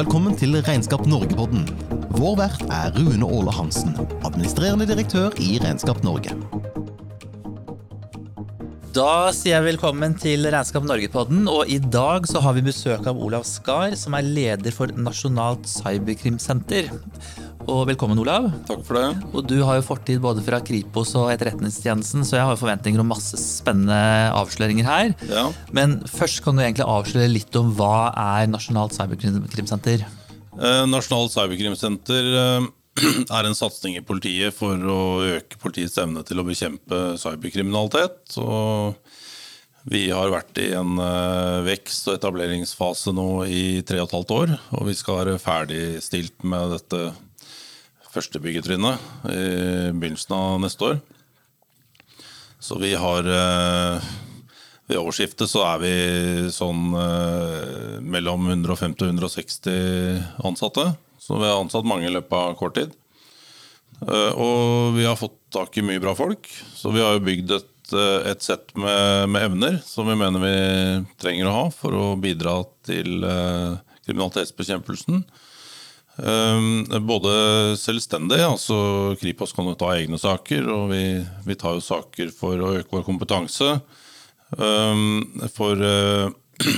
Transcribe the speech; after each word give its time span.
velkommen 0.00 0.32
til 0.38 0.54
Regnskap 0.64 1.02
Norge-podden. 1.04 1.66
Vår 2.16 2.36
vert 2.38 2.62
er 2.72 2.94
Rune 2.96 3.26
Åle 3.26 3.52
Hansen, 3.52 3.90
administrerende 4.24 4.86
direktør 4.88 5.34
i 5.44 5.58
Regnskap 5.60 6.00
Norge. 6.06 6.32
Da 8.96 9.28
sier 9.36 9.58
jeg 9.58 9.66
velkommen 9.66 10.16
til 10.16 10.48
Regnskap 10.48 10.86
Norge-podden, 10.88 11.44
og 11.52 11.68
i 11.68 11.76
dag 11.84 12.24
så 12.30 12.40
har 12.40 12.56
vi 12.56 12.64
besøk 12.70 13.10
av 13.10 13.20
Olav 13.20 13.44
Skar, 13.44 13.92
som 13.98 14.16
er 14.16 14.24
leder 14.24 14.72
for 14.72 14.88
Nasjonalt 14.96 15.68
cyberkrimsenter. 15.68 16.88
Og 17.70 17.84
velkommen, 17.86 18.18
Olav. 18.18 18.48
Takk 18.66 18.80
for 18.82 18.98
det. 18.98 19.28
Og 19.30 19.44
du 19.46 19.60
har 19.62 19.78
jo 19.78 19.84
fortid 19.86 20.18
både 20.22 20.42
fra 20.42 20.58
Kripos 20.64 21.12
og 21.18 21.28
Etterretningstjenesten, 21.30 22.24
så 22.26 22.34
jeg 22.34 22.46
har 22.48 22.56
jo 22.56 22.62
forventninger 22.64 23.02
om 23.02 23.12
masse 23.12 23.38
spennende 23.38 23.94
avsløringer 24.34 24.88
her. 24.88 25.12
Ja. 25.30 25.44
Men 25.76 26.00
først 26.10 26.42
kan 26.42 26.58
du 26.58 26.64
egentlig 26.64 26.88
avsløre 26.90 27.30
litt 27.30 27.54
om 27.60 27.70
hva 27.78 28.10
er 28.10 28.50
Nasjonalt 28.50 28.96
cyberkrimsenter? 28.98 30.02
Eh, 30.02 30.82
Nasjonalt 30.90 31.36
cyberkrimsenter 31.36 32.32
eh, 32.42 32.68
er 33.38 33.46
en 33.46 33.58
satsing 33.58 34.00
i 34.00 34.04
politiet 34.06 34.56
for 34.56 34.74
å 34.74 35.00
øke 35.38 35.62
politiets 35.62 36.00
evne 36.02 36.26
til 36.26 36.42
å 36.42 36.48
bekjempe 36.50 37.00
cyberkriminalitet. 37.22 38.34
Og 38.42 38.98
vi 39.86 40.08
har 40.10 40.34
vært 40.34 40.58
i 40.58 40.72
en 40.74 40.98
eh, 40.98 41.62
vekst- 41.70 42.10
og 42.10 42.18
etableringsfase 42.18 43.14
nå 43.14 43.30
i 43.46 43.64
tre 43.86 44.02
og 44.02 44.10
et 44.10 44.18
halvt 44.18 44.38
år. 44.42 44.60
Og 44.74 44.90
vi 44.90 44.98
skal 44.98 45.22
være 45.22 45.42
ferdigstilt 45.46 46.42
med 46.42 46.80
dette 46.80 47.10
første 48.10 48.40
byggetrinnet 48.42 49.02
i 49.30 49.40
begynnelsen 49.94 50.34
av 50.36 50.58
neste 50.62 50.86
år. 50.88 51.00
Så 52.60 52.76
vi 52.80 52.92
har 52.98 53.24
eh, 53.24 54.08
Ved 54.90 54.98
årsskiftet 54.98 55.46
så 55.48 55.62
er 55.68 55.78
vi 55.84 55.92
sånn 56.52 56.90
eh, 56.98 58.00
mellom 58.02 58.48
150 58.50 59.06
og 59.06 59.12
160 59.14 60.44
ansatte. 60.44 60.90
Så 61.20 61.38
vi 61.38 61.46
har 61.46 61.60
ansatt 61.60 61.86
mange 61.86 62.08
i 62.08 62.12
løpet 62.12 62.34
av 62.36 62.56
kort 62.58 62.74
tid. 62.76 62.92
Eh, 64.02 64.32
Og 64.34 64.96
vi 64.98 65.06
har 65.06 65.18
fått 65.20 65.38
tak 65.54 65.78
i 65.78 65.86
mye 65.86 66.02
bra 66.02 66.16
folk. 66.18 66.50
Så 66.74 66.90
vi 66.92 67.04
har 67.04 67.14
jo 67.16 67.24
bygd 67.28 67.54
et, 67.60 67.94
et 68.34 68.42
sett 68.42 68.74
med, 68.74 69.30
med 69.30 69.46
evner 69.46 69.78
som 69.86 70.10
vi 70.10 70.18
mener 70.18 70.42
vi 70.42 70.56
trenger 71.22 71.48
å 71.48 71.54
ha 71.54 71.64
for 71.74 71.94
å 71.94 72.08
bidra 72.20 72.58
til 72.86 73.22
kriminalitetsbekjempelsen. 74.06 75.24
Um, 76.20 76.84
både 77.08 77.30
selvstendig, 77.80 78.42
altså 78.44 78.76
Kripos 79.20 79.54
kan 79.56 79.64
jo 79.70 79.74
ta 79.78 79.88
egne 79.94 80.18
saker, 80.20 80.66
og 80.68 80.90
vi, 80.92 81.24
vi 81.46 81.54
tar 81.56 81.74
jo 81.78 81.82
saker 81.84 82.30
for 82.36 82.60
å 82.60 82.74
øke 82.76 82.92
vår 82.92 83.04
kompetanse. 83.06 83.80
Um, 84.58 85.40
for 85.54 85.80
uh, 85.80 86.28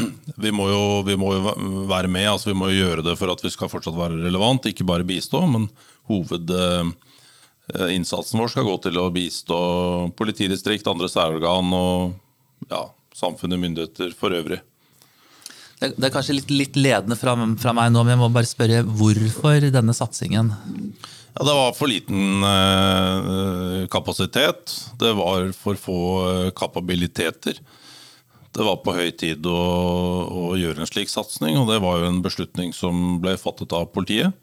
vi, 0.44 0.50
må 0.54 0.68
jo, 0.70 1.02
vi 1.08 1.16
må 1.18 1.32
jo 1.34 1.40
være 1.90 2.08
med, 2.12 2.28
altså 2.30 2.52
vi 2.52 2.60
må 2.60 2.64
jo 2.70 2.80
gjøre 2.84 3.02
det 3.08 3.16
for 3.18 3.28
at 3.34 3.42
vi 3.42 3.50
skal 3.50 3.72
fortsatt 3.72 3.98
være 3.98 4.22
relevant, 4.22 4.68
ikke 4.70 4.86
bare 4.86 5.08
bistå, 5.08 5.40
men 5.50 5.66
hovedinnsatsen 6.10 8.38
vår 8.38 8.48
skal 8.52 8.68
gå 8.68 8.76
til 8.86 8.94
å 9.02 9.14
bistå 9.14 9.58
politidistrikt, 10.18 10.90
andre 10.90 11.08
særorgan 11.10 11.68
og 11.74 11.96
ja, 12.70 12.82
samfunnet, 13.16 13.60
myndigheter 13.64 14.10
for 14.18 14.30
øvrig. 14.38 14.60
Det 15.82 15.92
det 15.98 16.08
er 16.08 16.14
kanskje 16.14 16.36
litt, 16.38 16.52
litt 16.54 16.78
ledende 16.78 17.18
fra, 17.18 17.34
fra 17.58 17.74
meg 17.74 17.90
nå, 17.90 18.04
men 18.04 18.14
jeg 18.14 18.20
må 18.22 18.30
bare 18.34 18.48
spørre 18.48 18.84
hvorfor 18.86 19.66
denne 19.74 19.94
satsingen? 19.96 20.52
Ja, 21.32 21.44
Det 21.48 21.54
var 21.56 21.72
for 21.74 21.90
liten 21.90 22.44
eh, 22.44 23.86
kapasitet. 23.90 24.74
Det 25.00 25.14
var 25.18 25.50
for 25.56 25.80
få 25.80 25.98
eh, 26.28 26.50
kapabiliteter. 26.54 27.58
Det 28.52 28.66
var 28.66 28.82
på 28.84 28.92
høy 28.92 29.10
tid 29.16 29.46
å, 29.48 29.58
å 30.28 30.54
gjøre 30.60 30.84
en 30.84 30.90
slik 30.90 31.08
satsing, 31.08 31.56
og 31.56 31.70
det 31.72 31.80
var 31.80 31.98
jo 32.02 32.10
en 32.10 32.22
beslutning 32.24 32.74
som 32.76 33.18
ble 33.22 33.38
fattet 33.40 33.72
av 33.72 33.88
politiet. 33.94 34.36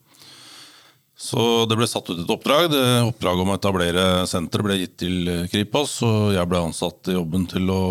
Så 1.19 1.65
det 1.69 1.75
ble 1.75 1.85
satt 1.87 2.07
ut 2.09 2.23
et 2.23 2.31
oppdrag. 2.31 2.69
Det 2.71 2.83
Oppdraget 3.03 3.43
om 3.43 3.51
å 3.51 3.57
etablere 3.59 4.05
senteret 4.31 4.66
ble 4.66 4.79
gitt 4.79 4.95
til 5.03 5.33
Kripos, 5.51 5.99
og 6.07 6.31
jeg 6.33 6.47
ble 6.49 6.63
ansatt 6.72 7.11
i 7.11 7.17
jobben 7.19 7.45
til 7.51 7.69
å 7.69 7.81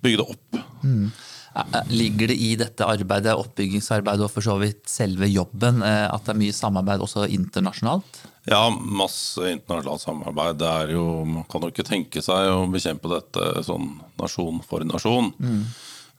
bygge 0.00 0.22
det 0.22 0.28
opp. 0.32 0.60
Eh, 0.86 1.29
Ligger 1.90 2.30
det 2.30 2.36
i 2.38 2.52
dette 2.58 2.86
arbeidet, 2.86 3.34
oppbyggingsarbeidet 3.34 4.22
og 4.22 4.30
for 4.30 4.46
så 4.46 4.54
vidt 4.60 4.84
selve 4.90 5.26
jobben, 5.26 5.82
eh, 5.82 6.06
at 6.06 6.22
det 6.26 6.34
er 6.34 6.38
mye 6.44 6.54
samarbeid 6.54 7.02
også 7.02 7.26
internasjonalt? 7.26 8.20
Ja, 8.46 8.68
masse 8.70 9.50
internasjonalt 9.50 10.04
samarbeid. 10.04 10.60
Det 10.62 10.68
er 10.70 10.94
jo, 10.94 11.04
man 11.26 11.46
kan 11.50 11.66
jo 11.66 11.72
ikke 11.72 11.86
tenke 11.88 12.22
seg 12.22 12.52
å 12.52 12.68
bekjempe 12.70 13.10
dette 13.10 13.64
sånn 13.66 13.96
nasjon 14.20 14.62
for 14.66 14.86
nasjon. 14.86 15.32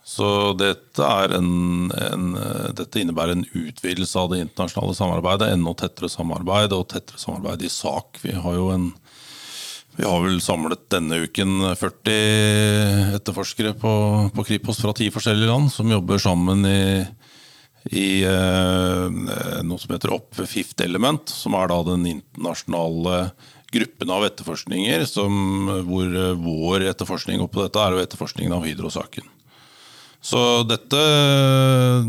Så 0.03 0.27
dette, 0.59 1.05
er 1.05 1.37
en, 1.37 1.91
en, 1.93 2.27
dette 2.75 2.99
innebærer 2.99 3.37
en 3.37 3.45
utvidelse 3.45 4.19
av 4.19 4.31
det 4.33 4.41
internasjonale 4.43 4.97
samarbeidet. 4.97 5.51
Enda 5.55 5.75
tettere 5.79 6.11
samarbeid, 6.11 6.75
og 6.75 6.89
tettere 6.91 7.21
samarbeid 7.21 7.63
i 7.63 7.71
sak. 7.71 8.19
Vi 8.25 8.35
har 8.35 8.57
jo 8.57 8.71
en 8.73 8.89
vi 9.97 10.07
har 10.07 10.21
vel 10.23 10.39
samlet 10.43 10.85
denne 10.93 11.23
uken 11.25 11.73
40 11.77 13.17
etterforskere 13.17 13.73
på, 13.77 13.93
på 14.33 14.45
Kripos 14.47 14.79
fra 14.81 14.93
ti 14.97 15.09
forskjellige 15.11 15.51
land 15.51 15.71
som 15.73 15.91
jobber 15.91 16.21
sammen 16.21 16.63
i, 16.67 17.03
i 17.91 18.05
eh, 18.23 19.19
noe 19.67 19.81
som 19.81 19.95
heter 19.95 20.15
Opp 20.15 20.39
Fifth 20.47 20.83
Element, 20.85 21.29
som 21.29 21.57
er 21.59 21.71
da 21.73 21.81
den 21.91 22.07
internasjonale 22.15 23.25
gruppen 23.71 24.11
av 24.11 24.25
etterforskninger 24.27 25.05
som, 25.09 25.35
hvor 25.87 26.07
eh, 26.07 26.33
vår 26.39 26.87
etterforskning 26.91 27.43
oppå 27.43 27.65
dette 27.65 27.83
er 27.83 28.01
etterforskningen 28.05 28.55
av 28.55 28.67
Hydro-saken. 28.67 29.27
Så 30.21 30.39
dette 30.69 30.99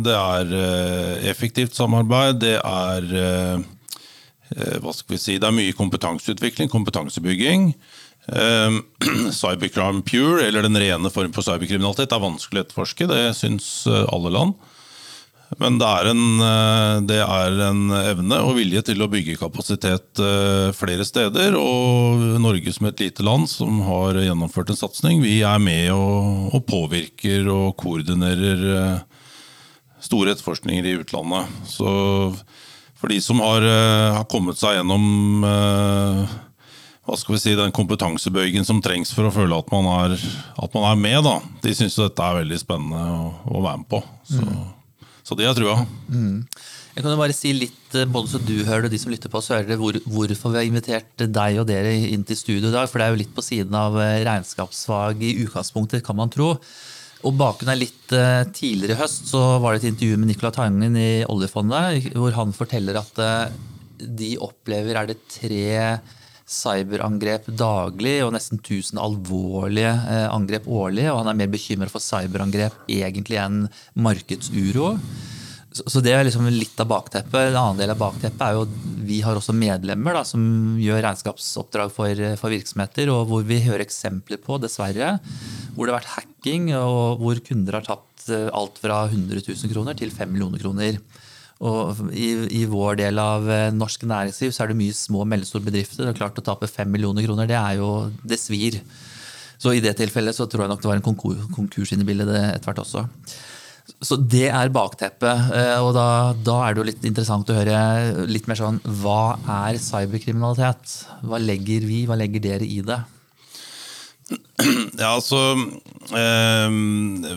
det 0.05 0.17
er 0.17 0.51
eh, 0.59 1.31
effektivt 1.33 1.75
samarbeid. 1.79 2.43
Det 2.43 2.59
er 2.59 3.15
eh, 3.17 3.63
hva 4.83 4.93
skal 4.95 5.15
vi 5.15 5.21
si, 5.21 5.39
Det 5.41 5.49
er 5.49 5.55
mye 5.57 5.77
kompetanseutvikling, 5.77 6.71
kompetansebygging. 6.73 7.73
Eh, 8.29 8.79
Cybercrime 9.41 10.03
pure, 10.07 10.45
eller 10.47 10.67
den 10.67 10.79
rene 10.79 11.11
form 11.11 11.33
for 11.35 11.47
cyberkriminalitet, 11.47 12.13
er 12.13 12.23
vanskelig 12.23 12.63
å 12.63 12.67
etterforske. 12.67 13.09
Det 13.11 13.25
syns 13.39 13.73
eh, 13.91 14.05
alle 14.13 14.35
land. 14.35 14.55
Men 15.61 15.77
det 15.81 15.89
er, 15.89 16.09
en, 16.13 16.25
eh, 16.41 16.95
det 17.09 17.19
er 17.21 17.59
en 17.67 17.83
evne 17.99 18.39
og 18.47 18.57
vilje 18.57 18.85
til 18.89 19.05
å 19.05 19.11
bygge 19.13 19.39
kapasitet 19.41 20.23
eh, 20.23 20.71
flere 20.77 21.05
steder. 21.05 21.57
Og 21.59 22.23
Norge 22.41 22.73
som 22.73 22.89
et 22.89 23.03
lite 23.03 23.27
land 23.27 23.51
som 23.51 23.83
har 23.89 24.21
gjennomført 24.23 24.73
en 24.73 24.81
satsing, 24.81 25.21
vi 25.25 25.41
er 25.45 25.61
med 25.63 25.91
og, 25.93 26.55
og 26.57 26.65
påvirker 26.71 27.51
og 27.53 27.75
koordinerer 27.83 28.67
eh, 28.77 29.25
store 30.03 30.33
etterforskninger 30.33 30.89
i 30.89 30.99
utlandet. 31.03 31.53
Så 31.69 31.91
for 33.03 33.11
de 33.11 33.19
som 33.19 33.41
har, 33.43 33.65
eh, 33.67 34.15
har 34.15 34.29
kommet 34.31 34.61
seg 34.61 34.77
gjennom 34.79 35.43
eh, 35.43 36.35
hva 37.03 37.17
skal 37.19 37.35
vi 37.35 37.41
si, 37.43 37.55
den 37.59 37.75
kompetansebøygen 37.75 38.63
som 38.65 38.79
trengs 38.85 39.11
for 39.11 39.27
å 39.27 39.33
føle 39.35 39.59
at 39.59 39.73
man 39.75 39.89
er, 39.91 40.15
at 40.63 40.77
man 40.77 40.87
er 40.87 41.01
med, 41.01 41.19
da. 41.27 41.41
de 41.65 41.75
syns 41.75 41.99
dette 41.99 42.23
er 42.23 42.39
veldig 42.45 42.61
spennende 42.63 43.01
å, 43.17 43.33
å 43.51 43.65
være 43.65 43.81
med 43.83 43.89
på. 43.91 43.99
Så, 44.31 44.47
så 45.27 45.35
det 45.35 45.49
har 45.49 45.57
jeg 45.57 45.65
trua. 45.65 45.81
Jeg 46.93 47.03
kan 47.03 47.11
jo 47.11 47.19
bare 47.19 47.35
si 47.35 47.57
litt, 47.57 47.83
eh, 47.99 48.07
både 48.07 48.31
så 48.31 48.39
du 48.39 48.55
hører 48.61 48.87
det, 48.87 48.93
og 48.93 48.95
de 48.95 49.03
som 49.03 49.11
lytter 49.11 49.35
på, 49.35 49.43
så 49.43 49.57
hører 49.57 49.73
det, 49.73 49.81
hvor, 49.83 49.99
hvorfor 50.07 50.55
vi 50.55 50.61
har 50.61 50.71
invitert 50.71 51.27
deg 51.27 51.59
og 51.59 51.67
dere 51.73 51.97
inn 52.07 52.23
til 52.29 52.39
studio 52.39 52.71
i 52.71 52.77
dag. 52.77 52.87
For 52.87 53.03
det 53.03 53.09
er 53.09 53.17
jo 53.17 53.23
litt 53.25 53.35
på 53.35 53.43
siden 53.43 53.75
av 53.83 53.99
regnskapsfag 53.99 55.27
i 55.27 55.35
utgangspunktet, 55.43 56.07
kan 56.07 56.23
man 56.23 56.31
tro. 56.31 56.55
Og 57.23 57.37
bakgrunnen 57.39 57.77
er 57.77 57.83
litt 57.85 58.15
eh, 58.17 58.41
tidligere 58.51 58.97
i 58.97 59.01
høst 59.03 59.29
så 59.31 59.43
var 59.63 59.75
det 59.75 59.83
et 59.83 59.93
intervju 59.93 60.19
med 60.19 60.33
Nicolai 60.33 60.55
Tangen 60.57 60.97
i 60.99 61.23
oljefondet, 61.31 62.11
hvor 62.19 62.35
han 62.35 62.55
forteller 62.57 62.99
at 62.99 63.21
eh, 63.23 63.55
de 64.03 64.35
opplever 64.43 64.99
er 64.99 65.13
det 65.13 65.21
tre 65.31 66.01
cyberangrep 66.53 67.47
daglig 67.57 68.17
og 68.25 68.33
nesten 68.35 68.59
1000 68.59 68.99
alvorlige 69.01 69.93
eh, 69.93 70.27
angrep 70.35 70.67
årlig. 70.67 71.07
Og 71.13 71.23
han 71.23 71.33
er 71.33 71.39
mer 71.39 71.53
bekymret 71.53 71.93
for 71.95 72.03
cyberangrep 72.03 72.91
egentlig 72.91 73.39
enn 73.43 73.67
markedsuro. 73.95 74.97
Så 75.73 76.03
det 76.05 76.13
er 76.13 76.27
liksom 76.27 76.49
litt 76.53 76.79
av 76.83 76.91
bakteppet. 76.91 77.49
En 77.49 77.57
annen 77.57 77.81
del 77.81 77.93
av 77.95 78.01
bakteppet 78.01 78.43
er 78.45 78.57
jo 78.57 78.65
at 78.67 78.75
vi 79.09 79.21
har 79.25 79.39
også 79.39 79.55
medlemmer 79.57 80.19
da, 80.19 80.23
som 80.29 80.43
gjør 80.81 81.03
regnskapsoppdrag 81.07 81.93
for, 81.95 82.23
for 82.41 82.53
virksomheter, 82.53 83.11
og 83.13 83.27
hvor 83.31 83.47
vi 83.49 83.63
hører 83.65 83.85
eksempler 83.87 84.41
på, 84.43 84.61
dessverre, 84.63 85.15
hvor 85.73 85.89
det 85.89 85.95
har 85.95 86.01
vært 86.01 86.15
hacking, 86.19 86.71
og 86.77 87.23
hvor 87.23 87.41
kunder 87.47 87.79
har 87.79 87.87
tatt 87.89 88.29
eh, 88.29 88.49
alt 88.53 88.81
fra 88.83 89.05
100 89.09 89.45
000 89.49 89.73
kroner 89.73 89.97
til 89.99 90.13
5 90.13 90.35
millioner 90.35 90.63
kroner. 90.63 91.01
Og 91.63 92.11
i, 92.11 92.33
I 92.59 92.65
vår 92.67 92.99
del 93.05 93.23
av 93.23 93.49
eh, 93.49 93.71
norsk 93.75 94.05
næringsliv 94.11 94.53
så 94.53 94.65
er 94.65 94.73
det 94.73 94.81
mye 94.81 94.97
små 94.97 95.23
og 95.23 95.31
mellomstore 95.31 95.65
bedrifter. 95.69 96.09
Er 96.11 96.19
klart 96.19 96.41
Å 96.41 96.45
tape 96.45 96.69
5 96.69 96.91
millioner 96.91 97.25
kroner, 97.25 97.49
det 97.49 97.59
er 97.59 97.79
jo, 97.81 98.11
det 98.27 98.41
svir. 98.43 98.81
Så 99.63 99.77
i 99.77 99.83
det 99.83 99.95
tilfellet 100.01 100.35
så 100.35 100.49
tror 100.51 100.65
jeg 100.65 100.73
nok 100.73 100.83
det 100.83 100.91
var 100.91 100.99
en 100.99 101.49
konkurs 101.55 101.95
inne 101.95 102.03
i 102.03 102.09
bildet 102.09 102.33
etter 102.35 102.67
hvert 102.67 102.83
også. 102.83 103.07
Så 104.03 104.17
det 104.19 104.49
er 104.51 104.71
bakteppet. 104.75 105.51
eh, 105.55 105.79
Og 105.79 105.93
da, 105.95 106.07
da 106.35 106.57
er 106.67 106.75
det 106.75 106.83
jo 106.83 106.89
litt 106.91 107.05
interessant 107.07 107.51
å 107.53 107.55
høre 107.57 108.27
litt 108.27 108.49
mer 108.51 108.59
sånn 108.59 108.81
Hva 109.03 109.37
er 109.67 109.79
cyberkriminalitet? 109.79 110.97
Hva 111.23 111.39
legger 111.39 111.87
vi, 111.87 112.05
hva 112.09 112.19
legger 112.19 112.43
dere 112.43 112.67
i 112.67 112.81
det? 112.87 112.99
Ja, 114.99 115.13
altså 115.17 115.39
eh, 116.17 116.75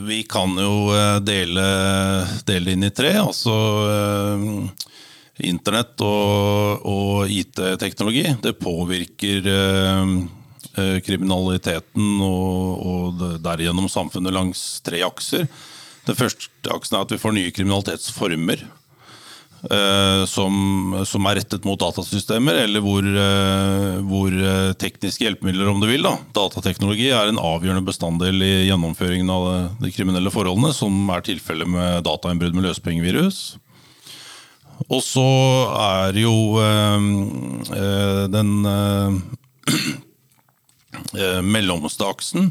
Vi 0.08 0.20
kan 0.30 0.54
jo 0.62 0.90
eh, 0.96 1.20
dele, 1.26 1.68
dele 2.48 2.76
inn 2.76 2.86
i 2.88 2.92
tre. 2.96 3.14
Altså 3.22 3.56
eh, 3.92 4.90
Internett 5.50 6.00
og, 6.06 6.86
og 6.88 7.32
IT-teknologi. 7.36 8.24
Det 8.42 8.54
påvirker 8.62 9.50
eh, 9.52 10.14
eh, 10.80 10.98
kriminaliteten 11.04 12.22
og, 12.24 12.86
og 12.88 13.26
derigjennom 13.44 13.90
samfunnet 13.92 14.32
langs 14.34 14.62
tre 14.86 15.02
akser. 15.04 15.50
Den 16.06 16.18
første 16.18 16.74
aksen 16.74 16.98
er 16.98 17.06
at 17.06 17.14
vi 17.14 17.22
får 17.22 17.34
nye 17.36 17.54
kriminalitetsformer. 17.56 18.66
Eh, 19.66 20.26
som, 20.30 20.54
som, 21.10 21.26
er 21.26 21.40
rettet 21.40 21.64
mot 21.66 21.80
datasystemer, 21.80 22.60
eller 22.68 22.84
hvor, 22.86 23.02
eh, 23.02 23.96
hvor, 24.06 24.30
eh, 24.30 24.74
tekniske 24.78 25.26
hjelpemidler, 25.26 25.72
om 25.72 25.80
du 25.82 25.88
vil, 25.90 26.06
da, 26.06 26.20
datateknologi, 26.38 27.08
er 27.10 27.32
en 27.32 27.42
avgjørende 27.42 27.86
bestanddel 27.88 28.46
i 28.46 28.54
gjennomføringen 28.68 29.32
av 29.34 29.48
de 29.82 29.90
kriminelle 29.96 30.34
forholdene, 30.34 30.74
som 30.76 31.10
er 31.16 31.26
tilfellet 31.26 31.72
med 31.72 32.06
datainnbrudd 32.06 32.54
med 32.58 32.68
løspengevirus. 32.68 33.40
Og 34.86 35.02
så 35.02 35.26
er 35.80 36.20
jo 36.20 36.36
øh, 36.62 38.26
den 38.30 38.50
mellomste 41.56 42.06
aksen 42.06 42.50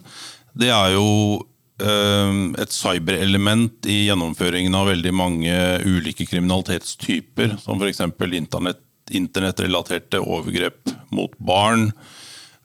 Det 0.56 0.70
er 0.72 0.94
jo 0.96 1.44
et 1.82 2.70
cyberelement 2.70 3.88
i 3.90 4.04
gjennomføringen 4.06 4.76
av 4.78 4.92
veldig 4.92 5.12
mange 5.16 5.54
ulike 5.82 6.22
kriminalitetstyper, 6.30 7.56
som 7.58 7.82
f.eks. 7.82 8.04
Internett, 8.38 8.78
internettrelaterte 9.10 10.20
overgrep 10.22 10.92
mot 11.10 11.34
barn. 11.38 11.88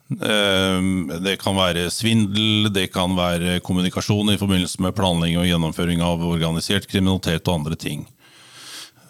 Eh, 0.10 0.80
det 1.22 1.36
kan 1.42 1.58
være 1.58 1.90
svindel, 1.94 2.70
det 2.74 2.88
kan 2.94 3.14
være 3.18 3.60
kommunikasjon 3.66 4.34
i 4.34 4.40
forbindelse 4.42 4.82
med 4.82 4.96
planlegging 4.98 5.42
og 5.42 5.50
gjennomføring 5.50 6.02
av 6.06 6.24
organisert 6.26 6.88
kriminalitet 6.90 7.46
og 7.48 7.62
andre 7.62 7.78
ting. 7.78 8.08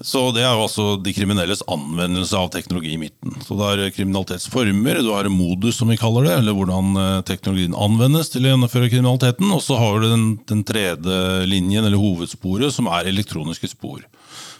Så 0.01 0.31
Det 0.31 0.46
er 0.46 0.54
jo 0.56 0.63
altså 0.63 0.86
de 1.04 1.12
kriminelles 1.12 1.62
anvendelse 1.68 2.38
av 2.40 2.50
teknologi 2.54 2.94
i 2.96 3.01
midten. 3.01 3.36
Så 3.44 3.57
Det 3.60 3.68
er 3.68 3.92
kriminalitetsformer, 3.98 5.01
du 5.04 5.12
har 5.12 5.28
modus 5.28 5.75
som 5.80 5.92
vi 5.92 6.00
kaller 6.00 6.24
det, 6.24 6.38
eller 6.40 6.56
hvordan 6.56 6.96
eh, 6.96 7.22
teknologien 7.28 7.75
anvendes 7.75 8.31
til 8.31 8.46
å 8.46 8.54
gjennomføre 8.54 8.90
kriminaliteten. 8.92 9.51
Og 9.51 9.62
så 9.66 9.75
har 9.75 10.00
du 10.00 10.07
den, 10.07 10.25
den 10.48 10.63
tredje 10.63 11.46
linjen, 11.46 11.84
eller 11.84 12.00
hovedsporet, 12.00 12.72
som 12.72 12.88
er 12.88 13.12
elektroniske 13.12 13.68
spor. 13.75 14.06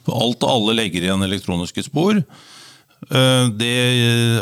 For 0.04 0.16
Alt 0.20 0.44
og 0.44 0.52
alle 0.52 0.76
legger 0.82 1.08
igjen 1.08 1.24
elektroniske 1.24 1.86
spor. 1.88 2.20
Eh, 2.20 3.46
det 3.56 3.78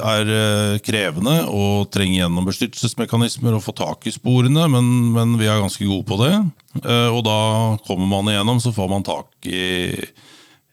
er 0.02 0.32
eh, 0.34 0.80
krevende 0.82 1.44
å 1.46 1.86
trenge 1.94 2.24
gjennom 2.24 2.50
beskyttelsesmekanismer 2.50 3.54
og 3.54 3.62
få 3.68 3.76
tak 3.78 4.10
i 4.10 4.16
sporene, 4.18 4.66
men, 4.74 4.90
men 5.14 5.38
vi 5.38 5.46
er 5.46 5.62
ganske 5.62 5.86
gode 5.86 6.10
på 6.10 6.18
det. 6.26 6.34
Og 6.78 7.24
da 7.26 7.38
kommer 7.88 8.10
man 8.10 8.28
igjennom, 8.30 8.60
så 8.62 8.74
får 8.74 8.90
man 8.92 9.06
tak 9.06 9.48
i 9.50 10.02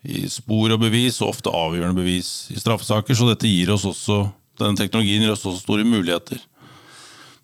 i 0.04 0.26
spor 0.28 0.74
og 0.74 0.80
bevis, 0.82 1.20
og 1.22 1.32
ofte 1.32 1.52
avgjørende 1.52 1.96
bevis 1.96 2.50
i 2.52 2.58
straffesaker. 2.60 3.16
Så 3.16 3.28
dette 3.30 3.48
gir 3.50 3.72
oss 3.74 3.86
også, 3.88 4.26
denne 4.60 4.78
teknologien 4.78 5.24
gir 5.24 5.32
oss 5.32 5.46
også 5.46 5.62
store 5.64 5.86
muligheter. 5.88 6.42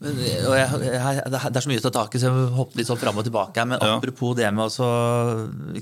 Men, 0.00 0.16
jeg, 0.24 0.48
jeg, 0.56 1.24
det 1.28 1.40
er 1.44 1.60
så 1.60 1.68
mye 1.68 1.80
å 1.80 1.84
ta 1.84 1.92
tak 1.92 2.14
i, 2.16 2.20
så 2.20 2.30
jeg 2.30 2.52
hopper 2.56 2.80
litt 2.80 2.88
sånn 2.88 3.00
fram 3.00 3.20
og 3.20 3.26
tilbake. 3.26 3.64
Men 3.68 3.80
ja. 3.80 3.96
apropos 3.98 4.36
det 4.38 4.48
med 4.56 4.68
å 4.68 4.90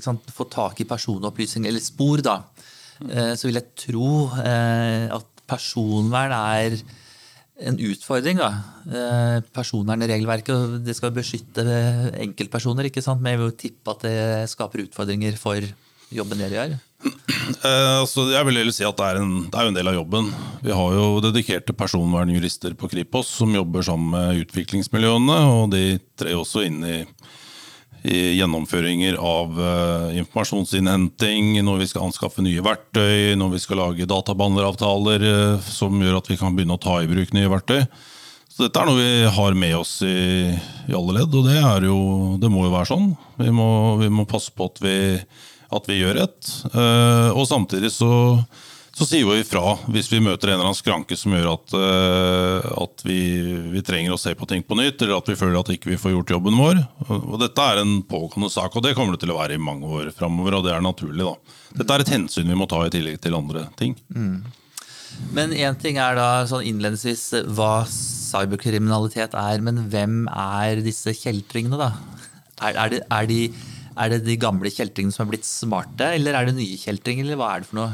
sant, 0.03 0.31
få 0.35 0.47
tak 0.51 0.81
i 0.83 0.87
personopplysninger, 0.87 1.71
eller 1.71 1.83
spor, 1.83 2.23
da, 2.25 2.39
eh, 3.07 3.33
så 3.39 3.47
vil 3.47 3.61
jeg 3.61 3.75
tro 3.87 4.09
eh, 4.43 5.07
at 5.15 5.45
personvern 5.49 6.35
er 6.35 6.79
en 7.69 7.79
utfordring. 7.89 8.39
da. 8.39 8.51
Eh, 8.87 9.37
personvernregelverket 9.55 10.51
regelverket, 10.55 10.87
det 10.87 10.95
skal 10.95 11.15
beskytte 11.15 11.63
enkeltpersoner, 12.27 12.87
ikke 12.87 13.03
sant? 13.03 13.23
men 13.23 13.35
jeg 13.35 13.41
vil 13.41 13.51
jo 13.51 13.59
tippe 13.63 13.95
at 13.95 14.03
det 14.07 14.51
skaper 14.51 14.83
utfordringer 14.87 15.39
for 15.39 15.63
jobben 16.13 16.41
dere 16.41 16.55
gjør? 16.57 16.77
Eh, 16.99 17.99
altså, 18.01 18.27
jeg 18.33 18.45
vil 18.47 18.59
heller 18.59 18.75
si 18.75 18.85
at 18.87 18.97
det 18.99 19.07
er, 19.07 19.21
en, 19.23 19.35
det 19.49 19.57
er 19.57 19.69
en 19.69 19.77
del 19.77 19.89
av 19.91 19.95
jobben. 19.95 20.29
Vi 20.65 20.75
har 20.75 20.95
jo 20.97 21.21
dedikerte 21.23 21.75
personvernjurister 21.77 22.75
på 22.79 22.89
Kripos 22.91 23.31
som 23.39 23.55
jobber 23.55 23.85
sammen 23.85 24.11
med 24.13 24.43
utviklingsmiljøene. 24.45 25.39
og 25.55 25.71
De 25.73 25.83
trer 26.19 26.37
også 26.37 26.65
inn 26.67 26.83
i, 26.85 26.97
i 28.03 28.19
gjennomføringer 28.37 29.17
av 29.17 29.57
uh, 29.57 30.11
informasjonsinnhenting 30.19 31.57
når 31.65 31.83
vi 31.83 31.89
skal 31.91 32.09
anskaffe 32.09 32.43
nye 32.45 32.63
verktøy, 32.63 33.35
når 33.39 33.55
vi 33.55 33.63
skal 33.63 33.83
lage 33.85 34.09
databehandleravtaler 34.09 35.25
uh, 35.25 35.67
som 35.71 35.99
gjør 36.03 36.19
at 36.21 36.31
vi 36.31 36.39
kan 36.39 36.55
begynne 36.55 36.77
å 36.77 36.83
ta 36.83 36.99
i 37.01 37.11
bruk 37.11 37.35
nye 37.35 37.51
verktøy. 37.51 37.83
Så 38.59 38.65
dette 38.65 38.81
er 38.81 38.89
noe 38.89 38.99
vi 38.99 39.35
har 39.37 39.55
med 39.55 39.77
oss 39.77 40.01
i, 40.03 40.49
i 40.51 40.95
alle 40.95 41.21
ledd, 41.21 41.31
og 41.31 41.45
det, 41.47 41.61
jo, 41.87 41.99
det, 42.41 42.49
må 42.51 42.65
jo 42.65 42.73
være 42.73 42.89
sånn. 42.89 43.13
Vi 43.39 43.53
må, 43.55 43.69
vi 44.01 44.09
må 44.11 44.27
passe 44.27 44.51
på 44.51 44.67
at 44.67 44.81
vi 44.83 44.97
at 45.69 45.89
vi 45.89 45.99
gjør 45.99 46.23
et. 46.25 46.49
Eh, 46.73 47.29
og 47.35 47.45
samtidig 47.47 47.91
så, 47.93 48.11
så 48.95 49.07
sier 49.07 49.27
vi 49.29 49.39
ifra 49.43 49.75
hvis 49.93 50.09
vi 50.11 50.21
møter 50.23 50.51
en 50.51 50.57
eller 50.57 50.69
annen 50.69 50.77
skranke 50.77 51.17
som 51.19 51.35
gjør 51.35 51.51
at, 51.53 51.75
eh, 51.77 52.69
at 52.83 53.05
vi, 53.05 53.19
vi, 53.75 53.83
trenger 53.85 54.15
å 54.15 54.21
se 54.21 54.33
på 54.37 54.49
ting 54.49 54.65
på 54.65 54.77
nytt, 54.79 55.01
eller 55.01 55.19
at 55.19 55.29
vi 55.29 55.37
føler 55.39 55.59
at 55.61 55.71
ikke 55.73 55.91
vi 55.91 55.97
ikke 55.97 56.07
får 56.07 56.15
gjort 56.17 56.35
jobben 56.37 56.59
vår. 56.59 56.83
Og 57.19 57.37
Dette 57.41 57.67
er 57.71 57.83
en 57.83 57.99
pågående 58.09 58.51
sak, 58.53 58.75
og 58.75 58.85
det 58.85 58.95
kommer 58.97 59.15
det 59.15 59.23
til 59.25 59.35
å 59.35 59.39
være 59.39 59.59
i 59.59 59.65
mange 59.69 59.89
år 59.89 60.13
framover. 60.15 60.59
Og 60.59 60.65
det 60.65 60.75
er 60.75 60.85
naturlig. 60.85 61.25
da. 61.25 61.59
Dette 61.81 61.95
er 61.95 62.05
et 62.05 62.15
hensyn 62.17 62.49
vi 62.49 62.57
må 62.57 62.69
ta 62.69 62.81
i 62.85 62.93
tillegg 62.93 63.21
til 63.21 63.37
andre 63.37 63.69
ting. 63.79 63.97
Mm. 64.15 64.39
Men 65.35 65.53
én 65.53 65.75
ting 65.81 65.97
er 66.01 66.15
da 66.17 66.29
sånn 66.49 66.65
innledningsvis 66.65 67.51
hva 67.57 67.83
cyberkriminalitet 67.89 69.33
er, 69.37 69.61
men 69.65 69.85
hvem 69.91 70.23
er 70.29 70.81
disse 70.85 71.13
kjeltringene, 71.17 71.79
da? 71.79 71.91
Er, 72.59 72.75
er, 72.75 72.91
de, 72.91 72.99
er 73.07 73.27
de 73.29 73.39
er 73.99 74.13
det 74.13 74.23
de 74.27 74.37
gamle 74.39 74.71
kjeltringene 74.71 75.15
som 75.15 75.25
er 75.25 75.33
blitt 75.33 75.47
smarte, 75.47 76.13
eller 76.15 76.37
er 76.37 76.49
det 76.49 76.57
nye 76.57 76.79
kjeltringer, 76.79 77.27
eller 77.27 77.39
hva 77.39 77.51
er 77.53 77.63
det 77.63 77.69
for 77.71 77.81
noe? 77.81 77.91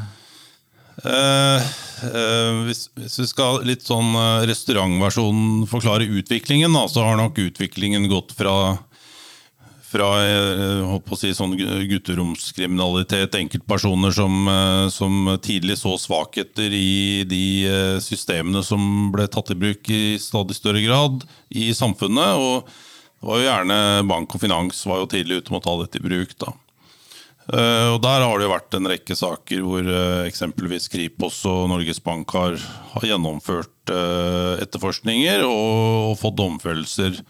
Uh, 1.04 1.60
uh, 2.08 2.64
hvis, 2.64 2.86
hvis, 2.96 3.18
vi 3.20 3.26
skal 3.28 3.60
litt 3.68 3.84
sånn 3.84 4.14
uh, 4.16 4.46
restaurantversjonen 4.48 5.66
forklare 5.68 6.08
utviklingen, 6.08 6.72
da, 6.72 6.86
så 6.88 7.04
har 7.04 7.18
nok 7.20 7.40
utviklingen 7.50 8.08
gått 8.12 8.36
fra 8.36 8.76
fra 9.86 10.08
si, 11.16 11.30
sånn 11.32 11.52
gutteromskriminalitet, 11.56 13.36
enkeltpersoner 13.38 14.10
som, 14.12 14.48
som, 14.92 15.30
tidlig 15.40 15.76
så 15.78 15.94
svakheter 15.96 16.74
i 16.74 17.22
de 17.24 18.00
systemene 18.02 18.64
som 18.66 18.82
ble 19.14 19.28
tatt 19.30 19.54
i 19.54 19.56
bruk 19.56 19.88
i 19.94 20.18
stadig 20.20 20.58
større 20.58 20.82
grad 20.84 21.22
i 21.54 21.70
samfunnet. 21.72 22.34
og 22.34 22.66
det 23.16 23.26
var 23.30 23.40
jo 23.40 23.46
gjerne 23.48 23.80
Bank 24.06 24.34
og 24.36 24.42
finans 24.42 24.84
var 24.86 25.00
jo 25.00 25.10
tidlig 25.10 25.40
ute 25.40 25.52
med 25.52 25.62
å 25.62 25.66
ta 25.66 25.76
dette 25.82 26.00
i 26.00 26.04
bruk. 26.04 26.36
da. 26.42 26.52
Uh, 27.46 27.94
og 27.94 28.00
Der 28.02 28.24
har 28.24 28.34
det 28.34 28.46
jo 28.48 28.50
vært 28.50 28.74
en 28.74 28.88
rekke 28.90 29.14
saker 29.14 29.60
hvor 29.62 29.86
uh, 29.86 30.26
eksempelvis 30.26 30.88
Kripos 30.90 31.44
og 31.46 31.68
Norges 31.70 32.00
Bank 32.02 32.32
har, 32.34 32.56
har 32.90 33.06
gjennomført 33.06 33.92
uh, 33.94 34.58
etterforskninger 34.58 35.44
og, 35.46 36.10
og, 36.10 36.16
fått 36.22 36.40
domfellelser. 36.40 37.20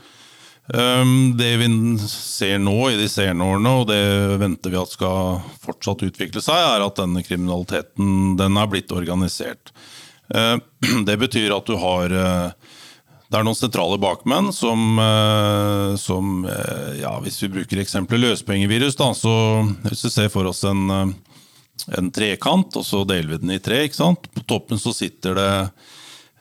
Det 0.66 1.50
vi 1.60 1.66
ser 2.10 2.56
nå 2.58 2.88
i 2.90 2.96
de 2.98 3.04
senere 3.06 3.52
årene, 3.54 3.70
og 3.70 3.84
det 3.86 4.00
venter 4.42 4.72
vi 4.72 4.80
at 4.80 4.90
skal 4.90 5.36
fortsatt 5.62 6.02
utvikle 6.08 6.42
seg, 6.42 6.58
er 6.58 6.82
at 6.82 6.98
denne 6.98 7.22
kriminaliteten 7.22 8.32
den 8.40 8.58
er 8.58 8.72
blitt 8.72 8.90
organisert. 8.90 9.70
det 11.06 11.16
betyr 11.22 11.54
at 11.54 11.70
du 11.70 11.78
har 11.78 12.16
det 13.26 13.40
er 13.40 13.46
noen 13.46 13.58
sentrale 13.58 13.98
bakmenn 13.98 14.52
som, 14.54 14.98
eh, 15.02 15.96
som 15.98 16.44
eh, 16.46 17.00
ja, 17.00 17.16
Hvis 17.24 17.40
vi 17.42 17.50
bruker 17.56 17.82
eksempelet 17.82 18.30
løspengevirus, 18.30 18.94
da, 18.98 19.10
så 19.18 19.32
hvis 19.88 20.04
vi 20.06 20.12
ser 20.14 20.30
for 20.30 20.46
oss 20.46 20.62
en, 20.68 20.84
eh, 20.94 21.14
en 21.98 22.12
trekant, 22.14 22.78
og 22.78 22.86
så 22.86 23.02
deler 23.08 23.34
vi 23.34 23.40
den 23.42 23.56
i 23.56 23.62
tre. 23.62 23.82
ikke 23.86 23.98
sant? 23.98 24.30
På 24.34 24.44
toppen 24.46 24.78
så 24.78 24.94
sitter 24.94 25.38
det 25.38 25.52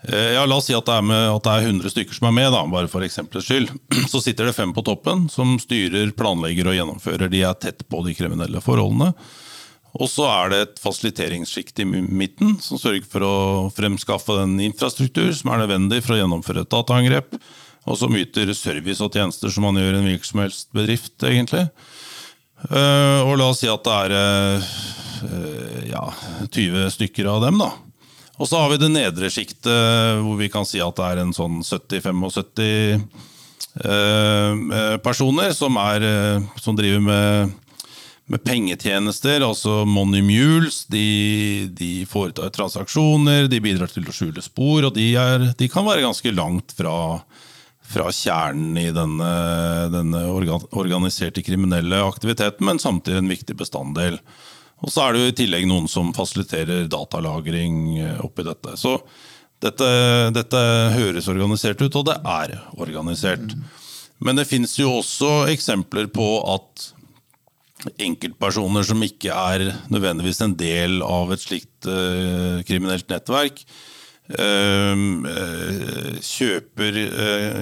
ja, 0.06 0.44
La 0.46 0.60
oss 0.60 0.68
si 0.70 0.76
at 0.78 0.86
det, 0.86 1.00
med, 1.02 1.18
at 1.18 1.48
det, 1.48 1.54
er 1.56 1.64
100 1.72 1.90
stykker 1.90 2.14
som 2.14 2.28
er 2.30 2.34
med, 2.38 2.52
da, 2.54 2.60
bare 2.70 2.90
for 2.92 3.02
eksempelets 3.02 3.48
skyld. 3.50 3.72
Så 4.12 4.20
sitter 4.22 4.46
det 4.46 4.54
fem 4.54 4.70
på 4.70 4.84
toppen 4.86 5.24
som 5.34 5.56
styrer, 5.58 6.12
planlegger 6.14 6.70
og 6.70 6.78
gjennomfører. 6.78 7.32
De 7.34 7.42
er 7.42 7.58
tett 7.58 7.82
på 7.90 8.04
de 8.06 8.14
kriminelle 8.14 8.62
forholdene. 8.62 9.16
Og 9.96 10.10
så 10.12 10.26
er 10.28 10.52
det 10.52 10.58
et 10.62 10.80
fasiliteringssjikt 10.84 11.80
i 11.80 11.86
midten 11.88 12.58
som 12.64 12.80
sørger 12.80 13.06
for 13.08 13.24
å 13.24 13.36
fremskaffe 13.76 14.36
den 14.42 14.58
infrastruktur 14.66 15.30
som 15.36 15.54
er 15.54 15.64
nødvendig 15.64 16.02
for 16.04 16.16
å 16.16 16.20
gjennomføre 16.20 16.66
et 16.66 16.74
dataangrep, 16.74 17.38
og 17.86 18.00
som 18.00 18.18
yter 18.18 18.52
service 18.58 19.04
og 19.04 19.16
tjenester 19.16 19.54
som 19.54 19.64
man 19.68 19.80
gjør 19.80 19.94
i 19.94 20.02
en 20.02 20.10
hvilken 20.10 20.28
som 20.28 20.42
helst 20.44 20.68
bedrift, 20.76 21.16
egentlig. 21.24 21.64
Eh, 22.66 23.20
og 23.24 23.38
la 23.40 23.50
oss 23.52 23.62
si 23.64 23.70
at 23.72 23.86
det 23.86 23.96
er 24.04 24.16
eh, 24.18 25.82
ja, 25.94 26.06
20 26.50 26.90
stykker 26.98 27.30
av 27.32 27.46
dem, 27.46 27.62
da. 27.62 27.72
Og 28.36 28.50
så 28.50 28.60
har 28.60 28.74
vi 28.74 28.82
det 28.82 28.92
nedre 28.92 29.30
sjiktet, 29.32 29.72
hvor 30.26 30.36
vi 30.42 30.52
kan 30.52 30.68
si 30.68 30.82
at 30.84 30.98
det 30.98 31.06
er 31.08 31.22
en 31.22 31.32
sånn 31.36 31.62
70-75 31.64 33.06
eh, 33.80 34.98
personer 35.06 35.56
som, 35.56 35.80
er, 35.80 36.04
som 36.60 36.76
driver 36.76 37.06
med 37.06 37.56
med 38.32 38.42
pengetjenester, 38.46 39.44
altså 39.46 39.84
money 39.86 40.24
mules. 40.26 40.84
De, 40.90 41.70
de, 41.78 41.92
foretar 42.10 42.54
transaksjoner, 42.56 43.50
de 43.52 43.62
bidrar 43.62 43.92
til 43.92 44.08
å 44.10 44.16
skjule 44.16 44.44
spor, 44.46 44.88
og 44.88 44.96
de, 44.98 45.12
er, 45.20 45.52
de, 45.58 45.70
kan 45.72 45.86
være 45.88 46.06
ganske 46.08 46.34
langt 46.36 46.76
fra 46.78 46.96
fra 47.86 48.10
kjernen 48.10 48.78
i 48.82 48.88
denne, 48.90 49.32
denne 49.94 50.24
organiserte 50.26 51.44
kriminelle 51.46 52.00
aktiviteten, 52.02 52.66
men 52.66 52.82
samtidig 52.82 53.22
en 53.22 53.30
viktig 53.30 53.56
bestanddel. 53.60 54.18
Og 54.84 54.92
så 54.92 55.06
er 55.06 55.14
det 55.14 55.22
jo 55.22 55.32
i 55.32 55.38
tillegg 55.38 55.68
noen 55.70 55.88
som 55.90 56.10
fasiliterer 56.16 56.90
datalagring 56.92 57.78
eh, 58.02 58.20
oppi 58.26 58.46
dette. 58.48 58.76
Så 58.82 58.98
dette, 59.64 59.88
dette 60.36 60.62
høres 60.98 61.30
organisert 61.32 61.82
ut, 61.82 61.96
og 61.96 62.10
det 62.10 62.18
er 62.20 62.58
organisert. 62.74 63.56
Men 64.18 64.40
det 64.40 64.48
fins 64.50 64.76
jo 64.80 64.98
også 65.00 65.46
eksempler 65.54 66.10
på 66.12 66.28
at 66.56 66.90
enkeltpersoner 67.84 68.86
som 68.88 69.04
ikke 69.04 69.34
er 69.34 69.68
nødvendigvis 69.92 70.42
en 70.46 70.56
del 70.58 71.02
av 71.06 71.34
et 71.36 71.44
slikt 71.44 71.90
uh, 71.90 72.64
kriminelt 72.68 73.10
nettverk, 73.12 73.60
uh, 74.40 74.96
eh, 75.30 76.16
kjøper 76.26 76.96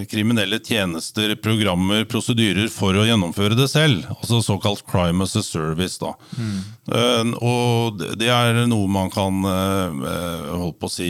kriminelle 0.07 0.61
tjenester, 0.63 1.33
programmer, 1.43 2.05
prosedyrer 2.07 2.69
for 2.71 2.95
å 2.95 3.03
gjennomføre 3.07 3.57
det 3.59 3.67
selv. 3.73 4.05
Altså 4.13 4.39
såkalt 4.45 4.85
crime 4.87 5.25
as 5.25 5.35
a 5.35 5.43
service. 5.43 5.97
Da. 5.99 6.13
Mm. 6.37 7.33
Og 7.41 8.05
det 8.15 8.31
er 8.31 8.61
noe 8.69 8.87
man 8.87 9.11
kan 9.11 9.43
holdt 9.43 10.79
på 10.79 10.87
å 10.87 10.93
si, 10.93 11.09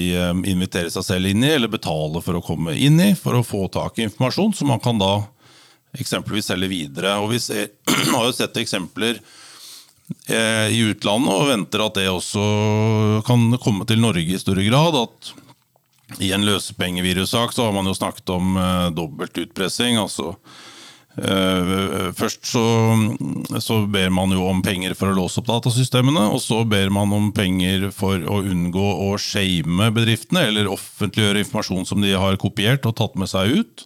invitere 0.50 0.90
seg 0.94 1.06
selv 1.06 1.30
inn 1.30 1.46
i, 1.46 1.54
eller 1.54 1.70
betale 1.70 2.24
for 2.26 2.40
å 2.40 2.46
komme 2.46 2.74
inn 2.74 2.98
i, 3.04 3.14
for 3.20 3.38
å 3.38 3.46
få 3.46 3.68
tak 3.74 4.00
i 4.00 4.08
informasjon 4.08 4.58
som 4.58 4.74
man 4.74 4.82
kan 4.82 4.98
da 5.02 5.20
eksempelvis 6.00 6.52
selge 6.52 6.70
videre. 6.72 7.16
Og 7.22 7.32
Vi 7.34 7.40
ser, 7.44 7.72
har 8.14 8.28
jo 8.28 8.36
sett 8.36 8.60
eksempler 8.62 9.22
i 10.30 10.82
utlandet 10.84 11.32
og 11.32 11.48
venter 11.48 11.82
at 11.82 11.96
det 11.96 12.10
også 12.12 12.42
kan 13.26 13.56
komme 13.64 13.86
til 13.88 14.02
Norge 14.04 14.36
i 14.36 14.40
større 14.42 14.66
grad. 14.68 14.98
At 15.00 16.20
i 16.22 16.34
en 16.36 16.44
løsepengevirussak 16.46 17.56
så 17.56 17.70
har 17.70 17.74
man 17.74 17.88
jo 17.88 17.96
snakket 17.98 18.34
om 18.36 18.54
dobbelt 18.54 19.00
dobbeltutpressing. 19.00 19.98
altså 19.98 20.36
Uh, 21.14 22.10
først 22.18 22.48
så, 22.50 22.62
så, 23.62 23.76
ber 23.86 24.10
man 24.10 24.32
jo 24.34 24.48
om 24.50 24.64
penger 24.66 24.96
for 24.98 25.12
å 25.12 25.18
låse 25.18 25.38
opp 25.44 25.52
datasystemene, 25.52 26.26
og 26.34 26.42
så 26.42 26.64
ber 26.66 26.90
man 26.94 27.14
om 27.14 27.28
penger 27.36 27.92
for 27.94 28.18
å 28.18 28.40
unngå 28.42 28.86
å 29.06 29.12
shame 29.22 29.92
bedriftene, 29.94 30.48
eller 30.50 30.72
offentliggjøre 30.74 31.44
informasjon 31.46 31.86
som 31.86 32.02
de 32.02 32.16
har 32.18 32.40
kopiert 32.42 32.88
og 32.90 32.98
tatt 32.98 33.20
med 33.20 33.30
seg 33.30 33.60
ut. 33.62 33.86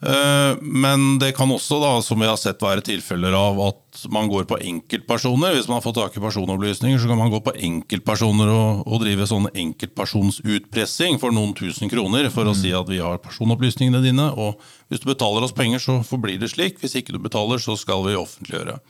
Eh, 0.00 0.56
men 0.60 1.18
det 1.18 1.34
kan 1.36 1.50
også, 1.52 1.76
da, 1.82 1.90
som 2.02 2.20
vi 2.22 2.28
har 2.28 2.38
sett, 2.40 2.62
være 2.64 2.84
tilfeller 2.84 3.34
av 3.36 3.58
at 3.66 4.04
man 4.12 4.30
går 4.32 4.46
på 4.48 4.56
enkeltpersoner. 4.56 5.52
Hvis 5.56 5.68
man 5.68 5.76
har 5.76 5.84
fått 5.84 5.98
tak 5.98 6.16
i 6.16 6.22
personopplysninger, 6.24 7.02
så 7.02 7.10
kan 7.10 7.20
man 7.20 7.32
gå 7.32 7.42
på 7.44 7.54
enkeltpersoner 7.68 8.52
og, 8.54 8.80
og 8.86 9.04
drive 9.04 9.28
sånn 9.28 9.50
enkeltpersonsutpressing 9.50 11.20
for 11.20 11.36
noen 11.36 11.52
tusen 11.58 11.92
kroner 11.92 12.30
for 12.32 12.48
å 12.48 12.56
si 12.56 12.72
at 12.76 12.88
vi 12.88 13.02
har 13.04 13.20
personopplysningene 13.20 14.00
dine, 14.06 14.30
og 14.32 14.56
hvis 14.88 15.04
du 15.04 15.10
betaler 15.12 15.44
oss 15.44 15.56
penger, 15.56 15.84
så 15.84 16.00
forblir 16.06 16.40
det 16.40 16.52
slik. 16.54 16.80
Hvis 16.80 16.96
ikke 16.96 17.14
du 17.14 17.20
betaler, 17.20 17.60
så 17.60 17.76
skal 17.78 18.06
vi 18.08 18.16
offentliggjøre. 18.16 18.80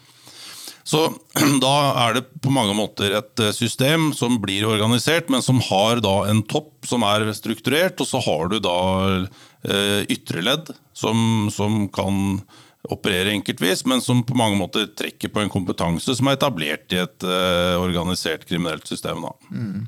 Så 0.90 1.02
da 1.64 1.74
er 2.06 2.16
det 2.16 2.26
på 2.42 2.54
mange 2.54 2.74
måter 2.76 3.18
et 3.18 3.42
eh, 3.42 3.54
system 3.56 4.10
som 4.16 4.38
blir 4.42 4.68
organisert, 4.68 5.30
men 5.32 5.42
som 5.44 5.60
har 5.70 6.02
da 6.04 6.20
en 6.30 6.42
topp 6.46 6.88
som 6.88 7.04
er 7.06 7.26
strukturert, 7.36 8.00
og 8.00 8.08
så 8.08 8.22
har 8.24 8.50
du 8.50 8.60
da 8.62 8.78
ytre 9.60 10.40
ledd 10.40 10.70
som, 10.96 11.48
som, 11.52 11.82
kan 11.92 12.40
operere 12.88 13.34
enkeltvis, 13.34 13.84
men 13.84 14.00
som 14.00 14.22
på 14.24 14.36
mange 14.38 14.56
måter 14.56 14.86
trekker 14.96 15.28
på 15.32 15.42
en 15.42 15.52
kompetanse 15.52 16.14
som 16.16 16.30
er 16.30 16.38
etablert 16.38 16.94
i 16.96 17.02
et 17.02 17.26
uh, 17.28 17.76
organisert 17.76 18.46
kriminelt 18.48 18.88
system. 18.88 19.26
Mm. 19.52 19.84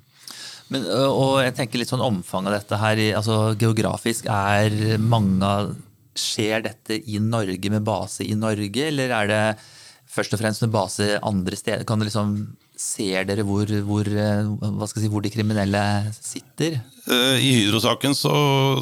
Men, 0.73 0.85
og 1.09 1.39
jeg 1.41 1.55
tenker 1.57 1.81
litt 1.81 1.93
sånn 1.93 2.05
Omfanget 2.05 2.53
av 2.53 2.59
dette 2.59 2.81
her, 2.81 3.01
altså 3.19 3.39
Geografisk 3.61 4.29
er 4.33 4.99
mange 5.01 5.49
Skjer 6.13 6.61
dette 6.67 6.99
i 7.09 7.17
Norge 7.25 7.71
med 7.73 7.85
base 7.87 8.25
i 8.29 8.35
Norge, 8.37 8.89
eller 8.91 9.15
er 9.17 9.31
det 9.31 9.45
først 10.13 10.35
og 10.37 10.43
fremst 10.43 10.61
med 10.65 10.75
base 10.75 11.07
andre 11.25 11.57
steder? 11.57 11.87
Kan 11.89 12.03
det 12.03 12.11
liksom 12.11 12.35
Ser 12.83 13.27
dere 13.29 13.45
hvor, 13.47 13.69
hvor, 13.87 14.09
eh, 14.09 14.49
si, 14.91 15.09
hvor, 15.11 15.23
de 15.23 15.31
kriminelle 15.31 15.83
sitter? 16.17 16.81
Eh, 17.07 17.37
I 17.39 17.53
Hydro-saken 17.61 18.17
så, 18.19 18.35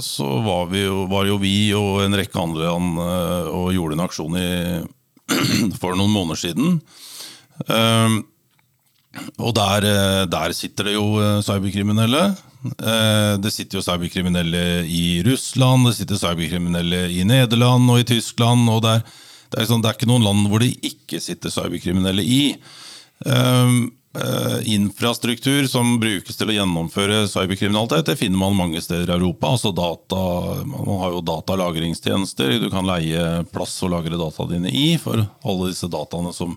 så 0.04 0.28
var, 0.46 0.72
jo, 0.74 1.04
var, 1.10 1.28
jo, 1.28 1.36
vi 1.42 1.70
og 1.76 2.00
en 2.06 2.16
rekke 2.16 2.40
andre 2.40 2.70
land 2.70 3.00
eh, 3.04 3.50
og 3.52 3.72
gjorde 3.76 3.98
en 3.98 4.04
aksjon 4.06 4.38
i, 4.40 4.50
for 5.82 5.98
noen 5.98 6.14
måneder 6.14 6.40
siden. 6.40 6.78
Og 9.36 9.50
der, 9.52 9.84
der 10.32 10.52
sitter 10.56 10.86
det 10.88 10.94
jo 10.94 11.06
cyberkriminelle. 11.44 12.22
Det 13.42 13.52
sitter 13.52 13.78
jo 13.78 13.84
cyberkriminelle 13.84 14.62
i 14.88 15.20
Russland, 15.26 15.90
det 15.90 15.98
sitter 15.98 16.22
cyberkriminelle 16.22 17.02
i 17.12 17.26
Nederland 17.28 17.90
og 17.92 18.00
i 18.00 18.08
Tyskland. 18.14 18.70
og 18.72 18.80
det 18.86 19.02
det 19.50 19.58
er, 19.58 19.66
sånn, 19.66 19.82
det 19.82 19.90
er 19.90 19.96
ikke 19.98 20.06
noen 20.06 20.22
land 20.22 20.46
hvor 20.46 20.62
det 20.62 20.70
ikke 20.86 21.18
sitter 21.22 21.50
cyberkriminelle 21.50 22.22
i. 22.22 22.42
Um, 23.24 23.90
uh, 24.16 24.58
infrastruktur 24.64 25.66
som 25.68 25.98
brukes 26.00 26.38
til 26.38 26.50
å 26.50 26.56
gjennomføre 26.56 27.22
cyberkriminalitet, 27.30 28.08
det 28.08 28.18
finner 28.20 28.40
man 28.40 28.56
mange 28.58 28.80
steder 28.82 29.12
i 29.12 29.16
Europa. 29.18 29.52
Altså 29.54 29.72
data, 29.76 30.20
man 30.66 31.02
har 31.02 31.16
jo 31.16 31.24
datalagringstjenester. 31.28 32.56
Du 32.62 32.70
kan 32.72 32.88
leie 32.88 33.44
plass 33.52 33.76
å 33.84 33.90
lagre 33.92 34.20
dataene 34.20 34.56
dine 34.56 34.72
i 34.72 34.94
for 35.00 35.20
alle 35.20 35.72
disse 35.72 35.90
dataene 35.90 36.32
som 36.36 36.56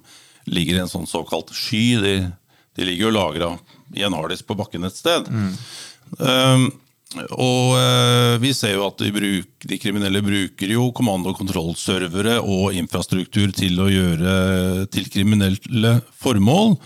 ligger 0.49 0.79
i 0.79 0.85
en 0.85 0.91
sånn 0.91 1.09
såkalt 1.09 1.53
sky. 1.55 1.85
De, 2.03 2.15
de 2.77 2.87
ligger 2.87 3.09
jo 3.09 3.17
lagra 3.17 3.51
i 3.93 4.05
en 4.07 4.15
harddisk 4.17 4.47
på 4.49 4.57
bakken 4.59 4.87
et 4.87 4.97
sted. 4.97 5.29
Mm. 5.29 5.51
Um, 6.19 6.65
og 7.21 7.75
eh, 7.77 8.35
vi 8.41 8.53
ser 8.57 8.75
jo 8.77 8.87
at 8.87 8.99
de, 9.01 9.11
bruk, 9.13 9.49
de, 9.67 9.79
kriminelle 9.81 10.23
bruker 10.25 10.73
jo 10.73 10.89
kommando- 10.95 11.33
og 11.33 11.39
kontrollservere 11.39 12.39
og 12.41 12.75
infrastruktur 12.77 13.53
til 13.55 13.79
å 13.83 13.89
gjøre 13.91 14.35
til 14.93 15.09
kriminelle 15.13 15.99
formål. 16.23 16.77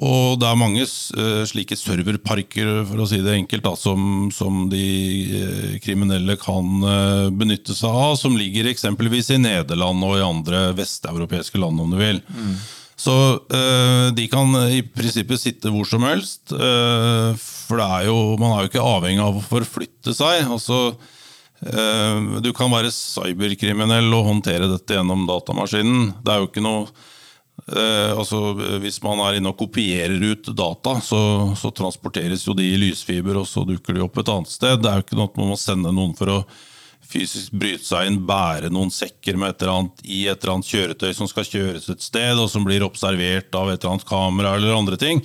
Og 0.00 0.38
det 0.40 0.46
er 0.48 0.56
mange 0.56 0.84
eh, 0.86 1.42
slike 1.48 1.76
serverparker 1.76 2.86
for 2.88 3.02
å 3.02 3.08
si 3.08 3.18
det 3.20 3.34
enkelt, 3.36 3.64
da, 3.66 3.74
som, 3.76 4.30
som, 4.32 4.64
de 4.72 4.86
eh, 5.36 5.74
kriminelle 5.84 6.38
kan 6.40 6.86
uh, 6.86 7.28
benytte 7.28 7.76
seg 7.76 7.92
av, 7.92 8.14
som 8.16 8.38
ligger 8.38 8.70
eksempelvis 8.70 9.34
i 9.36 9.40
Nederland 9.42 10.06
og 10.08 10.16
i 10.16 10.24
andre 10.24 10.70
vesteuropeiske 10.78 11.60
land, 11.60 11.84
om 11.84 11.92
du 11.92 12.00
vil. 12.00 12.22
Mm. 12.32 12.56
Så 13.02 13.14
de 14.14 14.26
kan 14.30 14.52
i 14.70 14.82
prinsippet 14.86 15.40
sitte 15.42 15.72
hvor 15.74 15.88
som 15.88 16.04
helst. 16.06 16.52
For 16.52 17.82
er 17.82 18.04
jo, 18.06 18.36
man 18.38 18.52
er 18.54 18.62
jo 18.62 18.70
ikke 18.70 18.84
avhengig 18.86 19.24
av 19.24 19.40
å 19.40 19.42
forflytte 19.42 20.14
seg. 20.14 20.44
Altså, 20.46 20.92
du 22.44 22.50
kan 22.54 22.70
være 22.70 22.92
cyberkriminell 22.94 24.06
og 24.14 24.28
håndtere 24.28 24.70
dette 24.70 24.94
gjennom 24.94 25.26
datamaskinen. 25.26 26.12
Det 26.22 26.30
er 26.30 26.44
jo 26.44 26.50
ikke 26.52 26.62
noe 26.62 26.86
altså, 28.18 28.54
hvis 28.82 29.00
man 29.04 29.20
er 29.22 29.38
inne 29.38 29.52
og 29.52 29.58
kopierer 29.60 30.18
ut 30.32 30.50
data, 30.56 30.98
så, 31.04 31.20
så, 31.58 31.70
transporteres 31.70 32.46
jo 32.46 32.56
de 32.58 32.66
i 32.72 32.78
lysfiber, 32.80 33.38
og 33.38 33.46
så 33.46 33.64
dukker 33.68 33.94
de 33.94 34.04
opp 34.04 34.18
et 34.18 34.32
annet 34.32 34.50
sted. 34.50 34.80
Det 34.82 34.90
er 34.90 35.00
jo 35.00 35.06
ikke 35.06 35.18
noe 35.18 35.30
at 35.30 35.40
man 35.40 35.52
må 35.52 35.58
sende 35.60 35.94
noen 35.94 36.14
for 36.18 36.32
å 36.32 36.38
fysisk 37.12 37.54
bryte 37.54 37.84
seg 37.86 38.08
inn, 38.08 38.20
bære 38.26 38.72
noen 38.72 38.92
sekker 38.92 39.38
med 39.38 39.52
et 39.52 39.62
eller 39.62 39.74
annet 39.76 40.04
i 40.04 40.24
et 40.30 40.42
eller 40.42 40.56
annet 40.56 40.72
kjøretøy 40.72 41.12
som 41.16 41.30
skal 41.30 41.48
kjøres 41.48 41.88
et 41.92 42.04
sted, 42.04 42.34
og 42.40 42.50
som 42.50 42.66
blir 42.66 42.84
observert 42.86 43.52
av 43.58 43.70
et 43.70 43.78
eller 43.80 43.94
annet 43.94 44.08
kamera 44.08 44.54
eller 44.56 44.76
andre 44.76 44.98
ting. 45.00 45.22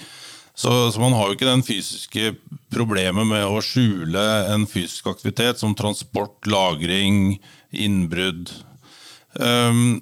Så, 0.57 0.71
så, 0.89 0.99
man 0.99 1.13
har 1.13 1.29
jo 1.29 1.37
ikke 1.37 1.45
den 1.45 1.61
fysiske 1.61 2.31
problemet 2.73 3.27
med 3.29 3.45
å 3.45 3.61
skjule 3.61 4.21
en 4.49 4.65
fysisk 4.69 5.05
aktivitet 5.11 5.61
som 5.61 5.75
transport, 5.77 6.39
lagring, 6.49 7.35
innbrudd. 7.69 8.49
Um, 9.37 9.99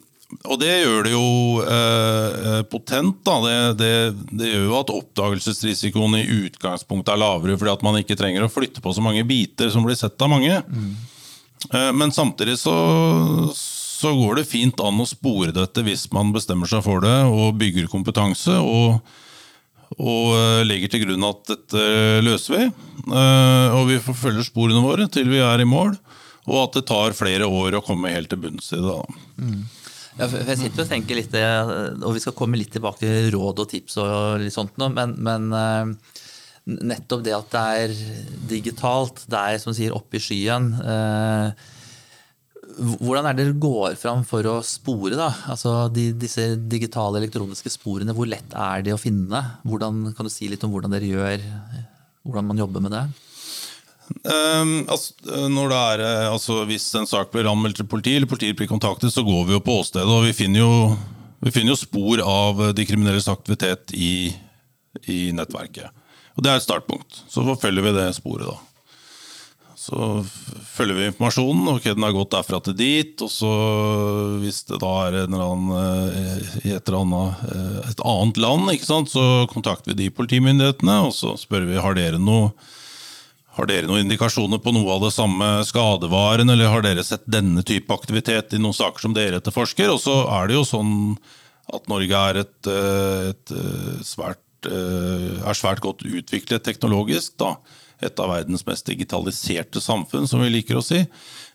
og 0.47 0.59
det 0.61 0.71
gjør 0.71 1.05
det 1.05 1.11
jo 1.13 1.25
eh, 1.61 2.61
potent. 2.71 3.19
Da. 3.27 3.35
Det, 3.43 3.57
det, 3.79 3.91
det, 4.31 4.47
gjør 4.51 4.63
jo 4.65 4.77
at 4.79 4.93
oppdagelsesrisikoen 4.95 6.17
i 6.19 6.23
utgangspunktet 6.47 7.13
er 7.13 7.21
lavere, 7.21 7.57
fordi 7.59 7.73
at 7.75 7.85
man 7.85 7.99
ikke 7.99 8.17
trenger 8.19 8.47
å 8.47 8.51
flytte 8.51 8.83
på 8.83 8.93
så 8.95 9.03
mange 9.05 9.25
biter 9.27 9.69
som 9.73 9.85
blir 9.85 9.97
sett 9.99 10.17
av 10.23 10.31
mange. 10.33 10.57
Mm. 10.65 10.95
Eh, 11.73 11.91
men 11.93 12.11
samtidig 12.11 12.59
så, 12.59 12.75
så, 13.55 14.13
går 14.13 14.41
det 14.41 14.49
fint 14.49 14.81
an 14.83 15.01
å 15.01 15.07
spore 15.09 15.53
dette 15.55 15.83
hvis 15.85 16.07
man 16.13 16.33
bestemmer 16.35 16.69
seg 16.69 16.83
for 16.85 17.03
det 17.05 17.17
og 17.29 17.55
bygger 17.61 17.89
kompetanse. 17.91 18.57
og, 18.59 18.99
og 19.95 20.35
eh, 20.35 20.65
legger 20.67 20.91
til 20.91 21.05
grunn 21.05 21.29
at 21.29 21.41
dette 21.53 21.87
løser 22.25 22.57
vi. 22.57 22.67
Eh, 23.05 23.77
og 23.77 23.89
vi 23.91 24.01
forfølger 24.03 24.45
sporene 24.47 24.83
våre 24.85 25.09
til 25.11 25.31
vi 25.31 25.41
er 25.43 25.63
i 25.63 25.69
mål. 25.69 25.95
Og 26.45 26.61
at 26.61 26.77
det 26.77 26.85
tar 26.91 27.17
flere 27.17 27.47
år 27.49 27.79
å 27.79 27.85
komme 27.85 28.13
helt 28.13 28.29
til 28.29 28.43
bunns 28.43 28.69
i 28.75 28.77
det. 28.77 28.99
Mm. 29.41 29.63
Ja, 30.15 30.27
jeg 30.29 30.59
sitter 30.59 30.83
og 30.83 30.91
tenker 30.91 31.17
litt, 31.17 31.33
og 31.35 32.13
vi 32.15 32.21
skal 32.23 32.35
komme 32.37 32.55
litt 32.55 32.69
tilbake 32.71 33.01
til 33.01 33.33
råd 33.33 33.63
og 33.65 33.67
tips, 33.67 33.97
og 33.99 34.43
litt 34.43 34.53
sånt 34.53 34.77
nå, 34.79 34.87
men, 34.93 35.15
men, 35.25 35.49
nettopp 36.65 37.23
det 37.25 37.35
at 37.37 37.51
det 37.53 37.63
er 37.79 37.95
digitalt, 38.49 39.23
det 39.29 39.41
er 39.41 39.59
som 39.61 39.75
sier 39.77 39.93
oppe 39.93 40.17
i 40.17 40.23
skyen 40.23 40.71
eh, 40.81 41.65
Hvordan 42.75 43.27
er 43.29 43.35
det 43.37 43.43
dere 43.45 43.59
går 43.61 43.93
fram 43.99 44.23
for 44.27 44.43
å 44.49 44.55
spore 44.65 45.15
da? 45.15 45.29
Altså 45.53 45.85
de, 45.93 46.09
disse 46.17 46.57
digitale 46.67 47.21
elektroniske 47.21 47.71
sporene? 47.71 48.11
Hvor 48.17 48.27
lett 48.27 48.51
er 48.51 48.81
de 48.83 48.91
å 48.91 48.99
finne? 48.99 49.39
Hvordan, 49.63 50.09
kan 50.17 50.27
du 50.27 50.33
si 50.33 50.49
litt 50.51 50.65
om 50.65 50.73
hvordan 50.73 50.91
dere 50.91 51.07
gjør, 51.07 51.45
hvordan 52.25 52.49
man 52.49 52.59
jobber 52.59 52.83
med 52.83 52.97
det? 52.97 53.05
Um, 54.25 54.85
altså, 54.89 55.13
det 55.23 55.77
er, 55.77 56.01
eh, 56.03 56.31
altså, 56.31 56.59
hvis 56.69 56.87
en 56.99 57.07
sak 57.09 57.31
blir 57.33 57.47
anmeldt 57.49 57.79
til 57.79 57.87
politiet, 57.89 58.19
eller 58.19 58.29
politiet 58.29 58.57
blir 58.57 58.69
kontaktet, 58.69 59.13
så 59.13 59.23
går 59.25 59.47
vi 59.47 59.55
jo 59.55 59.63
på 59.65 59.79
åstedet. 59.81 60.05
Og 60.05 60.25
vi 60.27 60.33
finner 60.35 60.61
jo, 60.61 60.73
vi 61.45 61.53
finner 61.53 61.73
jo 61.73 61.79
spor 61.79 62.21
av 62.21 62.61
de 62.77 62.85
kriminelles 62.85 63.29
aktivitet 63.31 63.95
i, 63.97 64.33
i, 65.07 65.19
nettverket. 65.35 65.89
Og 66.35 66.43
Det 66.43 66.51
er 66.51 66.59
et 66.59 66.67
startpunkt. 66.67 67.21
Så 67.31 67.43
forfølger 67.47 67.85
vi 67.85 67.93
det 67.95 68.09
sporet, 68.17 68.47
da. 68.49 68.57
Så 69.85 70.25
følger 70.75 70.97
vi 70.97 71.07
informasjonen. 71.11 71.67
ok, 71.75 71.83
Den 71.83 72.03
har 72.03 72.15
gått 72.15 72.31
derfra 72.31 72.59
til 72.63 72.75
dit. 72.75 73.21
og 73.21 73.29
så 73.29 73.51
Hvis 74.41 74.63
det 74.65 74.79
da 74.81 74.93
er 75.07 75.19
eh, 75.23 76.65
i 76.65 76.73
et, 76.73 76.89
annet, 76.89 77.43
et 77.89 78.01
annet 78.03 78.37
land, 78.37 78.71
sant, 78.81 79.09
så 79.09 79.45
kontakter 79.51 79.93
vi 79.93 80.03
de 80.03 80.09
politimyndighetene 80.09 81.05
og 81.05 81.13
så 81.13 81.37
spør 81.37 81.69
vi 81.69 81.77
har 81.77 81.93
dere 81.93 82.19
noe 82.19 82.51
har 83.55 83.69
dere 83.69 83.87
noen 83.87 84.03
indikasjoner 84.03 84.59
på 84.59 84.73
noe 84.75 84.97
av 84.97 85.05
det 85.05 85.13
samme 85.15 85.47
skadevaren, 85.63 86.49
eller 86.51 86.71
har 86.73 86.83
dere 86.83 87.05
sett 87.07 87.23
denne 87.23 87.63
type 87.63 87.93
aktivitet 87.93 88.51
i 88.53 88.59
noen 88.59 88.75
saker 88.75 89.05
som 89.05 89.15
dere 89.15 89.39
etterforsker? 89.39 89.93
Og 89.93 90.01
så 90.03 90.15
er 90.27 90.49
det 90.49 90.57
jo 90.57 90.65
sånn 90.67 90.95
at 91.73 91.87
Norge 91.89 92.23
er 92.29 92.41
et, 92.43 92.67
eh, 92.67 93.29
et 93.31 93.53
eh, 93.55 94.01
svært, 94.05 94.43
eh, 94.43 94.44
er 94.65 95.57
svært 95.57 95.81
godt 95.83 96.05
utviklet 96.07 96.63
teknologisk. 96.63 97.33
da. 97.41 97.55
Et 98.05 98.19
av 98.19 98.31
verdens 98.31 98.63
mest 98.67 98.87
digitaliserte 98.87 99.81
samfunn, 99.83 100.27
som 100.27 100.39
vi 100.41 100.53
liker 100.53 100.79
å 100.79 100.85
si. 100.85 101.01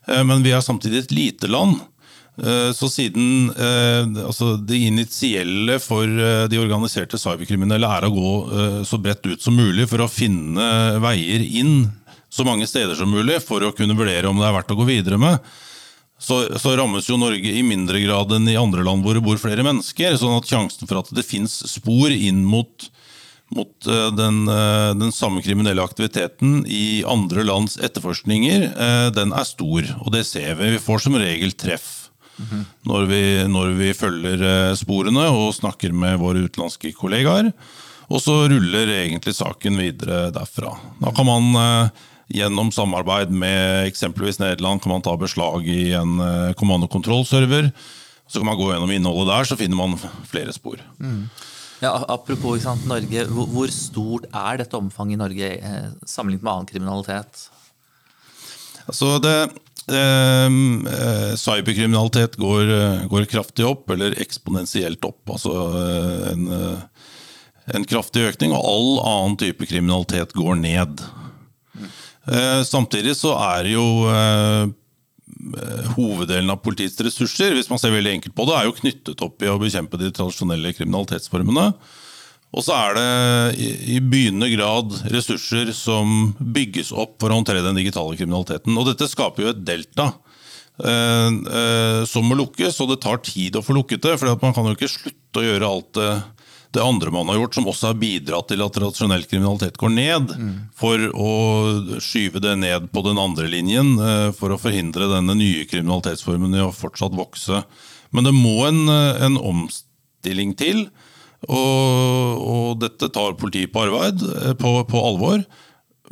Men 0.07 0.45
vi 0.45 0.53
er 0.53 0.61
samtidig 0.65 1.05
et 1.05 1.17
lite 1.17 1.51
land. 1.51 1.81
Eh, 2.39 2.73
så 2.73 2.89
siden 2.89 3.51
eh, 3.51 4.25
altså 4.25 4.55
det 4.57 4.79
initielle 4.87 5.77
for 5.83 6.07
eh, 6.07 6.45
de 6.49 6.61
organiserte 6.63 7.19
cyberkriminelle 7.21 7.89
er 7.99 8.07
å 8.07 8.13
gå 8.15 8.31
så 8.87 9.01
bredt 9.03 9.27
ut 9.27 9.43
som 9.43 9.59
mulig 9.59 9.89
for 9.91 10.01
å 10.01 10.11
finne 10.11 11.01
veier 11.03 11.43
inn 11.45 11.91
så 12.31 12.47
mange 12.47 12.69
steder 12.71 12.95
som 12.97 13.11
mulig 13.11 13.41
for 13.43 13.67
å 13.67 13.75
kunne 13.77 13.97
vurdere 13.99 14.31
om 14.31 14.39
det 14.39 14.47
er 14.47 14.55
verdt 14.55 14.73
å 14.73 14.79
gå 14.79 14.87
videre 14.89 15.19
med, 15.21 15.43
så, 16.21 16.43
så 16.61 16.77
rammes 16.77 17.09
jo 17.09 17.19
Norge 17.21 17.53
i 17.57 17.65
mindre 17.65 18.03
grad 18.05 18.33
enn 18.37 18.49
i 18.53 18.59
andre 18.61 18.85
land 18.87 19.05
hvor 19.05 19.17
det 19.17 19.25
bor 19.25 19.41
flere 19.41 19.65
mennesker. 19.67 20.19
sånn 20.21 20.37
at 20.37 20.49
sjansen 20.51 20.87
for 20.87 21.01
at 21.01 21.13
det 21.17 21.25
fins 21.27 21.55
spor 21.71 22.13
inn 22.13 22.43
mot, 22.45 22.91
mot 23.57 23.89
den, 24.19 24.43
den, 24.45 25.15
samme 25.17 25.41
kriminelle 25.43 25.83
aktiviteten 25.83 26.67
i 26.69 27.01
andre 27.09 27.47
lands 27.49 27.79
etterforskninger, 27.81 28.69
den 29.17 29.33
er 29.33 29.49
stor. 29.49 29.89
Og 30.05 30.13
det 30.13 30.27
ser 30.29 30.61
vi. 30.61 30.75
Vi 30.77 30.85
får 30.85 31.07
som 31.07 31.17
regel 31.17 31.57
treff 31.57 31.89
når, 32.87 33.07
vi, 33.11 33.23
når, 33.49 33.75
vi, 33.79 33.93
følger 33.97 34.43
eh, 34.47 34.75
sporene 34.79 35.29
og 35.33 35.55
snakker 35.57 35.95
med 35.97 36.21
våre 36.23 36.47
utenlandske 36.47 36.93
kollegaer. 36.97 37.53
Og 38.11 38.23
så 38.23 38.37
ruller 38.51 38.91
egentlig 38.91 39.37
saken 39.39 39.79
videre 39.79 40.31
derfra. 40.35 40.73
Da 41.03 41.13
kan 41.15 41.29
man 41.29 41.51
eh, 41.61 42.07
gjennom 42.31 42.73
samarbeid 42.75 43.33
med 43.35 43.89
eksempelvis 43.91 44.41
Nederland 44.41 44.83
kan 44.83 44.95
man 44.95 45.05
ta 45.05 45.17
beslag 45.19 45.69
i 45.69 45.93
en 45.99 46.19
eh, 46.25 46.53
kommandokontrollserver. 46.59 47.71
Så 48.31 48.39
kan 48.39 48.47
man 48.47 48.59
gå 48.59 48.71
gjennom 48.73 48.93
innholdet 48.95 49.33
der, 49.33 49.49
så 49.51 49.59
finner 49.59 49.77
man 49.77 49.97
flere 50.31 50.55
spor. 50.55 50.83
Mm. 51.03 51.25
Ja, 51.81 51.95
apropos 52.13 52.61
sant, 52.63 52.85
Norge, 52.87 53.25
hvor, 53.33 53.71
stort 53.73 54.29
er 54.31 54.61
dette 54.61 54.77
omfanget 54.79 55.17
i 55.17 55.23
Norge 55.23 55.55
eh, 55.57 55.89
sammenlignet 56.07 56.45
med 56.45 56.53
annen 56.53 56.71
kriminalitet? 56.71 57.49
Altså 58.87 59.17
det, 59.23 59.37
Ehm, 59.91 60.87
eh, 60.87 61.37
cyberkriminalitet 61.37 62.37
går, 62.37 62.63
eh, 62.71 63.07
går, 63.09 63.25
kraftig 63.25 63.67
opp, 63.67 63.91
eller 63.91 64.15
eksponentielt 64.21 65.05
opp. 65.05 65.31
Altså 65.31 65.55
en, 66.31 66.47
en, 67.75 67.85
kraftig 67.85 68.29
økning, 68.29 68.53
og 68.53 68.65
all 68.65 69.01
annen 69.01 69.39
type 69.41 69.67
kriminalitet 69.67 70.37
går 70.37 70.61
ned. 70.61 71.03
Eh, 72.31 72.61
samtidig 72.67 73.17
så 73.19 73.35
er 73.43 73.71
jo 73.73 73.87
eh, 74.11 74.69
hoveddelen 75.97 76.53
av 76.53 76.61
politiets 76.63 77.01
ressurser 77.03 77.57
hvis 77.57 77.71
man 77.71 77.81
ser 77.81 77.95
veldig 77.95 78.13
enkelt 78.19 78.37
på 78.37 78.47
det, 78.47 78.57
er 78.59 78.69
jo 78.69 78.77
knyttet 78.77 79.25
opp 79.27 79.43
i 79.43 79.51
å 79.51 79.59
bekjempe 79.61 79.99
de 80.01 80.13
tradisjonelle 80.15 80.75
kriminalitetsformene. 80.77 81.67
Og 82.51 82.65
så 82.67 82.75
er 82.75 82.97
det 82.97 83.67
i 83.95 84.01
begynnende 84.03 84.51
grad 84.51 84.95
ressurser 85.13 85.71
som 85.77 86.33
bygges 86.39 86.91
opp 86.91 87.21
for 87.23 87.31
å 87.31 87.39
håndtere 87.39 87.63
den 87.63 87.79
digitale 87.79 88.17
kriminaliteten. 88.19 88.75
Og 88.75 88.89
dette 88.89 89.07
skaper 89.11 89.45
jo 89.45 89.53
et 89.53 89.63
delta 89.63 90.09
eh, 90.83 91.31
eh, 91.31 92.01
som 92.11 92.27
må 92.27 92.39
lukkes, 92.41 92.81
og 92.83 92.91
det 92.91 93.01
tar 93.05 93.23
tid 93.27 93.59
å 93.59 93.63
få 93.63 93.77
lukket 93.79 94.03
det. 94.07 94.17
For 94.19 94.35
man 94.43 94.57
kan 94.57 94.67
jo 94.67 94.75
ikke 94.75 94.91
slutte 94.91 95.43
å 95.43 95.47
gjøre 95.47 95.71
alt 95.71 95.93
det, 96.01 96.11
det, 96.75 96.83
andre 96.83 97.11
man 97.11 97.29
har 97.29 97.41
gjort, 97.41 97.57
som 97.57 97.69
også 97.71 97.91
har 97.91 98.01
bidratt 98.01 98.51
til 98.51 98.63
at 98.65 98.75
tradisjonell 98.77 99.25
kriminalitet 99.27 99.79
går 99.81 99.93
ned, 99.95 100.35
mm. 100.39 100.57
for 100.79 101.07
å 101.11 101.33
skyve 102.03 102.43
det 102.43 102.57
ned 102.63 102.91
på 102.95 103.03
den 103.07 103.19
andre 103.21 103.51
linjen, 103.51 103.97
eh, 103.99 104.27
for 104.37 104.55
å 104.55 104.61
forhindre 104.61 105.11
denne 105.11 105.37
nye 105.39 105.67
kriminalitetsformen 105.71 106.55
i 106.55 106.65
å 106.65 106.73
fortsatt 106.75 107.17
vokse. 107.19 107.65
Men 108.15 108.27
det 108.27 108.35
må 108.37 108.57
en, 108.69 108.85
en 108.91 109.39
omstilling 109.39 110.55
til. 110.59 110.87
Og, 111.49 112.41
og 112.45 112.81
dette 112.83 113.09
tar 113.15 113.39
politiet 113.41 113.73
på, 113.73 113.87
arbeid, 113.87 114.23
eh, 114.23 114.55
på, 114.59 114.75
på, 114.89 115.03
alvor. 115.11 115.45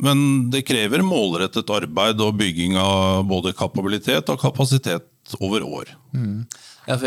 Men 0.03 0.49
det 0.51 0.63
krever 0.67 1.03
målrettet 1.05 1.69
arbeid 1.75 2.21
og 2.23 2.37
bygging 2.39 2.77
av 2.79 3.27
både 3.29 3.53
kapabilitet 3.57 4.31
og 4.31 4.39
kapasitet 4.41 5.35
over 5.39 5.65
år. 5.67 5.91
Mm. 6.15 6.47
Ja, 6.89 6.97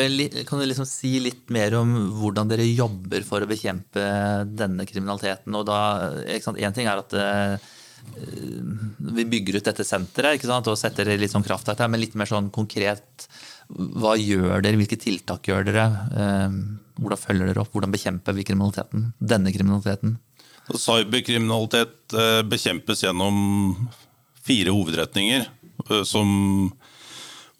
kan 0.46 0.60
du 0.60 0.66
liksom 0.68 0.86
si 0.86 1.16
litt 1.18 1.50
mer 1.50 1.74
om 1.80 1.94
hvordan 2.20 2.50
dere 2.52 2.68
jobber 2.68 3.24
for 3.26 3.42
å 3.42 3.50
bekjempe 3.50 4.04
denne 4.46 4.86
kriminaliteten? 4.86 5.56
Og 5.58 5.66
da, 5.66 5.80
en 6.22 6.76
ting 6.76 6.86
er 6.86 7.02
at 7.02 7.16
uh, 7.18 7.56
vi 9.18 9.26
bygger 9.26 9.58
ut 9.58 9.72
dette 9.72 9.86
senteret 9.86 10.46
og 10.46 10.78
setter 10.78 11.10
litt 11.18 11.34
sånn 11.34 11.46
kraft 11.46 11.72
etter, 11.72 11.90
men 11.90 12.02
litt 12.02 12.14
mer 12.14 12.30
sånn 12.30 12.52
konkret. 12.54 13.26
Hva 13.72 14.14
gjør 14.20 14.62
dere? 14.62 14.78
Hvilke 14.78 15.00
tiltak 15.02 15.50
gjør 15.50 15.66
dere? 15.66 15.88
Uh, 16.14 16.78
hvordan 17.02 17.18
følger 17.18 17.50
dere 17.50 17.64
opp? 17.64 17.72
Hvordan 17.74 17.94
bekjemper 17.94 18.36
vi 18.36 18.46
kriminaliteten? 18.46 19.10
Denne 19.18 19.52
kriminaliteten? 19.54 20.16
Cyberkriminalitet 20.70 22.14
eh, 22.14 22.40
bekjempes 22.46 23.02
gjennom 23.02 23.36
fire 24.46 24.74
hovedretninger. 24.74 25.48
Eh, 25.88 26.02
som, 26.06 26.70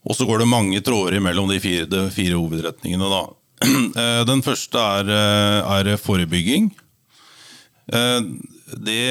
og 0.03 0.17
så 0.19 0.27
går 0.27 0.43
det 0.43 0.51
mange 0.51 0.81
tråder 0.85 1.23
mellom 1.23 1.51
de 1.51 1.61
fire, 1.63 1.87
de 1.91 2.07
fire 2.15 2.39
hovedretningene. 2.39 3.13
Da. 3.13 3.23
Eh, 4.03 4.23
den 4.27 4.43
første 4.43 4.81
er, 4.81 5.11
er 5.13 5.97
forebygging. 6.01 6.73
Det 8.81 9.05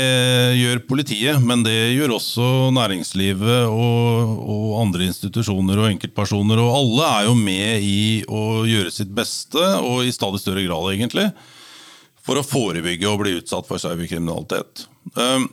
gjør 0.57 0.81
politiet, 0.89 1.37
men 1.43 1.61
det 1.65 1.93
gjør 1.93 2.15
også 2.15 2.45
næringslivet 2.73 3.67
og, 3.69 4.31
og, 4.41 4.67
andre 4.81 5.05
institusjoner 5.11 5.83
og 5.83 5.89
enkeltpersoner. 5.91 6.61
Og 6.63 6.75
alle 6.79 7.09
er 7.09 7.27
jo 7.29 7.35
med 7.37 7.85
i 7.85 8.03
å 8.25 8.63
gjøre 8.67 8.93
sitt 8.93 9.11
beste, 9.13 9.61
og 9.85 10.05
i 10.05 10.13
stadig 10.15 10.41
større 10.41 10.65
grad, 10.65 10.89
egentlig, 10.95 11.27
for 12.25 12.39
å 12.39 12.45
forebygge 12.45 13.09
og 13.09 13.21
bli 13.21 13.37
utsatt 13.39 13.69
for 13.69 13.81
cyberkriminalitet. 13.81 14.87
Ehm, 15.17 15.49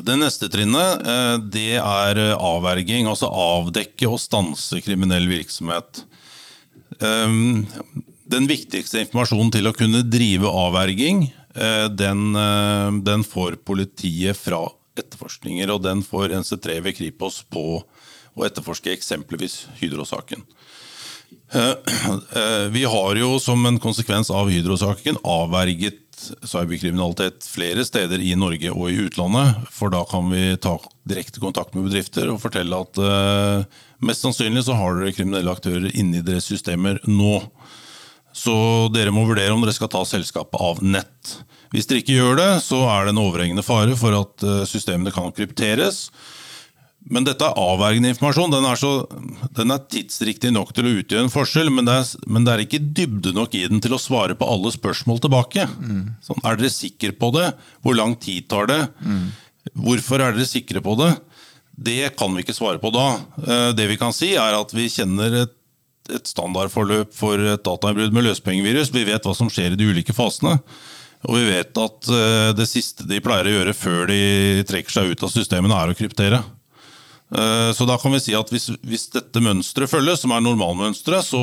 det 0.00 0.16
neste 0.16 0.48
trinnet 0.52 1.04
eh, 1.04 1.36
det 1.52 1.76
er 1.76 2.22
avverging, 2.38 3.10
altså 3.10 3.28
avdekke 3.28 4.08
og 4.08 4.20
stanse 4.22 4.80
kriminell 4.84 5.28
virksomhet. 5.28 6.04
Ehm, 7.02 7.66
den 8.32 8.48
viktigste 8.48 9.02
informasjonen 9.02 9.52
til 9.52 9.68
å 9.68 9.76
kunne 9.76 10.04
drive 10.08 10.48
avverging 10.48 11.26
Eh, 11.54 11.88
den, 11.88 12.36
eh, 12.36 12.92
den, 12.92 13.24
får 13.24 13.56
politiet 13.64 14.36
fra 14.36 14.64
etterforskninger, 14.96 15.70
og 15.70 15.82
den 15.84 16.02
får 16.04 16.32
NC3 16.40 16.80
ved 16.80 16.96
Kripos 16.96 17.42
på 17.44 17.82
å 18.32 18.46
etterforske 18.46 18.92
eksempelvis 18.94 19.66
Hydro-saken. 19.80 20.44
Eh, 21.52 22.66
vi 22.72 22.82
har 22.88 23.18
jo 23.20 23.34
som 23.40 23.60
en 23.68 23.76
konsekvens 23.80 24.30
av 24.32 24.48
Hydro-saken 24.48 25.18
avverget 25.20 26.11
cyberkriminalitet 26.46 27.46
flere 27.48 27.84
steder 27.86 28.22
i 28.22 28.32
Norge 28.38 28.72
og 28.72 28.90
i 28.90 28.98
utlandet. 29.06 29.62
For 29.74 29.92
da 29.92 30.02
kan 30.08 30.30
vi 30.32 30.56
ta 30.62 30.76
direkte 31.08 31.42
kontakt 31.42 31.76
med 31.76 31.88
bedrifter 31.88 32.30
og 32.32 32.40
fortelle 32.42 32.82
at 32.84 33.00
mest 34.02 34.24
sannsynlig 34.24 34.64
så 34.66 34.76
har 34.78 34.98
dere 34.98 35.14
kriminelle 35.16 35.52
aktører 35.52 35.90
inni 35.92 36.22
deres 36.24 36.48
systemer 36.50 37.00
nå. 37.08 37.40
Så 38.32 38.54
dere 38.94 39.12
må 39.12 39.26
vurdere 39.28 39.52
om 39.52 39.62
dere 39.62 39.74
skal 39.76 39.90
ta 39.92 40.02
selskapet 40.08 40.60
av 40.60 40.80
nett. 40.84 41.34
Hvis 41.72 41.88
dere 41.88 42.02
ikke 42.02 42.16
gjør 42.16 42.38
det, 42.40 42.50
så 42.64 42.82
er 42.88 43.06
det 43.06 43.14
en 43.14 43.22
overhengende 43.22 43.64
fare 43.64 43.96
for 43.96 44.16
at 44.16 44.44
eh, 44.44 44.62
systemene 44.68 45.12
kan 45.14 45.32
krypteres. 45.36 46.06
Men 47.10 47.26
dette 47.26 47.46
er 47.46 47.58
avvergende 47.58 48.12
informasjon. 48.12 48.52
Den 48.54 48.66
er, 48.68 48.78
så, 48.78 48.92
den 49.56 49.74
er, 49.74 49.82
tidsriktig 49.90 50.52
nok 50.54 50.70
til 50.76 50.86
å 50.86 50.94
utgjøre 51.00 51.26
en 51.26 51.32
forskjell, 51.32 51.72
men 51.74 51.88
det, 51.88 51.96
er, 51.98 52.28
men 52.30 52.46
det, 52.46 52.52
er, 52.54 52.64
ikke 52.66 52.82
dybde 52.98 53.34
nok 53.36 53.56
i 53.58 53.64
den 53.70 53.82
til 53.82 53.96
å 53.96 54.00
svare 54.00 54.36
på 54.38 54.48
alle 54.48 54.70
spørsmål 54.74 55.22
tilbake. 55.24 55.66
Mm. 55.82 56.04
Sånn, 56.24 56.42
er 56.46 56.60
dere 56.60 56.72
sikre 56.72 57.14
på 57.18 57.32
det? 57.34 57.48
Hvor 57.82 57.98
lang 57.98 58.14
tid 58.22 58.46
tar 58.52 58.70
det? 58.70 58.80
Mm. 59.02 59.26
Hvorfor 59.86 60.22
er 60.22 60.36
dere 60.36 60.48
sikre 60.48 60.84
på 60.84 60.94
det? 61.00 61.10
Det 61.72 62.12
kan 62.18 62.32
vi 62.36 62.44
ikke 62.44 62.54
svare 62.54 62.78
på 62.78 62.92
da. 62.94 63.08
Eh, 63.42 63.68
det 63.74 63.88
vi 63.90 63.98
kan 63.98 64.14
si, 64.14 64.34
er 64.38 64.54
at 64.58 64.76
vi 64.76 64.90
kjenner 64.92 65.42
et 65.42 65.58
et 66.10 66.26
standardforløp 66.26 67.12
for 67.14 67.38
et 67.38 67.62
datainnbrudd 67.62 68.14
med 68.14 68.26
løsepengevirus. 68.26 68.90
Vi 68.94 69.04
vet 69.06 69.26
hva 69.26 69.34
som 69.36 69.50
skjer 69.52 69.74
i 69.74 69.78
de 69.78 69.86
ulike 69.86 70.14
fasene. 70.16 70.56
Og 71.28 71.36
vi 71.38 71.44
vet 71.52 71.78
at 71.78 72.08
eh, 72.10 72.48
det 72.58 72.66
siste 72.66 73.06
de 73.06 73.20
pleier 73.22 73.46
å 73.46 73.54
gjøre 73.56 73.76
før 73.78 74.10
de 74.10 74.64
trekker 74.66 74.90
seg 74.90 75.12
ut 75.12 75.22
av 75.22 75.30
systemene, 75.30 75.76
er 75.78 75.92
å 75.92 75.98
kryptere. 75.98 76.40
Eh, 77.32 77.72
Så 77.72 77.86
da 77.88 77.96
kan 77.98 78.12
vi 78.12 78.20
si 78.20 78.34
at 78.36 78.50
hvis, 78.52 78.68
hvis 78.84 79.06
dette 79.14 79.40
mønsteret 79.40 79.90
følges, 79.90 80.20
som 80.22 80.34
er 80.36 80.44
normalmønsteret, 80.44 81.24
så, 81.24 81.40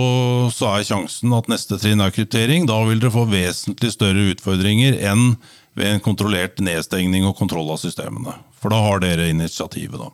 så 0.53 0.69
er 0.75 0.85
sjansen 0.85 1.33
at 1.33 1.49
neste 1.49 1.79
trinn 1.81 2.03
er 2.03 2.13
kryptering. 2.13 2.67
Da 2.69 2.77
vil 2.85 3.01
dere 3.01 3.13
få 3.15 3.25
vesentlig 3.29 3.93
større 3.95 4.29
utfordringer 4.35 4.99
enn 5.09 5.33
ved 5.79 5.95
en 5.95 6.03
kontrollert 6.03 6.59
nedstengning 6.61 7.25
og 7.25 7.37
kontroll 7.39 7.69
av 7.73 7.79
systemene. 7.81 8.35
For 8.59 8.73
da 8.73 8.81
har 8.83 9.01
dere 9.03 9.29
initiativet, 9.31 9.97
da. 10.01 10.11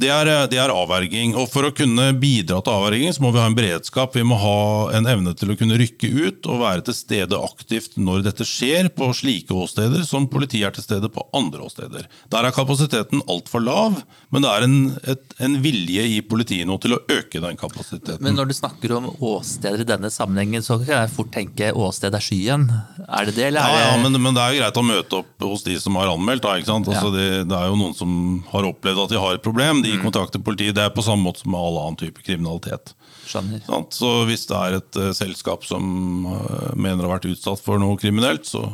Det 0.00 0.08
er, 0.12 0.28
det 0.50 0.58
er 0.60 0.72
avverging. 0.72 1.34
Og 1.38 1.48
for 1.52 1.68
å 1.68 1.72
kunne 1.76 2.10
bidra 2.20 2.60
til 2.64 2.72
avverging, 2.76 3.12
så 3.12 3.22
må 3.24 3.32
vi 3.34 3.40
ha 3.42 3.46
en 3.50 3.56
beredskap. 3.58 4.14
Vi 4.16 4.24
må 4.26 4.38
ha 4.40 4.56
en 4.96 5.08
evne 5.10 5.34
til 5.36 5.52
å 5.52 5.56
kunne 5.60 5.76
rykke 5.80 6.08
ut 6.24 6.48
og 6.50 6.62
være 6.62 6.84
til 6.88 6.96
stede 6.96 7.38
aktivt 7.40 7.98
når 8.00 8.24
dette 8.26 8.46
skjer 8.48 8.88
på 8.96 9.10
slike 9.16 9.52
åsteder 9.56 10.04
som 10.08 10.28
politiet 10.32 10.70
er 10.70 10.76
til 10.78 10.86
stede 10.86 11.10
på 11.12 11.24
andre 11.36 11.66
åsteder. 11.68 12.06
Der 12.32 12.48
er 12.48 12.54
kapasiteten 12.56 13.22
altfor 13.30 13.62
lav, 13.64 14.00
men 14.32 14.44
det 14.46 14.50
er 14.54 14.66
en, 14.66 14.76
et, 15.14 15.36
en 15.42 15.58
vilje 15.64 16.06
i 16.16 16.20
politiet 16.24 16.68
nå 16.68 16.78
til 16.82 16.96
å 16.96 17.02
øke 17.10 17.42
den 17.44 17.58
kapasiteten. 17.60 18.22
Men 18.24 18.38
når 18.38 18.50
du 18.50 18.56
snakker 18.56 18.96
om 18.96 19.10
åsteder 19.20 19.84
i 19.84 19.88
denne 19.88 20.10
sammenhengen, 20.12 20.64
så 20.64 20.78
kan 20.80 21.02
jeg 21.04 21.12
fort 21.16 21.32
tenke 21.34 21.72
åsted 21.76 22.16
er 22.16 22.24
skyen. 22.24 22.66
Er 23.06 23.28
det 23.28 23.36
det, 23.36 23.46
eller 23.50 23.68
Ja, 23.68 23.84
ja 23.90 24.00
men, 24.02 24.16
men 24.22 24.36
det 24.36 24.42
er 24.46 24.56
jo 24.56 24.62
greit 24.64 24.80
å 24.80 24.86
møte 24.86 25.20
opp 25.22 25.46
hos 25.50 25.64
de 25.66 25.76
som 25.82 25.98
har 26.00 26.10
anmeldt. 26.14 26.46
Da? 26.46 26.56
Altså, 26.56 26.90
Ja. 26.90 27.14
det, 27.14 27.28
det 27.50 27.56
er 27.60 27.68
jo 27.70 27.78
noen 27.80 27.94
som 27.98 28.10
har 28.52 28.66
opplevd 28.70 29.04
at 29.04 29.12
de 29.14 29.20
har 29.20 29.36
et 29.36 29.44
problem. 29.44 29.82
De 29.84 29.89
kontakter 30.02 30.42
politiet. 30.44 30.76
Det 30.78 30.86
er 30.86 30.94
på 30.94 31.04
samme 31.04 31.26
måte 31.26 31.42
som 31.42 31.52
med 31.52 31.60
all 31.60 31.78
annen 31.82 31.98
type 32.00 32.22
kriminalitet. 32.24 32.94
Skjønner. 33.26 33.62
Så 33.94 34.10
hvis 34.28 34.46
det 34.50 34.56
er 34.58 34.78
et 34.78 35.00
eh, 35.00 35.12
selskap 35.16 35.66
som 35.68 35.84
eh, 36.30 36.72
mener 36.76 37.06
har 37.06 37.16
vært 37.16 37.30
utsatt 37.32 37.62
for 37.64 37.82
noe 37.82 37.98
kriminelt, 38.00 38.48
så 38.48 38.64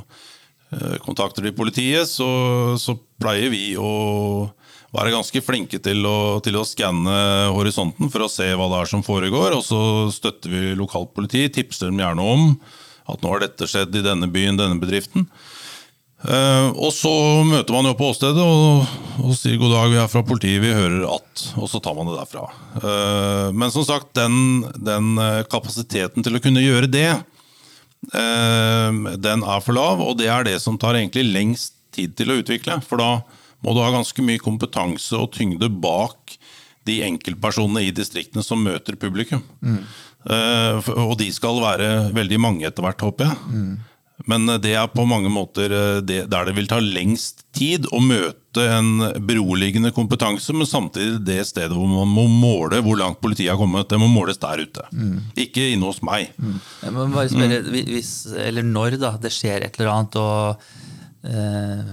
eh, 0.73 0.97
kontakter 1.05 1.47
de 1.47 1.55
politiet, 1.57 2.09
så, 2.11 2.29
så 2.81 2.97
pleier 3.21 3.53
vi 3.53 3.65
å 3.81 3.91
være 4.97 5.13
ganske 5.13 5.43
flinke 5.45 5.81
til 5.83 6.07
å, 6.09 6.39
til 6.45 6.57
å 6.57 6.65
skanne 6.65 7.17
horisonten 7.53 8.09
for 8.13 8.25
å 8.25 8.33
se 8.33 8.47
hva 8.55 8.71
det 8.73 8.81
er 8.81 8.91
som 8.95 9.05
foregår. 9.05 9.59
Og 9.59 9.65
så 9.67 9.81
støtter 10.15 10.53
vi 10.53 10.77
lokalt 10.79 11.13
politi, 11.17 11.47
tipser 11.53 11.91
dem 11.91 12.01
gjerne 12.01 12.25
om 12.25 12.51
at 13.07 13.23
nå 13.23 13.35
har 13.35 13.45
dette 13.45 13.69
skjedd 13.71 13.95
i 13.99 14.05
denne 14.05 14.29
byen, 14.33 14.59
denne 14.59 14.81
bedriften. 14.83 15.29
Eh, 16.25 16.69
og 16.73 16.95
så 16.97 17.13
møter 17.45 17.75
man 17.77 17.91
jo 17.91 17.97
på 17.99 18.09
åstedet 18.09 18.41
og, 18.41 18.87
og 19.21 19.35
sier 19.37 19.59
god 19.61 19.75
dag, 19.75 19.91
vi 19.93 19.99
er 20.01 20.09
fra 20.09 20.23
politiet, 20.25 20.63
vi 20.65 20.73
hører 20.73 21.05
at 21.13 21.43
Og 21.61 21.69
så 21.69 21.81
tar 21.85 21.97
man 21.97 22.09
det 22.09 22.17
derfra. 22.17 22.47
Uh, 22.81 23.53
men 23.53 23.73
som 23.73 23.85
sagt, 23.85 24.15
den, 24.17 24.65
den 24.81 25.17
eh, 25.21 25.45
kapasiteten 25.51 26.25
til 26.25 26.39
å 26.39 26.43
kunne 26.43 26.65
gjøre 26.65 26.89
det, 26.89 27.11
uh, 28.17 29.17
den 29.21 29.45
er 29.45 29.65
for 29.65 29.77
lav, 29.77 30.01
og 30.01 30.17
det 30.21 30.31
er 30.33 30.49
det 30.49 30.57
som 30.65 30.79
tar 30.81 30.97
egentlig 30.97 31.27
lengst 31.29 31.77
tid 31.97 32.17
til 32.17 32.33
å 32.33 32.39
utvikle. 32.41 32.79
For 32.85 33.01
da 33.01 33.11
må 33.65 33.77
du 33.77 33.83
ha 33.85 33.93
ganske 33.93 34.25
mye 34.25 34.41
kompetanse 34.41 35.17
og 35.21 35.35
tyngde 35.37 35.69
bak 35.69 36.39
de 36.89 37.03
enkeltpersonene 37.05 37.85
i 37.89 37.93
distriktene 37.95 38.45
som 38.47 38.63
møter 38.65 38.97
publikum. 39.01 39.43
Mm. 39.61 39.81
og 41.03 41.17
de 41.19 41.27
skal 41.35 41.59
være 41.63 41.89
veldig 42.15 42.39
mange 42.43 42.67
etter 42.69 42.83
hvert, 42.83 43.05
håper 43.05 43.29
jeg. 43.29 43.61
Men 44.25 44.49
eh, 44.49 44.59
det 44.63 44.75
er 44.79 44.89
på 44.93 45.05
mange 45.09 45.31
måter 45.33 45.73
eh, 45.73 46.01
det, 46.05 46.23
der 46.33 46.49
det 46.49 46.57
vil 46.57 46.69
ta 46.71 46.81
lengst 46.83 47.45
tid 47.57 47.89
å 47.93 48.01
møte 48.03 48.65
en 48.73 49.05
beroligende 49.29 49.93
kompetanse, 49.93 50.55
men 50.57 50.69
samtidig 50.69 51.21
det 51.29 51.43
stedet 51.49 51.77
hvor 51.77 51.89
man 51.91 52.09
må 52.09 52.25
måle 52.31 52.81
hvor 52.85 52.97
langt 53.01 53.21
politiet 53.21 53.53
har 53.53 53.61
kommet. 53.61 53.89
Det 53.91 54.01
må 54.01 54.09
måles 54.09 54.41
der 54.41 54.65
ute. 54.65 54.87
Ikke 55.37 55.67
inne 55.75 55.91
hos 55.91 56.01
meg. 56.07 56.33
Jeg 56.81 56.95
må 56.97 57.09
bare 57.13 57.29
spørre, 57.33 57.61
hvis, 57.69 58.13
eller 58.41 58.65
når 58.65 58.97
da, 59.03 59.13
det 59.21 59.33
skjer 59.37 59.67
et 59.67 59.77
eller 59.77 59.93
annet, 59.93 60.17
og 60.17 61.29
eh, 61.29 61.93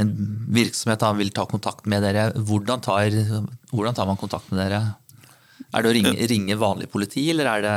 en 0.00 0.14
virksomhet 0.54 1.04
da, 1.04 1.12
vil 1.18 1.34
ta 1.36 1.44
kontakt 1.50 1.88
med 1.90 2.04
dere, 2.06 2.30
hvordan 2.36 2.84
tar, 2.84 3.12
hvordan 3.72 3.96
tar 3.96 4.08
man 4.08 4.20
kontakt 4.20 4.48
med 4.52 4.62
dere? 4.64 4.82
Er 5.68 5.84
det 5.84 5.90
å 5.90 5.94
ringe, 5.96 6.26
ringe 6.30 6.56
vanlig 6.56 6.86
politi, 6.92 7.26
eller 7.32 7.48
er 7.50 7.64
det 7.64 7.74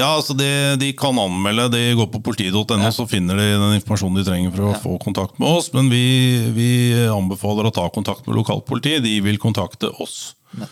Ja, 0.00 0.10
altså 0.10 0.34
de, 0.36 0.48
de 0.80 0.90
kan 0.98 1.16
anmelde. 1.18 1.70
De 1.72 1.82
går 1.96 2.10
på 2.12 2.20
politi.no, 2.26 2.90
så 2.92 3.06
finner 3.08 3.38
de 3.38 3.46
den 3.54 3.78
informasjonen 3.78 4.20
de 4.20 4.26
trenger 4.26 4.56
for 4.56 4.68
å 4.68 4.80
få 4.82 4.96
kontakt 5.02 5.38
med 5.40 5.48
oss. 5.48 5.70
Men 5.76 5.88
vi, 5.92 6.02
vi 6.56 6.70
anbefaler 7.08 7.70
å 7.70 7.74
ta 7.74 7.86
kontakt 7.94 8.26
med 8.28 8.36
lokalpoliti. 8.40 8.98
De 9.04 9.16
vil 9.24 9.40
kontakte 9.40 9.92
oss. 10.02 10.34
Ja. 10.58 10.68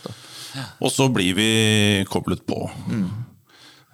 Og 0.83 0.93
så 0.93 1.09
blir 1.13 1.33
vi 1.37 1.49
koblet 2.09 2.45
på. 2.49 2.67
Mm. 2.89 3.09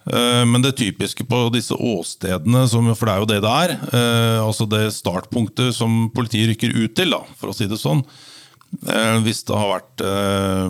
Men 0.06 0.62
det 0.62 0.76
typiske 0.78 1.26
på 1.26 1.40
disse 1.50 1.74
åstedene, 1.74 2.68
for 2.70 3.08
det 3.10 3.14
er 3.14 3.24
jo 3.24 3.30
det 3.32 3.40
det 3.42 3.54
er, 3.64 3.72
eh, 3.90 4.38
altså 4.38 4.68
det 4.70 4.84
startpunktet 4.94 5.74
som 5.74 6.12
politiet 6.14 6.52
rykker 6.52 6.76
ut 6.78 6.94
til, 6.98 7.16
da, 7.16 7.24
for 7.40 7.50
å 7.50 7.56
si 7.58 7.66
det 7.66 7.80
sånn, 7.82 8.04
eh, 8.06 8.35
hvis 9.26 9.44
det 9.48 9.56
har 9.56 9.70
vært 9.72 10.02
eh, 10.06 10.66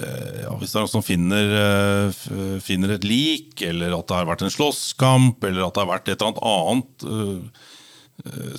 eh, 0.00 0.36
ja, 0.44 0.52
Hvis 0.60 0.72
det 0.72 0.78
er 0.78 0.84
noen 0.84 0.92
som 0.92 1.04
finner, 1.04 1.52
eh, 1.60 2.60
finner 2.64 2.94
et 2.94 3.06
lik, 3.06 3.60
eller 3.66 3.96
at 3.96 4.06
det 4.08 4.16
har 4.18 4.28
vært 4.28 4.44
en 4.46 4.54
slåsskamp, 4.54 5.42
eller 5.44 5.66
at 5.66 5.74
det 5.76 5.84
har 5.84 5.90
vært 5.90 6.08
et 6.08 6.22
eller 6.22 6.30
annet 6.30 6.46
annet 6.52 7.08
eh, 7.10 7.66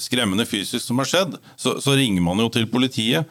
skremmende 0.01 0.47
fysisk 0.49 0.83
som 0.87 1.01
har 1.01 1.09
skjedd, 1.09 1.35
så, 1.59 1.75
så 1.83 1.95
ringer 1.97 2.23
man 2.25 2.41
jo 2.41 2.49
til 2.53 2.67
politiet. 2.71 3.29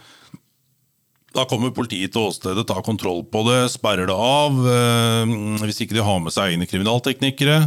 Da 1.35 1.45
kommer 1.47 1.71
politiet 1.75 2.11
til 2.15 2.27
åstedet, 2.27 2.67
tar 2.67 2.83
kontroll 2.87 3.23
på 3.31 3.45
det, 3.47 3.61
sperrer 3.71 4.09
det 4.11 4.17
av. 4.17 4.57
eh, 4.67 5.37
Hvis 5.63 5.85
ikke 5.85 5.99
de 5.99 6.07
har 6.07 6.21
med 6.23 6.35
seg 6.35 6.55
egne 6.55 6.69
kriminalteknikere, 6.71 7.65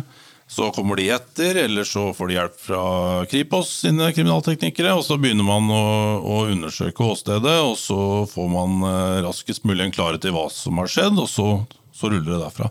så 0.54 0.70
kommer 0.76 1.00
de 1.00 1.10
etter, 1.16 1.58
eller 1.66 1.88
så 1.88 2.12
får 2.14 2.30
de 2.30 2.38
hjelp 2.38 2.60
fra 2.62 2.84
Kripos 3.32 3.72
sine 3.82 4.12
kriminalteknikere. 4.14 4.94
Og 4.94 5.02
så 5.08 5.18
begynner 5.18 5.48
man 5.48 5.70
å, 5.74 5.84
å 6.22 6.38
undersøke 6.52 7.06
åstedet, 7.06 7.56
og 7.66 7.74
så 7.82 8.00
får 8.30 8.52
man 8.54 8.86
eh, 8.90 9.22
raskest 9.26 9.66
mulig 9.66 9.88
en 9.88 9.96
klarhet 9.96 10.30
i 10.30 10.34
hva 10.36 10.46
som 10.54 10.82
har 10.82 10.92
skjedd, 10.94 11.18
og 11.18 11.30
så, 11.32 11.48
så 11.96 12.14
ruller 12.14 12.36
det 12.36 12.44
derfra. 12.46 12.70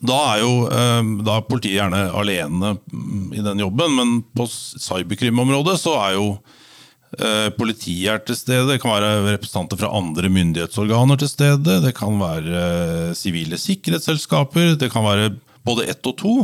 Da 0.00 0.22
er 0.30 0.44
jo 0.44 0.54
eh, 0.70 1.12
da 1.26 1.36
er 1.40 1.46
politiet 1.50 1.80
gjerne 1.80 2.06
alene 2.22 2.76
mm, 2.78 3.28
i 3.36 3.44
den 3.44 3.66
jobben, 3.66 3.98
men 3.98 4.18
på 4.32 4.46
cyberkrimområdet 4.54 5.78
så 5.82 5.98
er 6.06 6.18
jo 6.20 6.28
Eh, 7.12 7.50
Politiet 7.58 8.08
er 8.08 8.20
til 8.24 8.36
stede, 8.38 8.68
det 8.70 8.80
kan 8.80 8.94
være 8.94 9.34
representanter 9.34 9.76
fra 9.76 9.90
andre 9.98 10.30
myndighetsorganer 10.32 11.20
til 11.20 11.28
stede. 11.28 11.80
Det 11.84 11.92
kan 11.96 12.16
være 12.20 13.12
sivile 13.18 13.58
sikkerhetsselskaper, 13.60 14.76
det 14.80 14.88
kan 14.94 15.04
være 15.04 15.34
både 15.66 15.90
ett 15.92 16.08
og 16.08 16.16
to. 16.22 16.36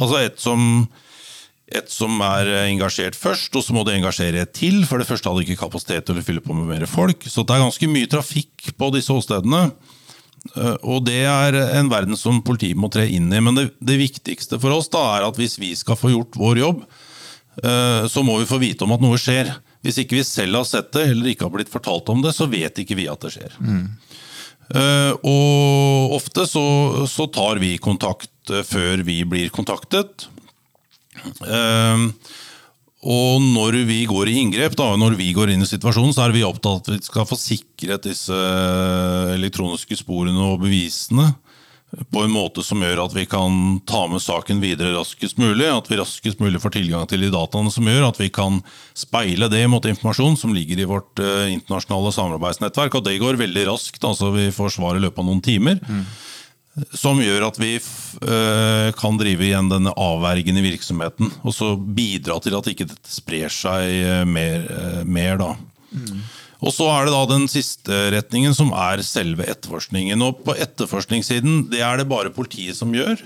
Altså 0.00 0.18
et 0.24 0.40
som, 0.40 0.88
et 1.70 1.90
som 1.92 2.16
er 2.24 2.48
engasjert 2.70 3.14
først, 3.18 3.54
og 3.58 3.62
så 3.66 3.74
må 3.76 3.84
du 3.84 3.92
engasjere 3.92 4.42
et 4.46 4.52
til. 4.56 4.80
For 4.88 4.98
det 5.02 5.06
første 5.10 5.28
hadde 5.30 5.44
ikke 5.44 5.60
kapasitet 5.60 6.06
til 6.08 6.18
å 6.18 6.24
fylle 6.24 6.42
på 6.44 6.56
med 6.56 6.70
mer 6.72 6.86
folk. 6.90 7.26
Så 7.28 7.44
det 7.44 7.54
er 7.58 7.64
ganske 7.66 7.90
mye 7.92 8.08
trafikk 8.10 8.72
på 8.80 8.88
disse 8.96 9.12
åstedene. 9.12 9.66
Eh, 10.56 10.76
Og 10.88 11.04
det 11.04 11.20
er 11.28 11.58
en 11.76 11.90
verden 11.92 12.16
som 12.16 12.40
politiet 12.42 12.78
må 12.80 12.88
tre 12.90 13.04
inn 13.12 13.28
i. 13.28 13.40
Men 13.44 13.54
det, 13.60 13.66
det 13.84 13.98
viktigste 14.00 14.58
for 14.62 14.72
oss 14.78 14.88
da 14.88 15.02
er 15.18 15.28
at 15.28 15.36
hvis 15.36 15.58
vi 15.60 15.74
skal 15.76 16.00
få 16.00 16.14
gjort 16.14 16.38
vår 16.40 16.62
jobb, 16.64 16.84
eh, 17.62 18.06
så 18.08 18.24
må 18.24 18.38
vi 18.40 18.48
få 18.48 18.58
vite 18.62 18.86
om 18.88 18.96
at 18.96 19.04
noe 19.04 19.20
skjer. 19.20 19.52
Hvis 19.84 20.00
ikke 20.02 20.16
vi 20.18 20.24
selv 20.28 20.58
har 20.62 20.66
sett 20.68 20.90
det, 20.96 21.06
eller 21.12 21.30
ikke 21.34 21.46
har 21.46 21.52
blitt 21.54 21.70
fortalt 21.72 22.08
om 22.12 22.24
det, 22.24 22.32
så 22.36 22.48
vet 22.52 22.80
ikke 22.82 22.96
vi 22.98 23.06
at 23.08 23.20
det 23.24 23.30
skjer. 23.36 23.54
Eh, 24.70 25.12
Og 25.26 26.12
ofte 26.16 26.44
så, 26.48 26.64
så 27.10 27.26
tar 27.32 27.58
vi 27.62 27.76
kontakt 27.82 28.30
eh, 28.50 28.64
før 28.66 29.04
vi 29.06 29.20
blir 29.28 29.50
kontaktet. 29.54 30.28
Eh, 31.46 32.06
Og 33.00 33.40
når 33.40 33.78
vi 33.88 34.02
går 34.04 34.28
i 34.28 34.34
inngrep, 34.42 34.74
da, 34.76 34.90
når 35.00 35.14
vi 35.16 35.30
går 35.32 35.54
inn 35.54 35.64
i 35.64 35.68
situasjonen, 35.68 36.12
så 36.12 36.26
er 36.26 36.34
vi 36.36 36.42
opptatt 36.44 36.66
av 36.68 36.80
at 36.82 36.90
vi 36.92 36.98
skal 37.06 37.24
få 37.24 37.38
sikret 37.40 38.04
disse 38.04 38.36
elektroniske 39.38 39.96
sporene 40.02 40.36
og 40.52 40.60
bevisene 40.66 41.30
på 42.12 42.20
en 42.22 42.30
måte 42.30 42.62
som 42.62 42.78
gjør 42.84 43.00
at 43.02 43.14
vi 43.16 43.24
kan 43.26 43.80
ta 43.88 44.04
med 44.06 44.22
saken 44.22 44.60
videre 44.62 44.92
raskest 44.94 45.40
mulig. 45.42 45.66
At 45.66 45.88
vi 45.90 45.98
raskest 45.98 46.38
mulig 46.44 46.60
får 46.62 46.76
tilgang 46.76 47.08
til 47.10 47.24
de 47.24 47.32
dataene 47.34 47.72
som 47.74 47.88
gjør 47.88 48.06
at 48.12 48.20
vi 48.20 48.28
kan 48.30 48.60
speile 48.94 49.48
det 49.50 49.64
mot 49.72 49.88
informasjon 49.90 50.36
som 50.38 50.52
ligger 50.54 50.84
i 50.84 50.86
vårt 50.92 51.18
eh, 51.24 51.48
internasjonale 51.56 52.12
samarbeidsnettverk. 52.14 52.94
Og 53.00 53.08
det 53.08 53.16
går 53.18 53.40
veldig 53.40 53.64
raskt. 53.72 54.04
altså 54.06 54.30
Vi 54.36 54.50
får 54.54 54.76
svar 54.76 55.00
i 55.00 55.02
løpet 55.02 55.18
av 55.24 55.26
noen 55.32 55.42
timer. 55.42 55.80
Som 56.96 57.20
gjør 57.22 57.48
at 57.48 57.58
vi 57.60 57.74
eh, 57.76 58.90
kan 58.98 59.18
drive 59.20 59.46
igjen 59.46 59.70
denne 59.72 59.94
avvergende 59.98 60.62
virksomheten. 60.64 61.32
Og 61.44 61.54
så 61.56 61.72
bidra 61.76 62.38
til 62.42 62.56
at 62.58 62.70
ikke 62.72 62.88
dette 62.90 63.12
sprer 63.12 63.52
seg 63.52 63.96
eh, 64.00 64.24
mer. 64.28 64.68
eh, 64.68 65.02
mer 65.04 65.40
da. 65.40 65.54
Og 66.60 66.74
så 66.76 66.86
er 66.92 67.08
det 67.08 67.14
da 67.14 67.20
den 67.30 67.46
siste 67.48 67.98
retningen, 68.12 68.54
som 68.56 68.72
er 68.76 69.00
selve 69.06 69.46
etterforskningen. 69.48 70.20
Og 70.26 70.42
på 70.44 70.56
etterforskningssiden, 70.60 71.70
det 71.72 71.80
er 71.84 72.00
det 72.00 72.08
bare 72.10 72.32
politiet 72.34 72.76
som 72.76 72.92
gjør. 72.94 73.22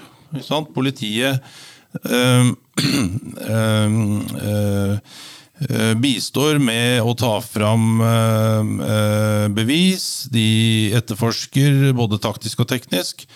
Politiet 0.75 1.43
øh, 2.11 2.53
øh, 3.51 3.95
eh, 4.51 4.99
bistår 6.01 6.59
med 6.59 7.03
å 7.07 7.15
ta 7.15 7.37
fram 7.45 8.01
eh, 8.03 8.71
eh, 8.89 9.49
bevis. 9.55 10.27
De 10.33 10.91
etterforsker 10.99 11.93
både 11.95 12.19
taktisk 12.23 12.65
og 12.65 12.71
teknisk. 12.73 13.27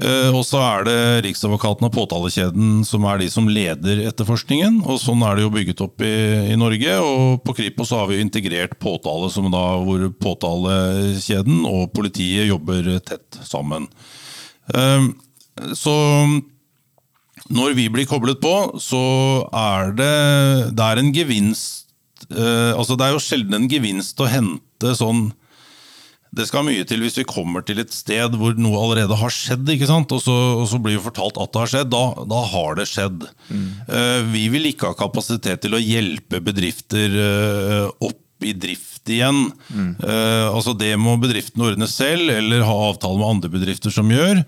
Eh, 0.00 0.30
og 0.30 0.44
så 0.46 0.60
er 0.62 0.84
det 0.86 0.98
Riksadvokaten 1.26 1.88
og 1.88 1.92
påtalekjeden 1.92 2.84
som 2.86 3.04
er 3.10 3.20
de 3.20 3.28
som 3.32 3.48
leder 3.50 4.04
etterforskningen. 4.08 4.80
og 4.86 5.00
Sånn 5.02 5.24
er 5.26 5.36
det 5.36 5.44
jo 5.44 5.52
bygget 5.54 5.82
opp 5.84 6.04
i, 6.06 6.14
i 6.54 6.58
Norge. 6.58 6.94
og 7.02 7.42
På 7.44 7.56
Kripos 7.58 7.92
har 7.96 8.06
vi 8.10 8.20
integrert 8.22 8.78
påtale, 8.80 9.30
da, 9.52 9.64
hvor 9.84 10.06
påtalekjeden 10.22 11.66
og 11.68 11.90
politiet 11.96 12.48
jobber 12.48 12.94
tett 13.04 13.42
sammen. 13.44 13.90
Eh, 14.74 15.10
så 15.76 15.96
når 17.50 17.74
vi 17.78 17.88
blir 17.92 18.08
koblet 18.08 18.40
på, 18.42 18.54
så 18.82 19.02
er 19.50 19.92
det, 19.98 20.14
det 20.78 20.86
er 20.86 21.02
en 21.02 21.12
gevinst 21.14 22.26
eh, 22.30 22.72
altså 22.76 22.96
Det 22.98 23.06
er 23.06 23.14
jo 23.16 23.22
sjelden 23.24 23.58
en 23.58 23.70
gevinst 23.70 24.20
å 24.22 24.30
hente 24.30 24.94
sånn 24.98 25.30
det 26.30 26.44
skal 26.46 26.62
mye 26.62 26.84
til 26.86 27.02
hvis 27.02 27.18
vi 27.18 27.26
kommer 27.26 27.64
til 27.66 27.80
et 27.82 27.90
sted 27.90 28.36
hvor 28.38 28.54
noe 28.54 28.78
allerede 28.78 29.16
har 29.18 29.32
skjedd, 29.34 29.66
ikke 29.74 29.88
sant? 29.88 30.12
Og, 30.14 30.22
så, 30.22 30.34
og 30.60 30.68
så 30.70 30.78
blir 30.78 30.94
vi 30.94 31.02
fortalt 31.02 31.40
at 31.42 31.50
det 31.50 31.58
har 31.58 31.72
skjedd. 31.72 31.90
Da, 31.90 32.02
da 32.30 32.42
har 32.52 32.78
det 32.78 32.86
skjedd. 32.86 33.24
Mm. 33.50 33.64
Eh, 33.98 34.18
vi 34.30 34.44
vil 34.54 34.68
ikke 34.70 34.92
ha 34.92 34.98
kapasitet 34.98 35.64
til 35.64 35.74
å 35.74 35.82
hjelpe 35.82 36.38
bedrifter 36.46 37.16
eh, 37.18 37.88
opp 38.06 38.46
i 38.46 38.54
drift 38.56 39.10
igjen. 39.10 39.50
Mm. 39.68 39.90
Uh, 40.00 40.48
altså 40.54 40.72
Det 40.78 40.94
må 40.96 41.16
bedriften 41.20 41.64
ordne 41.64 41.88
selv, 41.90 42.30
eller 42.32 42.64
ha 42.64 42.76
avtale 42.88 43.20
med 43.20 43.34
andre 43.34 43.50
bedrifter 43.52 43.92
som 43.92 44.08
gjør. 44.08 44.40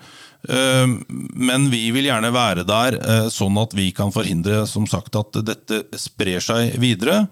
Men 0.43 1.69
vi 1.71 1.85
vil 1.95 2.09
gjerne 2.09 2.33
være 2.35 2.65
der 2.67 2.97
sånn 3.31 3.61
at 3.63 3.77
vi 3.79 3.93
kan 3.95 4.11
forhindre 4.11 4.65
som 4.67 4.89
sagt, 4.91 5.15
at 5.15 5.39
dette 5.47 5.85
sprer 6.01 6.43
seg 6.43 6.75
videre. 6.83 7.29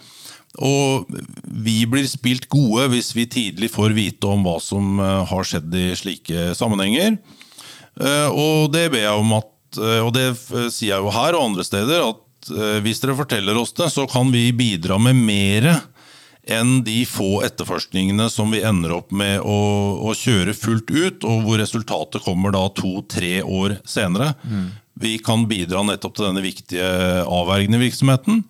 Og 0.58 1.06
vi 1.46 1.84
blir 1.86 2.08
spilt 2.10 2.48
gode 2.50 2.88
hvis 2.90 3.12
vi 3.14 3.28
tidlig 3.30 3.70
får 3.70 3.94
vite 3.94 4.26
om 4.26 4.42
hva 4.42 4.56
som 4.62 4.98
eh, 4.98 5.20
har 5.30 5.46
skjedd 5.46 5.76
i 5.78 5.86
slike 5.98 6.50
sammenhenger. 6.58 7.20
Eh, 8.00 8.28
og 8.28 8.72
det 8.74 8.88
ber 8.90 9.04
jeg 9.04 9.22
om 9.22 9.36
at, 9.38 9.52
eh, 9.78 10.00
og 10.02 10.10
det 10.16 10.26
sier 10.72 10.96
jeg 10.96 11.04
jo 11.04 11.14
her 11.14 11.38
og 11.38 11.52
andre 11.52 11.66
steder, 11.66 12.02
at 12.08 12.26
hvis 12.80 13.02
dere 13.02 13.14
forteller 13.18 13.58
oss 13.60 13.74
det, 13.76 13.90
så 13.92 14.06
kan 14.08 14.30
vi 14.32 14.46
bidra 14.56 14.96
med 14.98 15.18
mer 15.20 15.66
enn 16.48 16.80
de 16.86 17.02
få 17.08 17.42
etterforskningene 17.46 18.30
som 18.32 18.50
vi 18.54 18.62
ender 18.66 18.94
opp 18.96 19.12
med 19.12 19.40
å, 19.44 19.60
å 20.08 20.14
kjøre 20.16 20.56
fullt 20.56 20.90
ut, 20.90 21.26
og 21.28 21.46
hvor 21.46 21.60
resultatet 21.60 22.24
kommer 22.24 22.54
da 22.56 22.64
to-tre 22.74 23.40
år 23.44 23.78
senere. 23.88 24.32
Mm. 24.44 24.68
Vi 25.00 25.16
kan 25.24 25.46
bidra 25.48 25.84
nettopp 25.86 26.16
til 26.16 26.28
denne 26.28 26.44
viktige 26.44 26.90
avvergende 27.24 27.80
virksomheten. 27.80 28.44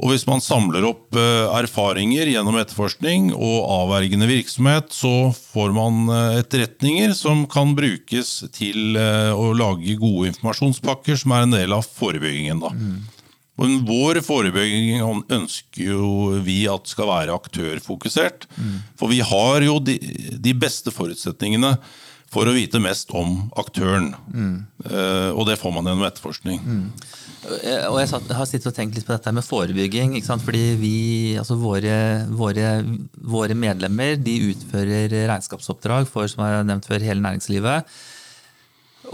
Og 0.00 0.14
hvis 0.14 0.24
man 0.24 0.40
samler 0.40 0.84
opp 0.88 1.16
eh, 1.18 1.50
erfaringer 1.58 2.30
gjennom 2.30 2.56
etterforskning 2.60 3.30
og 3.34 3.56
avvergende 3.74 4.28
virksomhet, 4.30 4.94
så 4.96 5.30
får 5.34 5.74
man 5.76 6.06
eh, 6.08 6.40
etterretninger 6.40 7.12
som 7.16 7.42
kan 7.50 7.74
brukes 7.76 8.32
til 8.56 8.96
eh, 8.96 9.32
å 9.34 9.50
lage 9.56 9.98
gode 10.00 10.30
informasjonspakker, 10.30 11.20
som 11.20 11.36
er 11.36 11.44
en 11.44 11.56
del 11.58 11.76
av 11.76 11.84
forebyggingen. 11.84 12.62
Da. 12.64 12.72
Mm. 12.72 13.19
Vår 13.60 14.22
forebygging 14.24 15.02
ønsker 15.28 15.90
jo 15.90 16.12
vi 16.44 16.62
at 16.70 16.88
skal 16.88 17.10
være 17.10 17.34
aktørfokusert. 17.36 18.46
Mm. 18.56 18.76
For 18.96 19.12
vi 19.12 19.20
har 19.24 19.66
jo 19.66 19.78
de, 19.84 19.98
de 20.40 20.54
beste 20.56 20.94
forutsetningene 20.94 21.74
for 22.30 22.46
å 22.46 22.54
vite 22.54 22.78
mest 22.82 23.10
om 23.16 23.50
aktøren. 23.58 24.12
Mm. 24.30 24.54
Eh, 24.86 25.30
og 25.34 25.48
det 25.48 25.58
får 25.60 25.74
man 25.74 25.90
gjennom 25.90 26.06
etterforskning. 26.06 26.60
Mm. 26.62 26.84
Og 27.88 27.96
jeg 27.98 28.10
har 28.36 28.46
sittet 28.46 28.68
og 28.68 28.76
tenkt 28.76 28.98
litt 28.98 29.06
på 29.08 29.14
dette 29.16 29.32
med 29.34 29.46
forebygging. 29.46 30.14
Fordi 30.22 30.64
vi, 30.78 30.94
altså 31.40 31.58
våre, 31.58 31.96
våre, 32.30 32.74
våre, 33.34 33.56
medlemmer 33.58 34.14
de 34.20 34.36
utfører 34.52 35.10
regnskapsoppdrag 35.32 36.06
for 36.10 36.30
som 36.30 36.44
jeg 36.44 36.60
har 36.60 36.68
nevnt 36.68 36.86
før, 36.88 37.02
hele 37.02 37.24
næringslivet. 37.24 37.90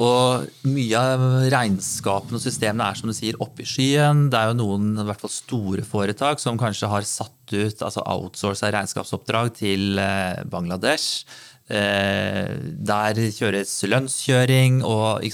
Og 0.02 0.44
mye 0.68 1.00
av 1.00 1.22
regnskapene 1.52 2.36
og 2.36 2.42
systemene 2.44 2.90
er 2.90 2.98
som 2.98 3.08
du 3.08 3.14
sier, 3.16 3.38
oppe 3.40 3.64
i 3.64 3.68
skyen. 3.68 4.26
Det 4.32 4.36
er 4.36 4.50
jo 4.50 4.58
noen 4.58 4.90
i 5.00 5.06
hvert 5.08 5.22
fall 5.22 5.32
store 5.32 5.84
foretak 5.88 6.42
som 6.42 6.60
kanskje 6.60 6.90
har 6.92 7.06
satt 7.08 7.54
ut 7.54 7.84
altså 7.86 8.04
outsourca 8.04 8.72
regnskapsoppdrag 8.74 9.54
til 9.56 9.96
eh, 10.02 10.42
Bangladesh. 10.52 11.24
Eh, 11.72 12.52
der 12.60 13.22
kjøres 13.34 13.72
lønnskjøring 13.88 14.82
og 14.86 15.24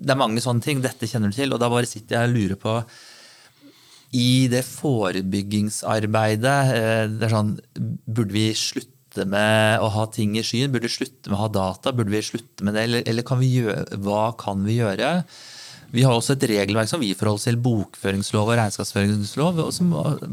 det 0.00 0.14
er 0.14 0.18
mange 0.18 0.40
sånne 0.40 0.64
ting. 0.64 0.80
Dette 0.80 1.08
kjenner 1.10 1.28
du 1.28 1.36
til. 1.36 1.52
Og 1.52 1.60
da 1.60 1.68
bare 1.72 1.88
sitter 1.88 2.16
jeg 2.16 2.30
og 2.30 2.36
lurer 2.38 2.58
på 2.60 2.78
I 4.16 4.48
det 4.52 4.64
forebyggingsarbeidet 4.64 6.60
eh, 6.78 7.04
det 7.20 7.30
sånn, 7.34 7.52
Burde 7.76 8.32
vi 8.32 8.48
slutte 8.56 8.99
med 9.28 9.82
å 9.82 9.88
ha 9.94 10.06
ting 10.12 10.36
i 10.38 10.44
skyen? 10.46 10.70
Burde 10.72 10.86
vi 10.86 10.98
slutte 11.00 11.30
med 11.30 11.38
å 11.38 11.44
ha 11.44 11.52
data? 11.52 11.92
Burde 11.92 12.12
vi 12.14 12.22
slutte 12.22 12.66
med 12.66 12.76
det? 12.76 12.84
Eller, 12.86 13.06
eller 13.10 13.26
kan 13.26 13.40
gjøre, 13.42 14.00
hva 14.04 14.30
kan 14.38 14.62
vi 14.66 14.78
gjøre? 14.78 15.16
Vi 15.90 16.04
har 16.06 16.14
også 16.14 16.36
et 16.36 16.44
regelverk 16.52 16.86
som 16.86 17.02
vi 17.02 17.10
forholder 17.18 17.40
oss 17.40 17.46
til, 17.48 17.58
bokføringslov 17.64 18.46
og 18.52 18.58
regnskapsføringslov. 18.60 19.58
Og 19.64 19.72
som, 19.74 19.90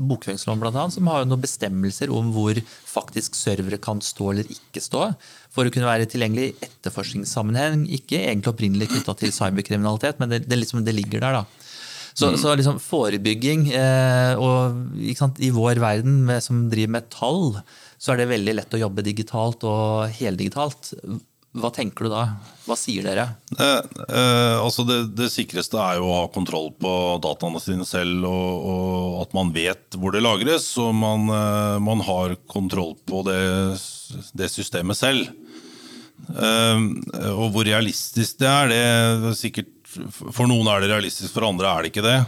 bokføringsloven 0.09 0.61
blant 0.61 0.77
annet, 0.77 0.93
som 0.93 1.09
har 1.09 1.25
noen 1.25 1.41
bestemmelser 1.41 2.13
om 2.13 2.29
hvor 2.35 2.59
faktisk 2.85 3.37
servere 3.37 3.81
kan 3.81 4.01
stå 4.05 4.31
eller 4.33 4.53
ikke 4.53 4.83
stå 4.83 5.07
for 5.53 5.65
å 5.65 5.73
kunne 5.73 5.89
være 5.89 6.09
tilgjengelig 6.11 6.51
i 6.51 6.67
etterforskningssammenheng. 6.69 7.87
Ikke 7.97 8.21
egentlig 8.21 8.53
opprinnelig 8.53 8.91
knytta 8.91 9.17
til 9.17 9.33
cyberkriminalitet, 9.33 10.21
men 10.21 10.35
det, 10.35 10.43
det, 10.45 10.61
liksom, 10.61 10.85
det, 10.85 10.93
ligger 10.97 11.25
der. 11.25 11.39
da. 11.41 11.73
Så, 12.13 12.29
mm. 12.29 12.37
så 12.41 12.53
liksom 12.57 12.77
forebygging 12.81 13.67
eh, 13.77 14.37
og 14.41 14.77
sant, 15.17 15.41
I 15.41 15.51
vår 15.53 15.81
verden 15.81 16.21
med, 16.29 16.45
som 16.45 16.67
driver 16.69 16.99
med 16.99 17.09
tall, 17.13 17.59
så 17.97 18.13
er 18.13 18.21
det 18.21 18.29
veldig 18.29 18.53
lett 18.60 18.77
å 18.77 18.83
jobbe 18.86 19.05
digitalt 19.05 19.65
og 19.67 20.13
heldigitalt. 20.19 20.93
Hva 21.57 21.71
tenker 21.73 22.05
du 22.05 22.12
da? 22.12 22.23
Hva 22.67 22.75
sier 22.77 23.05
dere? 23.07 23.23
Eh, 23.57 23.79
eh, 24.05 24.57
altså 24.62 24.86
det, 24.86 24.99
det, 25.17 25.29
sikreste 25.33 25.79
er 25.81 25.97
jo 25.97 26.10
å 26.10 26.17
ha 26.19 26.27
kontroll 26.33 26.69
på 26.77 26.91
dataene 27.23 27.62
sine 27.63 27.88
selv, 27.88 28.27
og, 28.27 28.67
og 28.67 29.17
at 29.23 29.33
man 29.38 29.53
vet 29.55 29.97
hvor 29.97 30.13
det 30.13 30.21
lagres, 30.25 30.69
og 30.83 30.93
man, 30.99 31.25
eh, 31.33 31.77
man 31.81 32.03
har 32.05 32.36
kontroll 32.51 32.93
på 33.10 33.23
det, 33.25 33.41
det 34.38 34.51
systemet 34.53 34.99
selv. 34.99 35.31
Eh, 36.27 36.86
og 37.33 37.55
hvor 37.55 37.65
realistisk 37.65 38.43
det 38.43 38.51
er, 38.51 38.73
det 38.73 39.31
er 39.31 39.38
sikkert 39.38 39.73
For 39.88 40.49
noen 40.49 40.67
er 40.69 40.83
det 40.83 40.91
realistisk, 40.91 41.31
for 41.33 41.47
andre 41.47 41.71
er 41.71 41.86
det 41.86 41.93
ikke 41.93 42.05
det. 42.05 42.19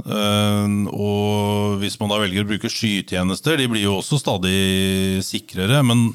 Eh, 0.00 0.76
og 0.90 1.80
hvis 1.82 1.98
man 2.00 2.12
da 2.12 2.20
velger 2.22 2.46
å 2.46 2.50
bruke 2.52 2.70
skytjenester, 2.72 3.58
de 3.60 3.68
blir 3.70 3.86
jo 3.86 3.98
også 4.00 4.20
stadig 4.22 5.24
sikrere. 5.26 5.82
men 5.86 6.12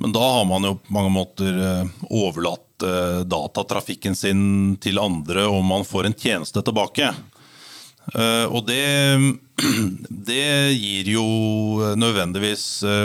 men 0.00 0.14
da 0.16 0.20
har 0.24 0.46
man 0.48 0.64
jo 0.64 0.78
på 0.80 0.94
mange 0.96 1.10
måter 1.12 1.56
eh, 1.60 1.88
overlatt 2.08 2.84
eh, 2.88 3.18
datatrafikken 3.28 4.14
sin 4.16 4.78
til 4.80 4.96
andre, 4.96 5.44
og 5.44 5.60
man 5.68 5.84
får 5.84 6.08
en 6.08 6.16
tjeneste 6.16 6.62
tilbake. 6.64 7.12
Og 8.50 8.64
det, 8.64 8.80
det 10.30 10.72
gir 10.72 11.10
jo 11.12 11.26
nødvendigvis 12.00 12.64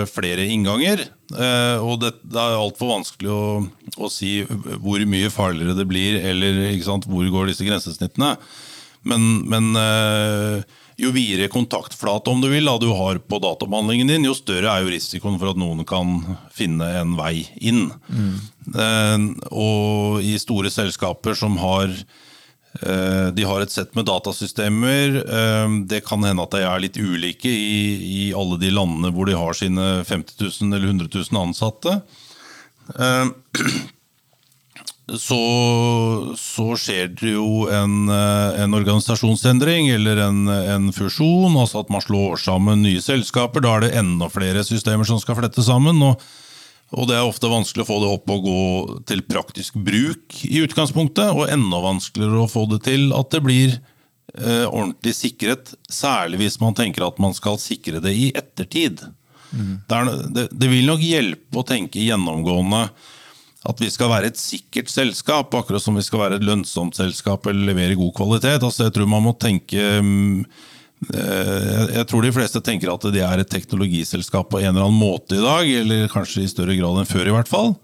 flere 0.10 0.48
innganger. 0.50 1.04
Og 1.84 2.00
det, 2.02 2.14
det 2.24 2.40
er 2.40 2.56
altfor 2.58 2.94
vanskelig 2.94 3.30
å, 3.30 3.44
å, 4.00 4.10
si 4.10 4.40
hvor 4.48 5.04
mye 5.06 5.30
farligere 5.30 5.76
det 5.78 5.86
blir, 5.92 6.18
eller 6.32 6.64
hvor 7.12 7.28
går 7.36 7.52
disse 7.52 7.68
grensesnittene. 7.68 8.32
Men, 9.06 9.46
men 9.50 10.66
jo 10.98 11.12
videre 11.12 11.52
kontaktflate 11.52 12.32
om 12.32 12.42
du 12.42 12.48
vil, 12.50 12.66
da, 12.66 12.78
du 12.80 12.88
har 12.96 13.18
på 13.20 13.40
databehandlingen 13.44 14.08
din, 14.08 14.28
jo 14.28 14.36
større 14.36 14.72
er 14.72 14.86
jo 14.86 14.94
risikoen 14.94 15.40
for 15.42 15.52
at 15.52 15.60
noen 15.60 15.84
kan 15.88 16.22
finne 16.56 16.88
en 17.02 17.18
vei 17.20 17.44
inn. 17.60 17.90
Mm. 18.08 18.36
Eh, 18.72 19.26
og 19.52 20.24
i 20.24 20.38
store 20.40 20.72
selskaper 20.72 21.36
som 21.36 21.58
har 21.60 21.92
eh, 21.92 23.28
de 23.36 23.48
har 23.48 23.66
et 23.66 23.76
sett 23.76 23.92
med 23.98 24.08
datasystemer. 24.08 25.20
Eh, 25.26 25.76
det 25.92 26.06
kan 26.08 26.24
hende 26.24 26.48
at 26.48 26.56
de 26.56 26.64
er 26.64 26.86
litt 26.86 27.02
ulike 27.02 27.52
i, 27.52 27.82
i 28.30 28.32
alle 28.32 28.60
de 28.62 28.72
landene 28.72 29.12
hvor 29.12 29.28
de 29.28 29.36
har 29.36 29.58
sine 29.58 29.90
50 30.08 30.40
000 30.64 30.72
eller 30.72 30.88
100 30.94 31.12
000 31.12 31.44
ansatte. 31.44 32.00
Så, 35.06 35.38
så, 36.38 36.72
skjer 36.82 37.12
det 37.14 37.36
jo 37.36 37.68
en, 37.70 38.08
eh, 38.10 38.62
en 38.64 38.74
organisasjonsendring 38.74 39.92
eller 39.94 40.18
en, 40.24 40.48
en, 40.50 40.88
fusjon. 40.94 41.54
altså 41.54 41.84
At 41.84 41.92
man 41.94 42.02
slår 42.02 42.42
sammen 42.42 42.82
nye 42.82 43.04
selskaper. 43.04 43.62
Da 43.62 43.76
er 43.76 43.86
det 43.86 43.94
enda 44.00 44.32
flere 44.34 44.66
systemer 44.66 45.06
som 45.06 45.22
skal 45.22 45.38
flette 45.38 45.62
sammen. 45.66 46.02
og, 46.02 46.24
og 46.98 47.10
Det 47.10 47.20
er 47.20 47.28
ofte 47.28 47.52
vanskelig 47.52 47.86
å 47.86 47.90
få 47.92 48.00
det 48.02 48.14
opp 48.18 48.34
og 48.34 48.48
gå 48.50 48.64
til 49.12 49.22
praktisk 49.30 49.78
bruk 49.78 50.40
i 50.50 50.64
utgangspunktet. 50.66 51.38
Og 51.38 51.54
enda 51.54 51.84
vanskeligere 51.86 52.48
å 52.48 52.50
få 52.50 52.66
det 52.74 52.82
til 52.90 53.12
at 53.14 53.30
det 53.36 53.46
blir 53.46 53.76
eh, 53.78 54.66
ordentlig 54.66 55.14
sikret. 55.20 55.76
Særlig 55.86 56.42
hvis 56.42 56.58
man 56.64 56.74
tenker 56.74 57.06
at 57.06 57.22
man 57.22 57.38
skal 57.38 57.62
sikre 57.62 58.02
det 58.02 58.18
i 58.18 58.32
ettertid. 58.34 59.06
Mm. 59.54 59.76
Det, 59.86 60.00
er, 60.00 60.16
det, 60.34 60.48
det 60.50 60.72
vil 60.74 60.90
nok 60.90 61.06
hjelpe 61.06 61.62
å 61.62 61.68
tenke 61.68 62.02
gjennomgående 62.02 62.88
at 63.66 63.82
vi 63.82 63.90
skal 63.90 64.12
være 64.12 64.30
et 64.30 64.40
sikkert 64.40 64.92
selskap, 64.94 65.54
akkurat 65.58 65.82
som 65.82 65.98
vi 65.98 66.06
skal 66.06 66.22
være 66.22 66.40
et 66.40 66.46
lønnsomt 66.46 66.98
selskap 66.98 67.48
eller 67.50 67.72
levere 67.72 67.98
god 67.98 68.14
kvalitet. 68.18 68.62
Altså, 68.62 68.86
jeg 68.86 68.96
tror 68.96 69.10
man 69.10 69.26
må 69.26 69.34
tenke 69.42 69.82
mm, 70.06 70.46
eh, 71.16 71.82
jeg 71.98 72.06
tror 72.12 72.26
de 72.26 72.34
fleste 72.36 72.62
tenker 72.66 72.94
at 72.94 73.08
de 73.16 73.24
er 73.26 73.42
et 73.42 73.52
teknologiselskap 73.52 74.52
på 74.52 74.62
en 74.62 74.70
eller 74.72 74.86
annen 74.86 75.02
måte 75.02 75.40
i 75.40 75.44
dag, 75.44 75.72
eller 75.82 76.12
kanskje 76.14 76.46
i 76.46 76.52
større 76.52 76.78
grad 76.78 77.02
enn 77.02 77.10
før 77.10 77.32
i 77.32 77.36
hvert 77.36 77.52
fall. 77.52 77.76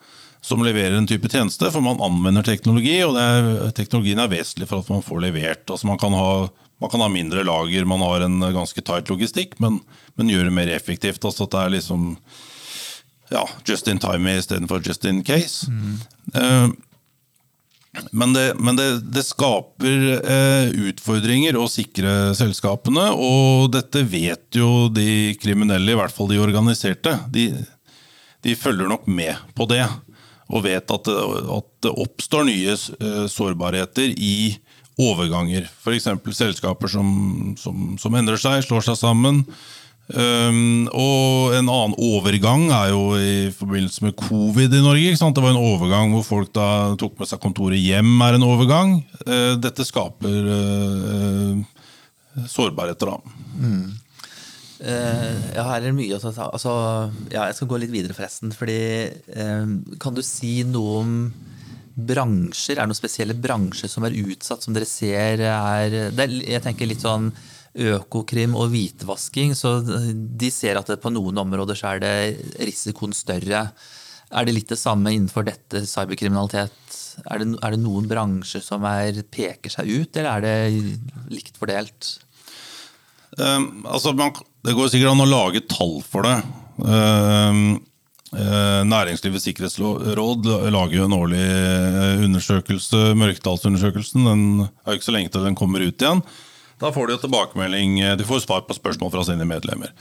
som 0.41 0.63
leverer 0.65 0.95
en 0.97 1.05
type 1.05 1.29
tjeneste, 1.29 1.67
for 1.69 1.85
man 1.85 2.01
anvender 2.01 2.41
teknologi, 2.41 2.95
og 3.05 3.13
er, 3.21 3.69
teknologien 3.77 4.17
er 4.17 4.31
vesentlig 4.31 4.65
for 4.71 4.81
at 4.81 4.87
man 4.89 5.03
får 5.05 5.19
levert. 5.21 5.67
Altså 5.69 5.85
man, 5.85 5.99
kan 6.01 6.15
ha, 6.17 6.47
man 6.81 6.89
kan 6.89 7.03
ha 7.05 7.09
mindre 7.13 7.43
lager, 7.45 7.85
man 7.85 8.01
har 8.01 8.25
en 8.25 8.39
ganske 8.55 8.81
tight 8.81 9.11
logistikk, 9.13 9.59
men, 9.61 9.77
men 10.17 10.33
gjør 10.33 10.49
det 10.49 10.55
mer 10.57 10.73
effektivt. 10.73 11.21
Altså 11.21 11.45
det 11.45 11.61
er 11.61 11.75
liksom 11.75 12.15
ja, 13.31 13.49
just 13.67 13.87
in 13.87 13.99
time 13.99 14.37
istedenfor 14.37 14.81
just 14.85 15.05
in 15.05 15.23
case. 15.23 15.67
Mm. 15.67 16.73
Men 18.11 18.33
det, 18.33 18.53
men 18.59 18.75
det, 18.75 18.87
det 19.11 19.23
skaper 19.27 20.05
eh, 20.23 20.69
utfordringer 20.87 21.57
å 21.59 21.67
sikre 21.67 22.31
selskapene, 22.39 23.09
og 23.11 23.71
dette 23.75 24.05
vet 24.07 24.55
jo 24.55 24.87
de 24.93 25.33
kriminelle, 25.41 25.91
i 25.91 25.99
hvert 25.99 26.15
fall 26.15 26.31
de 26.31 26.39
organiserte. 26.39 27.17
De, 27.31 27.49
de 28.47 28.55
følger 28.55 28.87
nok 28.87 29.09
med 29.11 29.35
på 29.57 29.67
det, 29.71 29.83
og 30.51 30.63
vet 30.67 30.95
at 30.95 31.07
det, 31.07 31.17
at 31.57 31.69
det 31.83 31.95
oppstår 32.05 32.47
nye 32.47 32.77
eh, 32.77 33.25
sårbarheter 33.31 34.15
i 34.15 34.55
overganger. 35.01 35.67
F.eks. 35.83 36.07
selskaper 36.37 36.91
som, 36.91 37.11
som, 37.59 37.95
som 37.99 38.15
endrer 38.15 38.39
seg, 38.39 38.63
slår 38.63 38.87
seg 38.87 38.99
sammen 39.03 39.43
Um, 40.11 40.89
og 40.91 41.53
en 41.55 41.69
annen 41.71 41.93
overgang 41.95 42.65
er 42.73 42.89
jo 42.91 43.03
i 43.15 43.51
forbindelse 43.55 44.03
med 44.03 44.17
covid 44.19 44.73
i 44.75 44.81
Norge. 44.83 45.13
Det 45.15 45.43
var 45.43 45.53
en 45.53 45.61
overgang 45.61 46.11
hvor 46.15 46.25
folk 46.27 46.51
da 46.55 46.67
tok 46.99 47.21
med 47.21 47.29
seg 47.29 47.39
kontoret 47.43 47.79
hjem, 47.79 48.11
er 48.25 48.35
en 48.35 48.47
overgang. 48.47 48.97
Uh, 49.23 49.55
dette 49.61 49.85
skaper 49.87 50.49
uh, 50.51 51.61
sårbarheter, 52.49 53.13
da. 53.13 53.37
Mm. 53.55 53.85
Uh, 54.81 55.37
ja, 55.53 55.63
her 55.69 55.77
er 55.77 55.87
det 55.87 55.95
mye 55.95 56.17
å 56.17 56.21
ta 56.23 56.47
altså, 56.47 56.71
ja, 57.29 57.43
Jeg 57.51 57.59
skal 57.59 57.69
gå 57.69 57.79
litt 57.83 57.93
videre, 57.93 58.17
forresten. 58.17 58.49
fordi 58.57 59.13
Kan 60.01 60.17
du 60.17 60.23
si 60.25 60.63
noe 60.67 60.97
om 61.03 61.15
bransjer? 61.95 62.75
Er 62.75 62.83
det 62.83 62.91
noen 62.91 62.99
spesielle 62.99 63.37
bransjer 63.37 63.91
som 63.91 64.07
er 64.07 64.17
utsatt, 64.25 64.65
som 64.65 64.75
dere 64.75 64.89
ser 64.89 65.45
er, 65.45 65.97
er 66.09 66.37
Jeg 66.41 66.65
tenker 66.65 66.89
litt 66.89 67.05
sånn 67.05 67.29
Økokrim 67.71 68.55
og 68.59 68.73
hvitvasking, 68.73 69.53
så 69.55 69.77
de 69.81 70.49
ser 70.51 70.79
at 70.79 70.89
på 70.99 71.11
noen 71.13 71.39
områder 71.39 71.77
så 71.79 71.93
er 71.93 72.01
det 72.03 72.15
risikoen 72.59 73.15
større. 73.15 73.69
Er 74.31 74.47
det 74.47 74.55
litt 74.55 74.71
det 74.71 74.79
samme 74.79 75.13
innenfor 75.13 75.45
dette 75.47 75.85
cyberkriminalitet? 75.87 76.97
Er 77.31 77.39
det, 77.39 77.47
er 77.63 77.75
det 77.75 77.79
noen 77.83 78.09
bransjer 78.11 78.63
som 78.63 78.83
er, 78.87 79.23
peker 79.31 79.71
seg 79.71 79.87
ut, 79.87 80.19
eller 80.19 80.31
er 80.33 80.43
det 80.43 81.31
likt 81.31 81.59
fordelt? 81.59 82.17
Um, 83.39 83.85
altså 83.87 84.11
man, 84.15 84.35
det 84.67 84.75
går 84.75 84.91
sikkert 84.91 85.13
an 85.13 85.23
å 85.23 85.31
lage 85.31 85.63
tall 85.71 85.99
for 86.03 86.27
det. 86.27 86.37
Um, 86.83 87.79
Næringslivets 88.31 89.43
sikkerhetsråd 89.43 90.45
lager 90.71 90.95
jo 90.95 91.07
en 91.09 91.15
årlig 91.17 91.41
eh, 91.43 92.21
undersøkelse, 92.23 93.09
Mørketallsundersøkelsen. 93.19 94.23
Den 94.23 94.43
er 94.63 94.93
jo 94.93 94.99
ikke 95.01 95.07
så 95.09 95.15
lenge 95.17 95.33
til 95.33 95.43
den 95.43 95.57
kommer 95.59 95.83
ut 95.83 95.99
igjen. 95.99 96.21
Da 96.81 96.91
får 96.91 97.07
de 97.07 97.15
jo 97.15 97.23
tilbakemelding, 97.23 97.99
eh, 98.01 98.15
de 98.17 98.27
får 98.27 98.43
svar 98.45 98.65
på 98.67 98.77
spørsmål 98.77 99.11
fra 99.13 99.25
sine 99.27 99.45
medlemmer. 99.47 99.93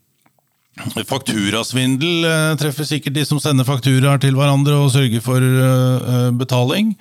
Fakturasvindel 0.90 2.24
eh, 2.26 2.52
treffer 2.60 2.86
sikkert 2.88 3.16
de 3.16 3.24
som 3.28 3.40
sender 3.42 3.66
fakturaer 3.68 4.20
til 4.22 4.36
hverandre 4.38 4.78
og 4.82 4.92
sørger 4.94 5.22
for 5.24 5.42
eh, 5.42 6.30
betaling. 6.38 6.94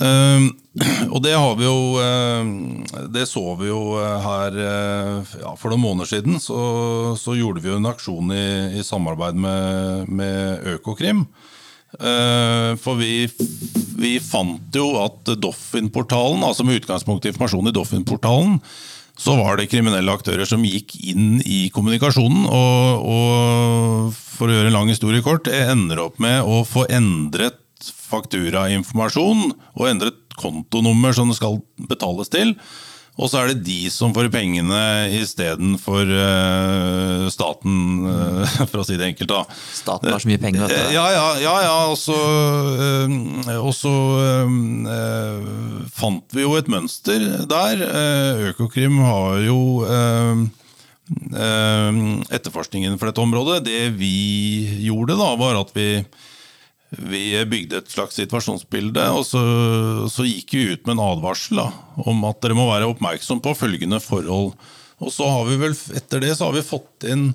Eh, 0.00 0.46
og 1.14 1.20
det 1.24 1.32
har 1.32 1.54
vi 1.56 1.64
jo 1.64 2.00
Det 3.14 3.22
så 3.30 3.42
vi 3.56 3.68
jo 3.70 3.94
her 3.96 4.56
ja, 4.58 5.52
For 5.54 5.70
noen 5.70 5.80
måneder 5.80 6.10
siden 6.10 6.40
så, 6.42 6.58
så, 7.16 7.36
gjorde 7.38 7.62
vi 7.64 7.70
jo 7.70 7.78
en 7.78 7.88
aksjon 7.88 8.34
i, 8.34 8.48
i 8.80 8.84
samarbeid 8.84 9.38
med, 9.40 10.10
med 10.10 10.66
Økokrim. 10.74 11.24
For 11.96 12.98
vi, 12.98 13.24
vi 13.96 14.10
fant 14.20 14.74
jo 14.76 14.90
at 15.00 15.30
Doffin-portalen, 15.40 16.42
altså 16.44 16.66
med 16.66 16.82
utgangspunkt 16.82 17.24
i 17.24 17.30
informasjon 17.32 17.70
i 17.70 17.72
Doffin-portalen, 17.72 18.58
så 19.16 19.36
var 19.38 19.56
det 19.56 19.70
kriminelle 19.72 20.12
aktører 20.12 20.48
som 20.48 20.64
gikk 20.66 20.96
inn 21.12 21.38
i 21.44 21.66
kommunikasjonen. 21.74 22.44
Og, 22.46 23.06
og 23.08 24.16
for 24.16 24.50
å 24.50 24.58
gjøre 24.58 24.70
en 24.70 24.76
lang 24.76 24.92
historie 24.92 25.24
kort, 25.24 25.48
ender 25.48 26.02
opp 26.04 26.20
med 26.22 26.44
å 26.44 26.62
få 26.68 26.84
endret 26.92 27.62
fakturainformasjon 28.06 29.50
og 29.76 29.88
endret 29.88 30.20
kontonummer 30.36 31.16
som 31.16 31.32
det 31.32 31.38
skal 31.38 31.60
betales 31.88 32.30
til. 32.32 32.54
Og 33.16 33.30
så 33.32 33.40
er 33.40 33.50
det 33.50 33.64
de 33.64 33.88
som 33.92 34.12
får 34.12 34.28
pengene 34.32 34.80
istedenfor 35.16 36.10
uh, 36.10 37.24
staten, 37.32 37.78
uh, 38.04 38.56
for 38.70 38.82
å 38.82 38.84
si 38.86 38.98
det 39.00 39.08
enkelt. 39.12 39.30
da. 39.32 39.56
Staten 39.72 40.12
har 40.12 40.20
så 40.20 40.28
mye 40.28 40.42
penger, 40.42 40.66
vet 40.66 40.74
du. 40.76 40.92
Ja, 40.96 41.06
ja. 41.14 41.24
ja, 41.40 41.54
ja 41.64 41.78
og 41.88 41.96
så, 42.00 42.16
uh, 42.16 43.56
og 43.56 43.72
så 43.76 43.94
fant 45.96 46.36
vi 46.36 46.44
jo 46.44 46.54
et 46.58 46.68
mønster 46.72 47.24
der. 47.48 47.82
Økokrim 48.52 49.00
har 49.00 49.40
jo 49.46 49.60
etterforskningen 52.36 52.98
for 53.00 53.08
dette 53.08 53.22
området. 53.24 53.62
Det 53.64 53.82
vi 53.96 54.16
gjorde, 54.84 55.16
da, 55.16 55.32
var 55.40 55.56
at 55.62 55.72
vi 55.76 55.88
vi 56.98 57.22
bygde 57.48 57.80
et 57.80 57.92
slags 57.92 58.16
situasjonsbilde, 58.18 59.04
og 59.16 59.24
så, 59.28 59.42
så 60.12 60.26
gikk 60.26 60.56
vi 60.56 60.66
ut 60.72 60.86
med 60.86 60.96
en 60.96 61.04
advarsel 61.10 61.60
da, 61.60 61.68
om 62.08 62.24
at 62.28 62.40
dere 62.44 62.56
må 62.58 62.68
være 62.70 62.88
oppmerksom 62.92 63.42
på 63.44 63.54
følgende 63.58 64.00
forhold. 64.02 64.54
Og 65.04 65.12
så 65.12 65.28
har 65.28 65.48
vi 65.48 65.58
vel, 65.60 65.76
Etter 65.98 66.22
det 66.24 66.34
så 66.38 66.48
har 66.48 66.56
vi 66.56 66.64
fått 66.64 67.06
inn 67.08 67.30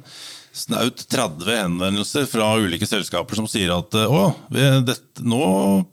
snaut 0.51 1.05
30 1.07 1.47
henvendelser 1.47 2.25
fra 2.27 2.49
ulike 2.59 2.87
selskaper 2.89 3.37
som 3.39 3.47
sier 3.47 3.71
at 3.71 3.95
å, 4.01 4.23
dette, 4.51 5.23
nå 5.23 5.43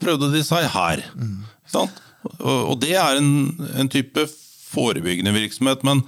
prøvde 0.01 0.33
de 0.33 0.41
seg 0.43 0.67
her. 0.73 1.03
Mm. 1.15 1.45
Og, 1.77 1.93
og, 2.41 2.73
det 2.81 2.95
er 2.99 3.21
en, 3.21 3.29
en, 3.77 3.91
type 3.91 4.25
forebyggende 4.69 5.31
virksomhet, 5.37 5.85
men, 5.87 6.03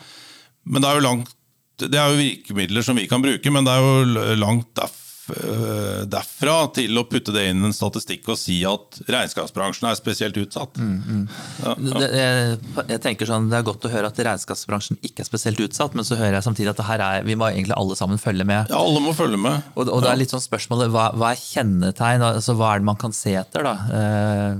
men 0.67 0.83
det 0.83 0.89
er 0.89 1.05
langt 1.05 1.37
det 1.81 1.97
er 1.97 2.11
jo 2.11 2.19
virkemidler 2.19 2.83
som 2.85 2.99
vi 2.99 3.07
kan 3.09 3.23
bruke, 3.23 3.49
men 3.49 3.65
det 3.65 3.73
er 3.73 3.81
jo 3.81 4.35
langt 4.37 4.67
derfra 4.77 5.00
derfra 6.11 6.55
til 6.75 6.97
å 6.99 7.03
putte 7.09 7.33
det 7.35 7.47
inn 7.51 7.61
i 7.63 7.69
en 7.69 7.75
statistikk 7.75 8.29
og 8.31 8.39
si 8.39 8.59
at 8.67 8.99
regnskapsbransjen 9.11 9.89
er 9.89 9.97
spesielt 9.99 10.37
utsatt. 10.41 10.77
Mm, 10.81 11.27
Ja, 11.61 11.73
ja. 11.75 11.99
Det, 12.01 12.09
jeg, 12.15 12.57
jeg 12.93 13.01
tenker 13.03 13.29
sånn, 13.29 13.49
det 13.51 13.59
er 13.59 13.65
godt 13.67 13.85
å 13.87 13.91
høre 13.93 14.09
at 14.11 14.19
regnskapsbransjen 14.25 14.99
ikke 15.05 15.23
er 15.25 15.29
spesielt 15.29 15.61
utsatt, 15.63 15.95
men 15.97 16.07
så 16.07 16.17
hører 16.19 16.39
jeg 16.39 16.47
samtidig 16.47 16.73
at 16.73 16.81
det 16.81 16.87
her 16.89 17.03
er, 17.07 17.25
vi 17.27 17.37
må 17.39 17.49
egentlig 17.51 17.77
alle 17.77 17.97
sammen 17.99 18.21
følge 18.21 18.47
med. 18.47 18.71
Ja, 18.71 18.81
alle 18.81 19.01
må 19.03 19.13
følge 19.17 19.39
med. 19.41 19.67
Og, 19.75 19.87
og 19.87 20.03
det 20.05 20.11
er 20.13 20.21
litt 20.21 20.33
sånn 20.33 20.43
spørsmålet, 20.43 20.91
hva, 20.93 21.09
hva 21.17 21.33
er 21.35 21.41
kjennetegn, 21.41 22.25
altså 22.31 22.55
hva 22.59 22.73
er 22.75 22.81
det 22.83 22.89
man 22.91 22.99
kan 23.01 23.15
se 23.15 23.35
etter 23.39 23.67
da, 23.67 23.75
eh, 23.97 24.59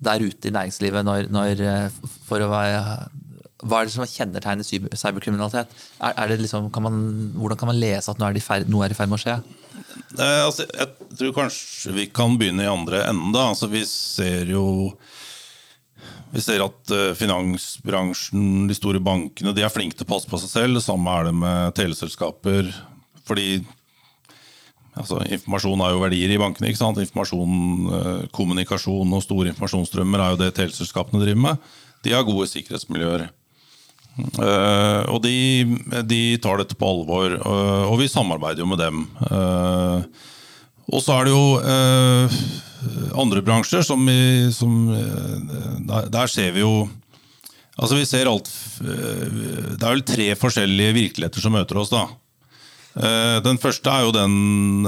der 0.00 0.22
ute 0.24 0.48
i 0.48 0.54
næringslivet 0.54 1.04
når, 1.04 1.26
når, 1.34 1.60
eh, 1.60 2.12
for 2.28 2.40
å 2.40 2.50
være, 2.52 2.82
hva 3.60 3.80
er 3.80 3.88
det 3.88 3.94
som 3.94 4.06
kjennetegner 4.08 4.64
cyberkriminalitet? 4.96 5.72
Er, 6.00 6.14
er 6.16 6.36
liksom, 6.40 6.70
kan 6.72 6.86
man, 6.86 7.00
hvordan 7.36 7.60
kan 7.60 7.70
man 7.72 7.80
lese 7.80 8.12
at 8.12 8.20
noe 8.20 8.30
er, 8.30 8.38
i 8.38 8.44
ferd, 8.44 8.64
er 8.64 9.10
med 9.10 9.18
å 9.18 9.20
skje? 9.20 9.36
Eh, 10.18 10.42
altså, 10.44 10.66
jeg 10.66 11.16
tror 11.18 11.34
kanskje 11.36 11.94
vi 11.96 12.06
kan 12.14 12.38
begynne 12.40 12.64
i 12.64 12.70
andre 12.70 13.04
enden. 13.10 13.36
Altså, 13.36 13.68
vi 13.70 13.84
ser 13.88 14.52
jo 14.54 14.64
vi 16.30 16.42
ser 16.42 16.62
at 16.62 16.94
eh, 16.94 17.10
finansbransjen, 17.18 18.68
de 18.70 18.76
store 18.78 19.02
bankene, 19.02 19.54
de 19.56 19.66
er 19.66 19.72
flinke 19.72 19.98
til 19.98 20.06
å 20.06 20.12
passe 20.12 20.30
på 20.30 20.38
seg 20.40 20.52
selv. 20.52 20.78
Det 20.78 20.84
samme 20.86 21.16
er 21.18 21.28
det 21.28 21.34
med 21.42 21.74
teleselskaper. 21.78 22.70
Fordi 23.26 23.48
altså, 24.94 25.20
informasjon 25.26 25.82
er 25.84 25.94
jo 25.94 26.04
verdier 26.04 26.34
i 26.34 26.40
bankene. 26.40 26.70
ikke 26.70 26.82
sant? 26.82 27.02
Informasjon, 27.02 27.58
eh, 27.98 28.24
kommunikasjon 28.36 29.18
og 29.18 29.26
store 29.26 29.52
informasjonsstrømmer 29.52 30.22
er 30.22 30.32
jo 30.32 30.40
det 30.44 30.54
teleselskapene 30.58 31.22
driver 31.24 31.44
med. 31.48 31.70
De 32.06 32.14
har 32.14 32.24
gode 32.24 32.48
sikkerhetsmiljøer. 32.48 33.28
Eh, 34.20 35.02
og 35.10 35.22
de, 35.24 35.36
de 36.06 36.22
tar 36.42 36.60
dette 36.60 36.76
på 36.78 36.88
alvor, 36.88 37.36
eh, 37.38 37.84
og 37.88 37.98
vi 38.00 38.10
samarbeider 38.10 38.64
jo 38.64 38.70
med 38.70 38.80
dem. 38.82 39.04
Eh, 39.30 40.26
og 40.90 41.04
så 41.04 41.20
er 41.20 41.28
det 41.28 41.34
jo 41.36 41.44
andre 43.20 43.42
bransjer 43.46 43.84
som, 43.86 44.00
vi, 44.08 44.48
som 44.50 44.88
der, 45.86 46.08
der 46.10 46.32
ser 46.32 46.50
vi 46.56 46.64
jo 46.64 46.88
Altså 47.78 47.94
vi 47.94 48.08
ser 48.08 48.28
alt 48.28 48.48
Det 48.82 49.78
er 49.78 49.92
vel 49.92 50.02
tre 50.04 50.26
forskjellige 50.36 50.96
virkeligheter 50.96 51.44
som 51.44 51.54
møter 51.54 51.78
oss, 51.78 51.92
da. 51.92 52.08
Eh, 52.98 53.36
Den 53.44 53.58
første 53.62 53.86
er 53.92 54.06
jo 54.08 54.14
den, 54.14 54.32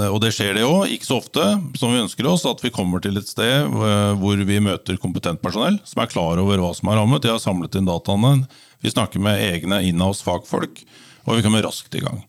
og 0.08 0.18
det 0.24 0.32
skjer 0.34 0.56
det 0.58 0.64
òg, 0.66 0.90
ikke 0.90 1.06
så 1.06 1.20
ofte 1.20 1.44
som 1.78 1.92
vi 1.94 2.00
ønsker 2.02 2.26
oss, 2.26 2.42
at 2.50 2.62
vi 2.64 2.72
kommer 2.74 3.02
til 3.02 3.14
et 3.20 3.28
sted 3.30 3.62
eh, 3.68 4.10
hvor 4.18 4.42
vi 4.42 4.58
møter 4.64 4.98
kompetent 4.98 5.42
personell 5.44 5.78
som 5.86 6.02
er 6.02 6.10
klar 6.10 6.40
over 6.42 6.58
hva 6.58 6.72
som 6.74 6.90
er 6.90 6.98
rammet. 6.98 7.22
De 7.22 7.30
har 7.30 7.38
samlet 7.42 7.78
inn 7.78 7.86
dataene. 7.86 8.48
Vi 8.82 8.90
snakker 8.90 9.22
med 9.22 9.38
egne 9.38 9.78
inhouse 9.86 10.24
fagfolk, 10.26 10.82
og 11.28 11.38
vi 11.38 11.44
kommer 11.46 11.62
raskt 11.62 11.94
i 11.94 12.02
gang. 12.02 12.24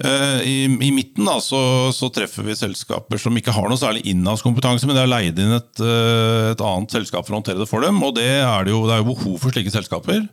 Eh, 0.00 0.38
I, 0.48 0.54
I 0.80 0.88
midten 0.96 1.28
da, 1.28 1.36
så, 1.44 1.60
så 1.92 2.08
treffer 2.08 2.48
vi 2.48 2.56
selskaper 2.56 3.20
som 3.20 3.36
ikke 3.36 3.52
har 3.52 3.68
noe 3.68 3.76
særlig 3.78 4.06
inhouse-kompetanse, 4.14 4.88
men 4.88 4.96
de 4.96 5.04
har 5.04 5.12
leid 5.12 5.36
inn 5.36 5.52
et, 5.58 5.84
et 5.84 6.64
annet 6.64 6.96
selskap 6.96 7.28
for 7.28 7.36
å 7.36 7.42
håndtere 7.42 7.60
det 7.60 7.68
for 7.68 7.84
dem. 7.84 8.00
Og 8.00 8.16
det 8.16 8.30
er, 8.40 8.64
det 8.64 8.72
jo, 8.72 8.86
det 8.88 8.96
er 8.96 9.04
jo 9.04 9.10
behov 9.12 9.36
for 9.44 9.52
slike 9.52 9.74
selskaper. 9.76 10.24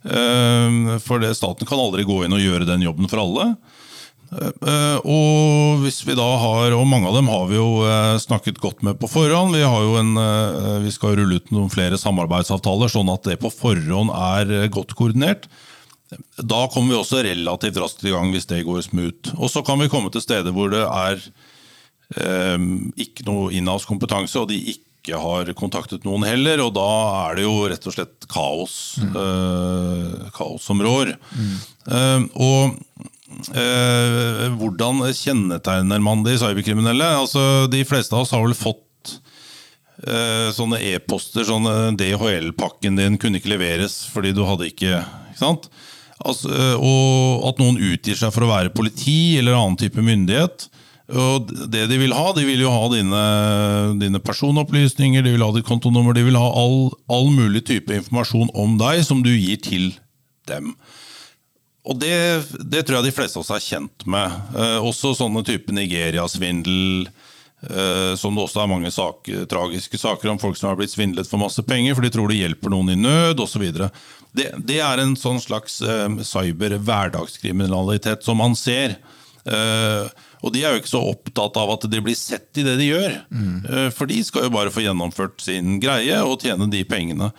For 0.00 1.20
det, 1.20 1.34
staten 1.36 1.68
kan 1.68 1.82
aldri 1.82 2.06
gå 2.08 2.22
inn 2.24 2.32
og 2.32 2.40
gjøre 2.40 2.64
den 2.70 2.86
jobben 2.86 3.10
for 3.10 3.20
alle. 3.20 3.50
Eh, 4.30 4.98
Og 5.10 5.80
hvis 5.82 6.02
vi 6.06 6.14
da 6.14 6.26
har, 6.38 6.74
og 6.76 6.86
mange 6.86 7.08
av 7.10 7.16
dem 7.18 7.30
har 7.32 7.48
vi 7.50 7.56
jo 7.58 7.82
eh, 7.86 8.14
snakket 8.22 8.60
godt 8.62 8.84
med 8.86 8.98
på 9.00 9.08
forhånd. 9.10 9.56
Vi, 9.56 9.64
har 9.66 9.82
jo 9.82 9.96
en, 9.98 10.12
eh, 10.20 10.76
vi 10.84 10.92
skal 10.94 11.16
rulle 11.18 11.40
ut 11.40 11.50
noen 11.54 11.72
flere 11.72 11.98
samarbeidsavtaler, 11.98 12.92
sånn 12.92 13.10
at 13.10 13.26
det 13.26 13.40
på 13.42 13.50
forhånd 13.50 14.12
er 14.14 14.68
godt 14.70 14.94
koordinert. 14.98 15.48
Da 16.42 16.64
kommer 16.70 16.94
vi 16.94 17.00
også 17.00 17.22
relativt 17.26 17.78
raskt 17.78 18.04
i 18.06 18.10
gang 18.14 18.30
hvis 18.34 18.46
det 18.50 18.64
går 18.66 18.82
smooth. 18.86 19.34
Og 19.38 19.50
så 19.50 19.62
kan 19.66 19.78
vi 19.82 19.90
komme 19.90 20.10
til 20.14 20.22
steder 20.24 20.54
hvor 20.54 20.70
det 20.72 20.82
er 20.86 21.18
eh, 22.18 22.68
ikke 23.02 23.26
noe 23.28 23.50
inhouse-kompetanse, 23.58 24.38
og 24.42 24.50
de 24.50 24.58
ikke 24.76 25.18
har 25.18 25.48
kontaktet 25.58 26.04
noen 26.06 26.26
heller. 26.26 26.62
Og 26.66 26.74
da 26.78 26.86
er 27.26 27.38
det 27.38 27.46
jo 27.48 27.54
rett 27.70 27.86
og 27.90 27.94
slett 27.98 28.26
kaos, 28.30 28.74
eh, 29.10 30.30
kaos 30.38 30.66
som 30.70 30.82
rår. 30.86 31.14
Eh, 31.90 32.26
og 32.38 32.78
eh, 33.54 34.46
hvordan 34.58 35.04
kjennetegner 35.16 36.02
man 36.04 36.24
de 36.26 36.36
cyberkriminelle? 36.40 37.10
Altså, 37.22 37.66
de 37.70 37.84
fleste 37.88 38.16
av 38.16 38.24
oss 38.24 38.34
har 38.34 38.42
vel 38.44 38.56
fått 38.58 39.14
eh, 40.06 40.50
sånne 40.56 40.80
e-poster, 40.92 41.46
sånn 41.48 41.96
DHL-pakken 42.00 42.98
din 43.00 43.20
kunne 43.20 43.40
ikke 43.40 43.54
leveres 43.54 44.02
fordi 44.12 44.34
du 44.36 44.44
hadde 44.48 44.70
ikke 44.70 44.98
Ikke 45.00 45.40
sant? 45.40 45.70
Altså, 46.20 46.50
eh, 46.52 46.76
og 46.76 47.48
at 47.48 47.62
noen 47.62 47.80
utgir 47.92 48.18
seg 48.18 48.32
for 48.34 48.44
å 48.44 48.52
være 48.52 48.74
politi 48.76 49.38
eller 49.40 49.56
annen 49.56 49.78
type 49.80 50.02
myndighet. 50.04 50.68
Og 51.10 51.48
det 51.72 51.88
De 51.90 51.96
vil 51.98 52.12
ha, 52.14 52.26
de 52.36 52.44
vil 52.46 52.60
jo 52.62 52.70
ha 52.70 52.84
dine, 52.92 53.22
dine 53.98 54.20
personopplysninger, 54.22 55.24
de 55.24 55.32
vil 55.34 55.42
ha 55.42 55.50
ditt 55.56 55.66
kontonummer, 55.66 56.14
de 56.14 56.22
vil 56.28 56.38
ha 56.38 56.50
all, 56.60 56.92
all 57.10 57.30
mulig 57.34 57.64
type 57.66 57.90
informasjon 57.90 58.52
om 58.54 58.76
deg 58.78 59.02
som 59.06 59.24
du 59.24 59.32
gir 59.32 59.58
til 59.64 59.90
dem. 60.46 60.74
Og 61.90 61.98
det, 61.98 62.14
det 62.70 62.84
tror 62.86 63.00
jeg 63.00 63.08
de 63.08 63.16
fleste 63.16 63.38
av 63.38 63.42
oss 63.42 63.50
er 63.56 63.64
kjent 63.64 64.06
med. 64.06 64.26
Eh, 64.54 64.78
også 64.86 65.10
sånne 65.18 65.42
type 65.46 65.74
Nigeria-svindel, 65.74 67.08
eh, 67.66 68.12
som 68.20 68.36
det 68.36 68.44
også 68.44 68.62
er 68.62 68.70
mange 68.70 68.90
sak, 68.94 69.26
tragiske 69.50 69.98
saker 69.98 70.30
om 70.30 70.38
folk 70.42 70.56
som 70.58 70.70
har 70.70 70.78
blitt 70.78 70.94
svindlet 70.94 71.28
for 71.30 71.42
masse 71.42 71.62
penger, 71.66 71.96
for 71.98 72.06
de 72.06 72.12
tror 72.14 72.30
det 72.30 72.38
hjelper 72.38 72.70
noen 72.72 72.94
i 72.94 73.00
nød 73.00 73.42
osv. 73.42 73.64
Det, 74.30 74.46
det 74.62 74.78
er 74.86 75.02
en 75.02 75.16
sånn 75.18 75.40
slags 75.42 75.80
eh, 75.82 76.08
cyber-hverdagskriminalitet 76.30 78.22
som 78.26 78.38
man 78.38 78.54
ser. 78.58 79.00
Eh, 79.48 80.06
og 80.40 80.54
de 80.54 80.62
er 80.64 80.72
jo 80.72 80.80
ikke 80.80 80.92
så 80.94 81.02
opptatt 81.10 81.58
av 81.60 81.74
at 81.74 81.84
de 81.90 82.00
blir 82.04 82.16
sett 82.16 82.60
i 82.60 82.64
det 82.64 82.76
de 82.80 82.86
gjør. 82.92 83.18
Eh, 83.66 83.88
for 83.96 84.06
de 84.10 84.20
skal 84.24 84.46
jo 84.46 84.54
bare 84.54 84.72
få 84.72 84.84
gjennomført 84.84 85.42
sin 85.44 85.80
greie 85.82 86.22
og 86.22 86.40
tjene 86.44 86.70
de 86.72 86.84
pengene. 86.88 87.32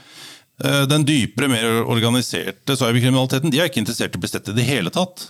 Eh, 0.64 0.84
Den 0.88 1.05
dypere, 1.07 1.49
mer 1.49 1.68
organiserte 1.89 2.76
cyberkriminaliteten 2.78 3.51
de 3.51 3.62
er 3.62 3.70
ikke 3.70 3.82
interessert 3.82 4.16
i 4.16 4.20
å 4.20 4.24
bli 4.24 4.32
sett 4.32 4.51
i 4.51 4.57
det 4.57 4.68
hele 4.68 4.93
tatt. 4.93 5.30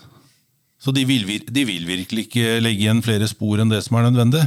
Så 0.82 0.94
de 0.96 1.04
vil, 1.06 1.28
de 1.46 1.64
vil 1.68 1.86
virkelig 1.86 2.26
ikke 2.28 2.58
legge 2.64 2.88
igjen 2.88 3.04
flere 3.06 3.30
spor 3.30 3.62
enn 3.62 3.70
det 3.72 3.84
som 3.86 4.00
er 4.00 4.10
nødvendig. 4.10 4.44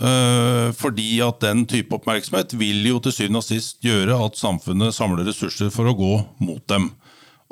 Eh, 0.00 0.72
Fordi 0.78 1.20
at 1.20 1.42
den 1.44 1.66
type 1.68 1.94
oppmerksomhet 1.98 2.54
vil 2.56 2.80
jo 2.88 3.02
til 3.04 3.12
syvende 3.12 3.42
og 3.42 3.46
sist 3.46 3.82
gjøre 3.84 4.16
at 4.26 4.40
samfunnet 4.40 4.96
samler 4.96 5.28
ressurser 5.28 5.70
for 5.74 5.90
å 5.90 5.96
gå 5.98 6.12
mot 6.40 6.64
dem. 6.72 6.90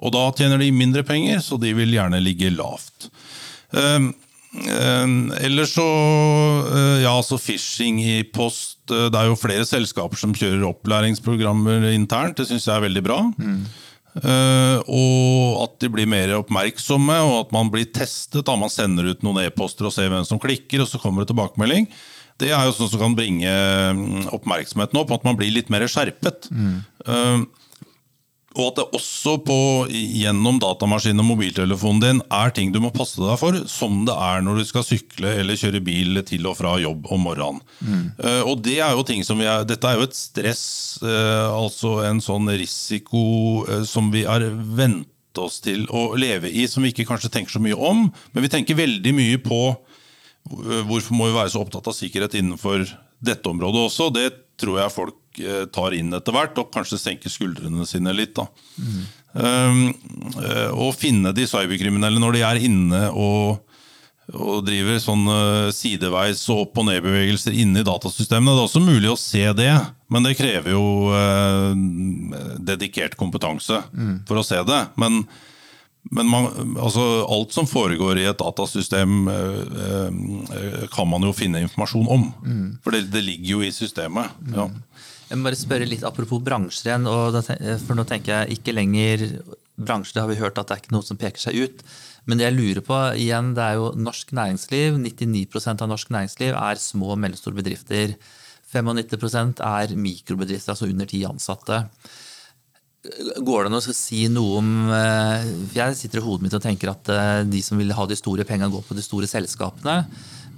Og 0.01 0.15
da 0.17 0.25
tjener 0.33 0.63
de 0.63 0.71
mindre 0.73 1.05
penger, 1.05 1.43
så 1.45 1.59
de 1.61 1.75
vil 1.77 1.93
gjerne 1.93 2.23
ligge 2.25 2.49
lavt. 2.55 3.11
Eh, 4.51 4.67
eh, 4.67 5.45
Ellers 5.47 5.75
så 5.77 5.85
eh, 6.67 7.03
Ja, 7.05 7.13
altså 7.17 7.39
phishing 7.39 8.01
i 8.03 8.23
post. 8.35 8.79
eh, 8.91 9.09
Det 9.11 9.15
er 9.21 9.29
jo 9.31 9.37
flere 9.39 9.67
selskaper 9.69 10.19
som 10.19 10.35
kjører 10.35 10.65
opplæringsprogrammer 10.73 11.87
internt. 11.95 12.37
Det 12.41 12.49
syns 12.51 12.67
jeg 12.67 12.75
er 12.77 12.89
veldig 12.89 13.05
bra. 13.07 13.21
Eh, 14.21 14.79
og 14.91 15.61
at 15.63 15.77
de 15.85 15.89
blir 15.95 16.09
mer 16.11 16.33
oppmerksomme, 16.41 17.15
og 17.29 17.37
at 17.47 17.53
man 17.55 17.71
blir 17.71 17.87
testet. 17.95 18.43
da 18.45 18.57
Man 18.59 18.69
sender 18.73 19.07
ut 19.13 19.23
noen 19.23 19.45
e-poster 19.45 19.87
og 19.87 19.93
ser 19.95 20.11
hvem 20.11 20.27
som 20.27 20.41
klikker, 20.43 20.83
og 20.83 20.89
så 20.91 20.99
kommer 20.99 21.23
det 21.23 21.31
tilbakemelding. 21.31 21.87
Det 22.41 22.51
er 22.51 22.65
jo 22.67 22.73
sånn 22.73 22.89
som 22.91 22.99
kan 23.03 23.15
bringe 23.15 23.45
mm, 23.47 24.31
oppmerksomheten 24.35 24.97
opp, 24.99 25.11
at 25.13 25.25
man 25.29 25.37
blir 25.37 25.53
litt 25.53 25.69
mer 25.71 25.85
skjerpet. 25.87 26.49
Eh, 27.07 27.43
og 28.59 28.65
at 28.65 28.79
det 28.81 28.99
også 28.99 29.37
på, 29.47 29.57
gjennom 29.91 30.57
datamaskinen 30.59 31.23
og 31.23 31.29
mobiltelefonen 31.29 32.01
din 32.03 32.23
er 32.35 32.51
ting 32.55 32.73
du 32.75 32.81
må 32.83 32.91
passe 32.91 33.21
deg 33.23 33.39
for, 33.39 33.55
som 33.71 34.01
det 34.09 34.17
er 34.17 34.43
når 34.43 34.59
du 34.59 34.65
skal 34.67 34.87
sykle 34.87 35.37
eller 35.43 35.59
kjøre 35.61 35.83
bil 35.87 36.19
til 36.27 36.49
og 36.51 36.57
fra 36.59 36.75
jobb 36.83 37.07
om 37.15 37.23
morgenen. 37.29 37.61
Eh, 38.19 38.43
og 38.43 38.65
det 38.67 38.81
er 38.83 38.97
jo 38.99 39.07
ting 39.07 39.23
som 39.27 39.39
vi 39.39 39.47
er, 39.47 39.63
Dette 39.69 39.87
er 39.87 40.01
jo 40.01 40.09
et 40.09 40.19
stress, 40.19 40.65
uh, 41.05 41.47
altså 41.55 42.01
en 42.09 42.19
sånn 42.25 42.51
risiko 42.51 43.23
uh, 43.69 43.85
som 43.87 44.11
vi 44.11 44.25
har 44.27 44.43
vent 44.51 45.39
oss 45.39 45.61
til 45.63 45.87
å 45.95 46.09
leve 46.19 46.51
i, 46.51 46.67
som 46.67 46.83
vi 46.83 46.91
ikke 46.91 47.07
kanskje 47.07 47.31
tenker 47.31 47.55
så 47.55 47.63
mye 47.63 47.79
om. 47.79 48.09
Men 48.35 48.45
vi 48.45 48.51
tenker 48.51 48.79
veldig 48.79 49.15
mye 49.15 49.39
på 49.45 49.63
hvorfor 50.51 51.15
må 51.15 51.29
vi 51.29 51.37
være 51.37 51.53
så 51.53 51.63
opptatt 51.63 51.87
av 51.87 51.95
sikkerhet 51.95 52.35
innenfor 52.41 52.83
dette 53.23 53.47
området 53.47 53.85
også. 53.87 54.09
Det 54.17 54.27
tror 54.59 54.81
jeg 54.81 54.95
folk 54.97 55.20
tar 55.73 55.95
inn 55.95 56.13
etter 56.17 56.35
hvert, 56.35 56.59
og 56.59 56.73
kanskje 56.75 56.99
senker 56.99 57.31
skuldrene 57.33 57.87
sine 57.89 58.13
litt. 58.17 58.35
da. 58.35 58.47
Um, 59.33 59.93
eh, 60.43 60.71
Å 60.75 60.89
finne 60.97 61.31
de 61.37 61.45
cyberkriminelle 61.47 62.19
når 62.19 62.35
de 62.35 62.41
er 62.43 62.59
inne 62.67 63.03
og, 63.15 63.61
og 64.35 64.65
driver 64.67 64.99
sånn 65.03 65.23
eh, 65.31 65.69
sideveis 65.75 66.43
og 66.51 66.65
opp- 66.65 66.81
og 66.83 66.89
nedbevegelser 66.89 67.55
inne 67.63 67.85
i 67.85 67.87
datasystemene. 67.87 68.57
Det 68.57 68.65
er 68.65 68.67
også 68.67 68.83
mulig 68.83 69.13
å 69.13 69.21
se 69.21 69.45
det, 69.55 69.71
men 70.11 70.27
det 70.27 70.35
krever 70.41 70.75
jo 70.75 70.83
uh, 71.15 71.71
dedikert 72.59 73.15
kompetanse 73.21 73.79
for 74.27 74.41
å 74.43 74.45
se 74.47 74.59
det. 74.67 74.81
Men, 74.99 75.23
men 76.11 76.27
man, 76.27 76.49
altså, 76.81 77.05
alt 77.31 77.55
som 77.55 77.69
foregår 77.71 78.19
i 78.19 78.27
et 78.31 78.39
datasystem, 78.41 79.29
eh, 79.31 80.11
eh, 80.11 80.85
kan 80.91 81.07
man 81.07 81.23
jo 81.23 81.31
finne 81.37 81.63
informasjon 81.63 82.09
om. 82.11 82.25
For 82.83 82.91
det, 82.97 83.05
det 83.15 83.23
ligger 83.27 83.61
jo 83.61 83.63
i 83.63 83.71
systemet. 83.71 84.35
Ja. 84.57 84.67
Jeg 85.31 85.39
må 85.39 85.47
bare 85.47 85.59
spørre 85.59 85.87
litt 85.87 86.03
Apropos 86.07 86.43
bransjer 86.43 86.91
igjen. 86.91 87.07
Og 87.07 87.39
for 87.87 87.99
nå 87.99 88.05
tenker 88.09 88.35
jeg 88.35 88.59
ikke 88.59 88.75
lenger 88.75 89.27
bransjer, 89.81 90.17
det 90.17 90.25
har 90.25 90.31
vi 90.33 90.41
hørt 90.41 90.59
at 90.59 90.69
det 90.69 90.77
er 90.77 90.83
ikke 90.83 90.97
noe 90.97 91.07
som 91.07 91.21
peker 91.21 91.43
seg 91.43 91.61
ut. 91.63 91.85
Men 92.29 92.41
det 92.41 92.49
jeg 92.49 92.57
lurer 92.57 92.83
på, 92.85 92.99
igjen, 93.19 93.55
det 93.57 93.65
er 93.65 93.79
jo 93.79 93.93
norsk 93.97 94.35
næringsliv. 94.37 94.99
99% 95.01 95.85
av 95.87 95.91
norsk 95.91 96.11
næringsliv 96.13 96.59
er 96.59 96.83
små 96.83 97.15
og 97.15 97.21
mellomstore 97.23 97.57
bedrifter. 97.57 98.17
95% 98.71 99.63
er 99.67 99.95
mikrobedrifter, 99.99 100.75
altså 100.75 100.91
under 100.91 101.09
ti 101.11 101.23
ansatte. 101.27 101.81
Går 103.41 103.65
det 103.65 103.71
an 103.71 103.79
å 103.79 103.81
si 103.81 104.27
noe 104.29 104.59
om 104.59 104.91
eh, 104.93 105.47
Jeg 105.73 105.97
sitter 105.97 106.21
i 106.21 106.25
hodet 106.27 106.45
mitt 106.45 106.57
og 106.59 106.61
tenker 106.61 106.91
at 106.93 107.09
eh, 107.09 107.39
de 107.49 107.63
som 107.65 107.81
vil 107.81 107.95
ha 107.97 108.05
de 108.07 108.19
store 108.19 108.45
pengene, 108.45 108.69
går 108.75 108.85
på 108.85 108.99
de 108.99 109.05
store 109.07 109.31
selskapene. 109.31 110.03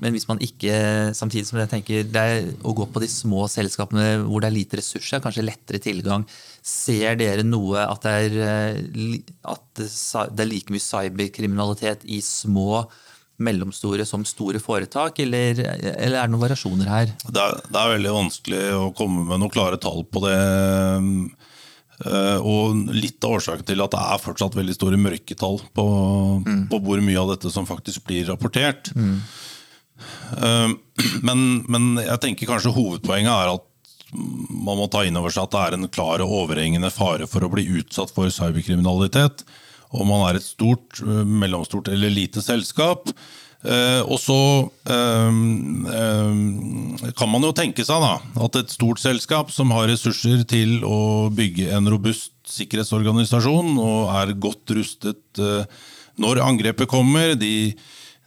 Men 0.03 0.17
hvis 0.17 0.27
man 0.27 0.41
ikke, 0.43 0.75
samtidig 1.15 1.47
som 1.47 1.61
jeg 1.61 1.71
tenker 1.71 2.09
det 2.11 2.23
er 2.23 2.49
å 2.67 2.75
gå 2.75 2.89
på 2.91 3.03
de 3.03 3.09
små 3.11 3.47
selskapene 3.51 4.25
hvor 4.25 4.43
det 4.43 4.51
er 4.51 4.57
lite 4.57 4.81
ressurser, 4.81 5.23
kanskje 5.23 5.47
lettere 5.47 5.79
tilgang, 5.83 6.27
ser 6.63 7.15
dere 7.21 7.47
noe 7.47 7.85
at 7.87 8.03
det 8.03 8.17
er, 8.25 8.37
eh, 8.49 9.15
at 9.53 9.83
det 9.83 10.43
er 10.43 10.51
like 10.51 10.75
mye 10.75 10.83
cyberkriminalitet 10.83 12.07
i 12.11 12.19
små 12.25 12.83
mellomstore 13.43 14.05
som 14.07 14.25
store 14.27 14.61
foretak, 14.63 15.23
eller, 15.25 15.63
eller 15.63 16.19
er 16.19 16.27
det 16.27 16.33
noen 16.35 16.45
variasjoner 16.45 16.91
her? 16.91 17.15
Det 17.23 17.43
er, 17.43 17.63
det 17.69 17.81
er 17.81 17.95
veldig 17.97 18.17
vanskelig 18.19 18.65
å 18.79 18.91
komme 18.97 19.25
med 19.29 19.43
noen 19.43 19.55
klare 19.55 19.81
tall 19.83 20.05
på 20.07 20.23
det. 20.27 20.37
Eh, 22.03 22.39
og 22.39 22.91
litt 22.95 23.23
av 23.23 23.39
årsaken 23.39 23.67
til 23.69 23.83
at 23.85 23.95
det 23.95 24.03
er 24.03 24.23
fortsatt 24.23 24.59
veldig 24.59 24.77
store 24.77 24.99
mørketall 25.01 25.61
på, 25.77 25.87
mm. 26.47 26.63
på 26.73 26.83
hvor 26.83 27.03
mye 27.05 27.21
av 27.21 27.35
dette 27.35 27.53
som 27.55 27.69
faktisk 27.69 28.07
blir 28.09 28.27
rapportert. 28.31 28.93
Mm. 28.97 29.21
Men, 31.27 31.63
men, 31.69 31.97
jeg 32.01 32.21
tenker 32.23 32.49
kanskje 32.49 32.73
hovedpoenget 32.75 33.33
er 33.33 33.51
at 33.55 33.65
man 34.13 34.77
må 34.77 34.87
ta 34.93 35.03
inn 35.07 35.17
over 35.17 35.33
seg 35.33 35.47
at 35.47 35.55
det 35.55 35.61
er 35.63 35.77
en 35.77 35.89
klar 35.93 36.23
og 36.25 36.35
overhengende 36.43 36.91
fare 36.93 37.27
for 37.31 37.45
å 37.45 37.51
bli 37.53 37.65
utsatt 37.81 38.13
for 38.13 38.29
cyberkriminalitet. 38.33 39.45
Om 39.93 40.09
man 40.13 40.27
er 40.29 40.39
et 40.39 40.45
stort, 40.45 41.01
eh, 41.01 41.23
mellomstort 41.25 41.89
eller 41.93 42.13
lite 42.13 42.45
selskap. 42.45 43.09
Uh, 43.63 44.03
og 44.11 44.19
så 44.19 44.37
kan 47.15 47.31
man 47.31 47.45
jo 47.47 47.53
tenke 47.55 47.85
seg 47.87 48.03
da, 48.03 48.17
at 48.43 48.59
et 48.59 48.75
stort 48.75 48.99
selskap 48.99 49.53
som 49.55 49.71
har 49.71 49.87
ressurser 49.87 50.43
til 50.51 50.83
å 50.83 51.31
bygge 51.31 51.71
en 51.71 51.87
robust 51.95 52.35
sikkerhetsorganisasjon 52.51 53.79
og 53.79 54.11
er 54.19 54.35
godt 54.35 54.75
rustet 54.75 55.43
når 56.19 56.43
angrepet 56.43 56.91
kommer, 56.91 57.37
de 57.39 57.73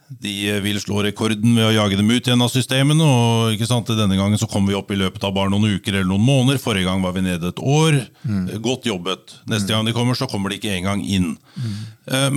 de 0.08 0.60
vil 0.62 0.78
slå 0.78 1.00
rekorden 1.02 1.56
ved 1.56 1.66
å 1.66 1.74
jage 1.74 1.98
dem 1.98 2.10
ut 2.12 2.28
igjen 2.28 2.42
av 2.44 2.50
systemene. 2.52 3.02
og 3.02 3.88
Denne 3.88 4.18
gangen 4.18 4.38
så 4.38 4.48
kommer 4.50 4.70
vi 4.70 4.78
opp 4.78 4.90
i 4.94 4.98
løpet 4.98 5.24
av 5.26 5.34
bare 5.34 5.50
noen 5.50 5.76
uker 5.76 5.94
eller 5.94 6.10
noen 6.10 6.26
måneder. 6.26 6.60
Forrige 6.62 6.86
gang 6.86 7.02
var 7.02 7.16
vi 7.16 7.24
nede 7.26 7.50
et 7.50 7.62
år. 7.62 7.98
Mm. 8.22 8.44
Godt 8.62 8.86
jobbet. 8.86 9.34
Neste 9.50 9.74
gang 9.74 9.86
de 9.86 9.94
kommer, 9.96 10.14
så 10.14 10.28
kommer 10.30 10.50
de 10.50 10.60
ikke 10.60 10.76
engang 10.76 11.02
inn. 11.02 11.34
Mm. 11.56 11.80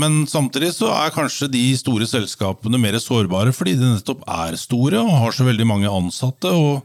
Men 0.01 0.23
samtidig 0.29 0.71
så 0.77 0.89
er 0.95 1.13
kanskje 1.13 1.51
de 1.53 1.65
store 1.77 2.07
selskapene 2.09 2.81
mer 2.81 2.97
sårbare 2.97 3.53
fordi 3.53 3.75
de 3.77 3.93
nettopp 3.93 4.25
er 4.25 4.57
store 4.57 5.03
og 5.03 5.13
har 5.25 5.35
så 5.35 5.45
veldig 5.45 5.69
mange 5.69 5.93
ansatte. 5.93 6.49
og 6.49 6.81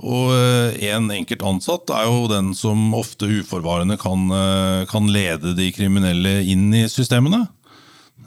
og 0.00 0.32
eh, 0.32 0.78
en 0.94 1.10
enkelt 1.12 1.42
ansatt 1.44 1.90
er 1.92 2.08
jo 2.08 2.28
den 2.30 2.54
som 2.56 2.94
ofte 2.96 3.28
uforvarende 3.28 3.98
kan, 4.00 4.30
eh, 4.32 4.84
kan 4.88 5.08
lede 5.12 5.54
de 5.58 5.70
kriminelle 5.76 6.40
inn 6.48 6.70
i 6.74 6.86
systemene. 6.88 7.44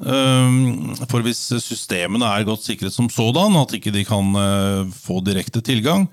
Ehm, 0.04 0.94
for 1.08 1.24
hvis 1.24 1.40
systemene 1.64 2.28
er 2.28 2.48
godt 2.48 2.66
sikret 2.66 2.96
som 2.96 3.10
sådan, 3.12 3.56
at 3.60 3.74
ikke 3.78 3.94
de 3.96 4.04
kan 4.08 4.36
eh, 4.40 4.92
få 4.92 5.22
direkte 5.24 5.64
tilgang, 5.64 6.10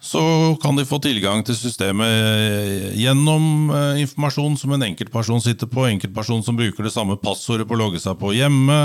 så 0.00 0.20
kan 0.62 0.76
de 0.76 0.86
få 0.88 0.96
tilgang 1.04 1.42
til 1.44 1.56
systemet 1.56 2.94
gjennom 2.96 3.68
eh, 3.76 4.00
informasjon 4.04 4.56
som 4.60 4.72
en 4.76 4.86
enkeltperson 4.90 5.42
sitter 5.44 5.68
på, 5.68 5.88
enkeltperson 5.88 6.44
som 6.44 6.56
bruker 6.56 6.86
det 6.86 6.94
samme 6.94 7.18
passordet 7.20 7.68
på 7.68 7.76
å 7.76 7.82
logge 7.82 8.00
seg 8.00 8.16
på 8.20 8.32
hjemme, 8.36 8.80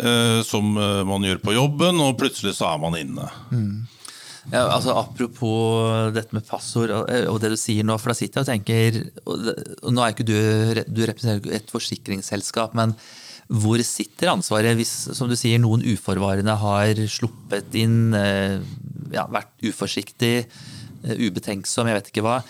eh, 0.00 0.40
som 0.44 0.72
man 0.72 1.24
gjør 1.24 1.40
på 1.44 1.56
jobben, 1.56 2.00
og 2.04 2.18
plutselig 2.20 2.56
så 2.58 2.72
er 2.72 2.82
man 2.84 2.98
inne. 2.98 3.30
Mm. 3.52 3.86
Ja, 4.48 4.62
altså 4.72 4.94
Apropos 4.96 6.12
dette 6.16 6.32
med 6.32 6.46
passord 6.48 6.88
og 6.88 7.36
det 7.42 7.50
du 7.52 7.56
sier 7.60 7.84
nå, 7.84 7.98
for 8.00 8.14
da 8.14 8.16
sitter 8.16 8.40
jeg 8.40 8.46
og 8.46 8.48
tenker 8.48 8.94
og 9.28 9.90
Nå 9.92 10.00
er 10.00 10.14
ikke 10.14 10.24
du, 10.24 10.38
du 10.88 11.02
representerer 11.04 11.58
et 11.58 11.68
forsikringsselskap, 11.68 12.72
men 12.78 12.94
hvor 13.48 13.80
sitter 13.84 14.34
ansvaret 14.34 14.76
hvis 14.76 14.92
som 15.16 15.28
du 15.28 15.36
sier, 15.38 15.60
noen 15.60 15.84
uforvarende 15.88 16.52
har 16.60 17.00
sluppet 17.08 17.76
inn, 17.80 18.12
eh, 18.16 18.60
ja, 19.14 19.24
vært 19.32 19.54
uforsiktig, 19.64 20.34
eh, 20.44 21.22
ubetenksom, 21.24 21.88
jeg 21.88 21.96
vet 21.96 22.10
ikke 22.12 22.24
hva. 22.26 22.42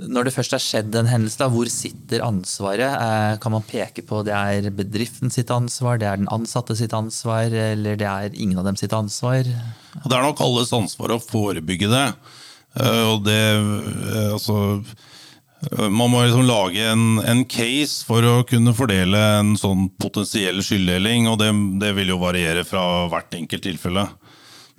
Når 0.00 0.26
det 0.26 0.32
først 0.34 0.56
har 0.56 0.62
skjedd 0.64 0.96
en 0.96 1.10
hendelse, 1.10 1.38
da, 1.38 1.46
hvor 1.52 1.68
sitter 1.70 2.24
ansvaret? 2.26 2.90
Eh, 2.90 3.36
kan 3.38 3.54
man 3.54 3.66
peke 3.68 4.02
på 4.02 4.24
det 4.26 4.34
er 4.34 4.70
bedriften 4.74 5.30
sitt 5.30 5.52
ansvar, 5.54 6.00
det 6.00 6.08
er 6.08 6.18
den 6.18 6.32
ansatte 6.34 6.74
sitt 6.74 6.96
ansvar, 6.96 7.46
eller 7.52 8.00
det 8.00 8.08
er 8.08 8.34
ingen 8.34 8.58
av 8.58 8.66
dem 8.66 8.80
sitt 8.80 8.96
ansvar? 8.96 9.44
Det 9.46 10.10
er 10.16 10.26
nok 10.26 10.42
alles 10.42 10.74
ansvar 10.74 11.14
å 11.14 11.22
forebygge 11.22 11.90
det. 11.92 12.06
Og 12.80 13.24
det 13.26 13.38
altså 14.30 14.80
man 15.92 16.08
må 16.08 16.22
liksom 16.24 16.46
lage 16.48 16.84
en, 16.88 17.18
en, 17.20 17.42
case 17.44 18.06
for 18.08 18.24
å 18.24 18.36
kunne 18.48 18.72
fordele 18.76 19.18
en 19.40 19.52
sånn 19.60 19.90
potensiell 20.00 20.62
skylddeling, 20.64 21.28
og 21.28 21.36
det, 21.42 21.50
det 21.82 21.90
vil 21.98 22.14
jo 22.14 22.20
variere 22.22 22.64
fra 22.64 22.84
hvert 23.12 23.36
enkelt 23.36 23.66
tilfelle. 23.68 24.06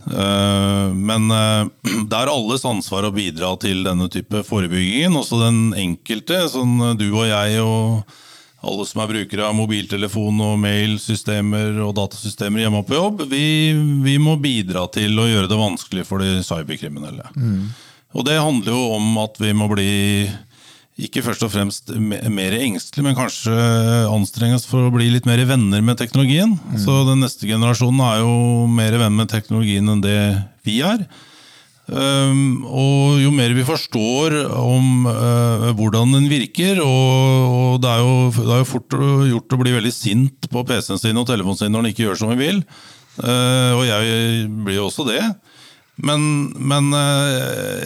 Uh, 0.01 0.89
men 0.97 1.29
uh, 1.29 1.69
det 2.09 2.17
er 2.17 2.31
alles 2.31 2.65
ansvar 2.65 3.05
å 3.05 3.13
bidra 3.13 3.53
til 3.61 3.83
denne 3.85 4.09
type 4.11 4.41
forebyggingen. 4.47 5.17
Også 5.19 5.43
den 5.43 5.61
enkelte, 5.77 6.43
sånn 6.49 6.97
du 6.97 7.07
og 7.11 7.29
jeg 7.29 7.61
og 7.61 8.17
alle 8.61 8.85
som 8.85 9.01
er 9.01 9.09
brukere 9.09 9.47
av 9.47 9.55
mobiltelefon 9.57 10.41
og 10.45 10.59
mailsystemer 10.61 11.79
og 11.81 11.95
datasystemer 11.97 12.61
hjemme 12.61 12.83
på 12.85 12.93
jobb, 12.93 13.23
vi, 13.31 13.73
vi, 14.05 14.19
må 14.21 14.35
bidra 14.41 14.85
til 14.93 15.17
å 15.17 15.25
gjøre 15.25 15.49
det 15.49 15.57
vanskelig 15.57 16.05
for 16.05 16.21
de 16.21 16.43
cyberkriminelle. 16.45 17.25
Mm. 17.33 17.71
Og 18.13 18.27
det 18.27 18.37
handler 18.37 18.75
jo 18.75 18.83
om 18.99 19.17
at 19.23 19.39
vi 19.41 19.53
må 19.57 19.65
bli 19.71 19.95
ikke 20.99 21.23
først 21.23 21.43
og 21.45 21.53
fremst 21.53 21.91
mer 21.95 22.53
engstelig, 22.57 23.05
men 23.05 23.17
kanskje 23.17 23.55
anstrenges 24.11 24.67
for 24.67 24.87
å 24.87 24.93
bli 24.93 25.07
litt 25.13 25.27
mer 25.29 25.39
venner 25.47 25.81
med 25.85 25.99
teknologien. 26.01 26.57
Mm. 26.59 26.77
Så 26.83 27.01
den 27.07 27.23
neste 27.23 27.47
generasjonen 27.47 28.03
er 28.05 28.21
jo 28.21 28.33
mer 28.69 28.97
venn 28.99 29.15
med 29.17 29.31
teknologien 29.31 29.87
enn 29.89 30.03
det 30.03 30.19
vi 30.67 30.81
er. 30.85 31.05
Um, 31.91 32.61
og 32.69 33.17
jo 33.19 33.31
mer 33.35 33.51
vi 33.57 33.65
forstår 33.67 34.35
om 34.53 35.07
uh, 35.09 35.71
hvordan 35.75 36.13
den 36.13 36.29
virker 36.31 36.77
og, 36.85 37.55
og 37.57 37.81
det, 37.83 37.89
er 37.89 37.99
jo, 37.99 38.13
det, 38.37 38.45
er 38.45 38.61
jo, 38.61 38.67
fort 38.69 38.95
gjort 39.27 39.55
å 39.57 39.59
bli 39.59 39.73
veldig 39.75 39.91
sint 39.91 40.47
på 40.53 40.63
PC-en 40.69 41.01
sin 41.01 41.19
og 41.19 41.25
telefonen 41.27 41.59
sin 41.59 41.73
når 41.73 41.83
den 41.83 41.95
ikke 41.95 42.05
gjør 42.05 42.21
som 42.21 42.31
vi 42.31 42.39
vil. 42.45 42.61
Uh, 43.17 43.73
og 43.79 43.83
jeg 43.89 44.45
blir 44.61 44.77
jo 44.77 44.87
også 44.91 45.07
det. 45.09 45.19
Men, 46.01 46.21
men 46.55 46.87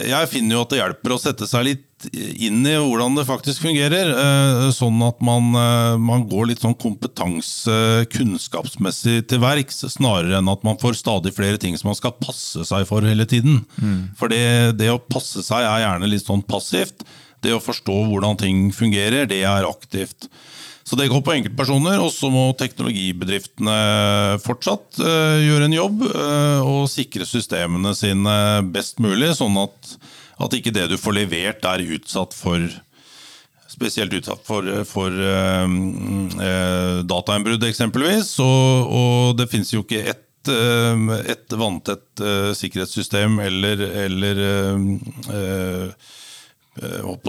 jeg 0.06 0.30
finner 0.30 0.56
jo 0.56 0.62
at 0.62 0.70
det 0.72 0.78
hjelper 0.78 1.12
å 1.12 1.18
sette 1.20 1.48
seg 1.50 1.66
litt 1.66 1.85
inn 2.12 2.60
i 2.68 2.74
hvordan 2.76 3.16
det 3.16 3.24
faktisk 3.28 3.64
fungerer. 3.64 4.10
Eh, 4.12 4.70
sånn 4.76 5.00
at 5.06 5.20
man, 5.24 5.48
eh, 5.56 5.96
man 6.00 6.26
går 6.28 6.50
litt 6.50 6.62
sånn 6.64 6.76
kompetanse, 6.78 8.06
kunnskapsmessig 8.12 9.26
til 9.30 9.40
verks, 9.42 9.80
snarere 9.94 10.38
enn 10.38 10.52
at 10.52 10.64
man 10.66 10.78
får 10.80 10.98
stadig 11.00 11.34
flere 11.36 11.58
ting 11.58 11.76
som 11.78 11.90
man 11.90 11.98
skal 11.98 12.16
passe 12.20 12.66
seg 12.68 12.86
for 12.88 13.06
hele 13.06 13.26
tiden. 13.28 13.64
Mm. 13.80 14.12
For 14.18 14.32
det, 14.32 14.76
det, 14.80 14.90
å 14.92 15.00
passe 15.00 15.44
seg 15.46 15.64
er 15.64 15.86
gjerne 15.86 16.10
litt 16.10 16.26
sånn 16.26 16.44
passivt. 16.46 17.06
Det 17.44 17.54
å 17.54 17.62
forstå 17.62 17.96
hvordan 18.10 18.38
ting 18.40 18.68
fungerer, 18.74 19.26
det 19.28 19.42
er 19.44 19.68
aktivt. 19.68 20.28
Så 20.86 20.94
det 20.94 21.08
går 21.10 21.22
på 21.26 21.32
enkeltpersoner, 21.34 21.98
og 21.98 22.12
så 22.14 22.28
må 22.30 22.52
teknologibedriftene 22.54 24.38
fortsatt 24.44 25.00
uh, 25.02 25.34
gjøre 25.42 25.66
en 25.66 25.74
jobb 25.74 26.04
og 26.06 26.84
sikre 26.86 27.26
systemene 27.26 27.90
sine 27.98 28.36
best 28.70 29.02
mulig, 29.02 29.32
sånn 29.34 29.58
at 29.64 29.96
at 30.36 30.56
ikke 30.56 30.74
det 30.74 30.88
du 30.92 30.98
får 31.00 31.16
levert, 31.22 31.64
er 31.64 31.86
utsatt 31.96 32.36
for 32.36 32.66
Spesielt 33.76 34.14
utsatt 34.16 34.40
for, 34.46 34.64
for 34.88 35.12
uh, 35.12 35.66
uh, 35.66 37.00
datainnbrudd, 37.04 37.64
eksempelvis. 37.66 38.36
Og, 38.40 38.86
og, 38.86 39.32
det 39.36 39.50
finnes 39.52 39.72
jo 39.74 39.82
ikke 39.82 40.04
ett 40.14 40.22
uh, 40.48 41.16
et 41.26 41.56
vanntett 41.58 42.22
sikkerhetssystem 42.56 43.40
eller, 43.42 43.82
eller 44.06 44.40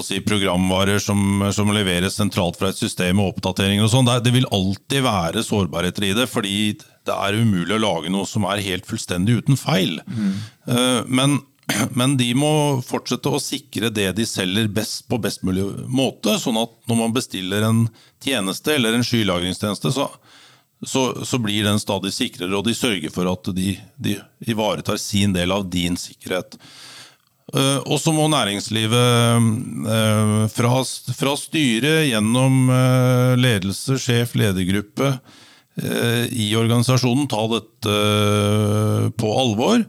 si, 0.06 0.22
programvarer 0.22 1.02
som, 1.02 1.42
som, 1.56 1.74
leveres 1.74 2.16
sentralt 2.22 2.60
fra 2.60 2.70
et 2.72 2.80
system 2.80 3.20
og 3.24 3.34
oppdateringer 3.34 3.84
og 3.84 3.92
sånn. 3.92 4.08
Det, 4.08 4.22
det, 4.30 4.36
vil 4.38 4.48
alltid 4.54 5.04
være 5.04 5.44
sårbarheter 5.44 6.08
i 6.08 6.14
det, 6.22 6.30
fordi 6.32 6.58
det 6.78 7.18
er 7.18 7.42
umulig 7.42 7.76
å 7.76 7.84
lage 7.84 8.14
noe 8.14 8.30
som 8.30 8.48
er 8.48 8.64
helt 8.64 8.88
fullstendig 8.88 9.42
uten 9.42 9.60
feil. 9.60 9.98
Mm. 10.06 10.34
Men 11.10 11.40
men 11.92 12.16
de 12.20 12.30
må 12.38 12.80
fortsette 12.86 13.32
å 13.32 13.42
sikre 13.44 13.92
det 13.92 14.12
de 14.18 14.26
selger 14.28 14.70
best 14.72 15.08
på 15.12 15.20
best 15.22 15.44
mulig 15.48 15.66
måte. 15.92 16.38
Sånn 16.40 16.60
at 16.62 16.74
når 16.88 17.00
man 17.02 17.16
bestiller 17.16 17.66
en 17.68 17.86
tjeneste 18.24 18.76
eller 18.78 18.96
en 18.96 19.06
skylagringstjeneste, 19.06 19.92
så, 19.96 20.08
så, 20.86 21.10
så 21.28 21.40
blir 21.44 21.68
den 21.68 21.82
stadig 21.84 22.14
sikrere, 22.16 22.56
og 22.56 22.68
de 22.68 22.76
sørger 22.78 23.12
for 23.14 23.30
at 23.32 23.52
de, 23.58 23.76
de 24.00 24.18
ivaretar 24.48 25.00
sin 25.02 25.36
del 25.36 25.52
av 25.56 25.68
din 25.72 26.00
sikkerhet. 26.00 26.56
Uh, 27.56 27.80
og 27.88 27.96
så 28.04 28.12
må 28.12 28.26
næringslivet 28.28 29.40
uh, 29.88 30.48
fra, 30.52 30.72
fra 31.16 31.36
styret 31.40 32.10
gjennom 32.10 32.66
uh, 32.68 33.40
ledelse, 33.40 33.96
sjef, 34.04 34.36
ledergruppe 34.40 35.18
i 35.78 36.48
organisasjonen 36.58 37.28
ta 37.30 37.44
dette 37.52 37.98
på 39.14 39.28
alvor. 39.38 39.84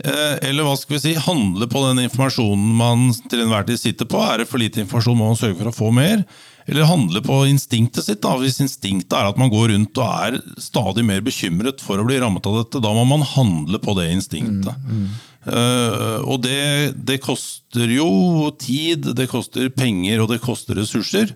Eller 0.00 0.64
hva 0.64 0.76
skal 0.78 0.96
vi 0.96 1.02
si, 1.02 1.10
handle 1.20 1.66
på 1.68 1.82
den 1.88 2.04
informasjonen 2.06 2.70
man 2.78 3.10
til 3.28 3.42
enhver 3.44 3.66
tid 3.68 3.80
sitter 3.82 4.08
på. 4.08 4.22
Er 4.24 4.40
det 4.40 4.48
for 4.48 4.62
lite 4.62 4.80
informasjon, 4.80 5.18
må 5.18 5.28
man 5.32 5.40
sørge 5.40 5.58
for 5.58 5.70
å 5.70 5.76
få 5.76 5.90
mer. 5.94 6.24
Eller 6.70 6.86
handle 6.86 7.22
på 7.24 7.40
instinktet 7.50 8.06
sitt. 8.06 8.20
Da. 8.22 8.36
Hvis 8.38 8.60
instinktet 8.62 9.16
er 9.16 9.30
at 9.30 9.40
man 9.40 9.50
går 9.52 9.72
rundt 9.72 9.98
og 10.00 10.06
er 10.06 10.38
stadig 10.60 11.04
mer 11.06 11.24
bekymret 11.26 11.82
for 11.82 12.00
å 12.00 12.06
bli 12.06 12.20
rammet 12.22 12.46
av 12.46 12.60
dette, 12.60 12.82
da 12.84 12.92
må 12.94 13.02
man 13.08 13.26
handle 13.26 13.80
på 13.82 13.96
det 13.98 14.10
instinktet. 14.14 14.86
Mm, 14.86 15.02
mm. 15.02 15.18
Uh, 15.40 16.20
og 16.28 16.42
det, 16.44 16.92
det, 17.08 17.16
koster 17.24 17.88
jo 17.88 18.50
tid, 18.60 19.08
det 19.16 19.30
koster 19.30 19.70
penger 19.72 20.22
og 20.22 20.30
det 20.34 20.42
koster 20.44 20.76
ressurser. 20.78 21.32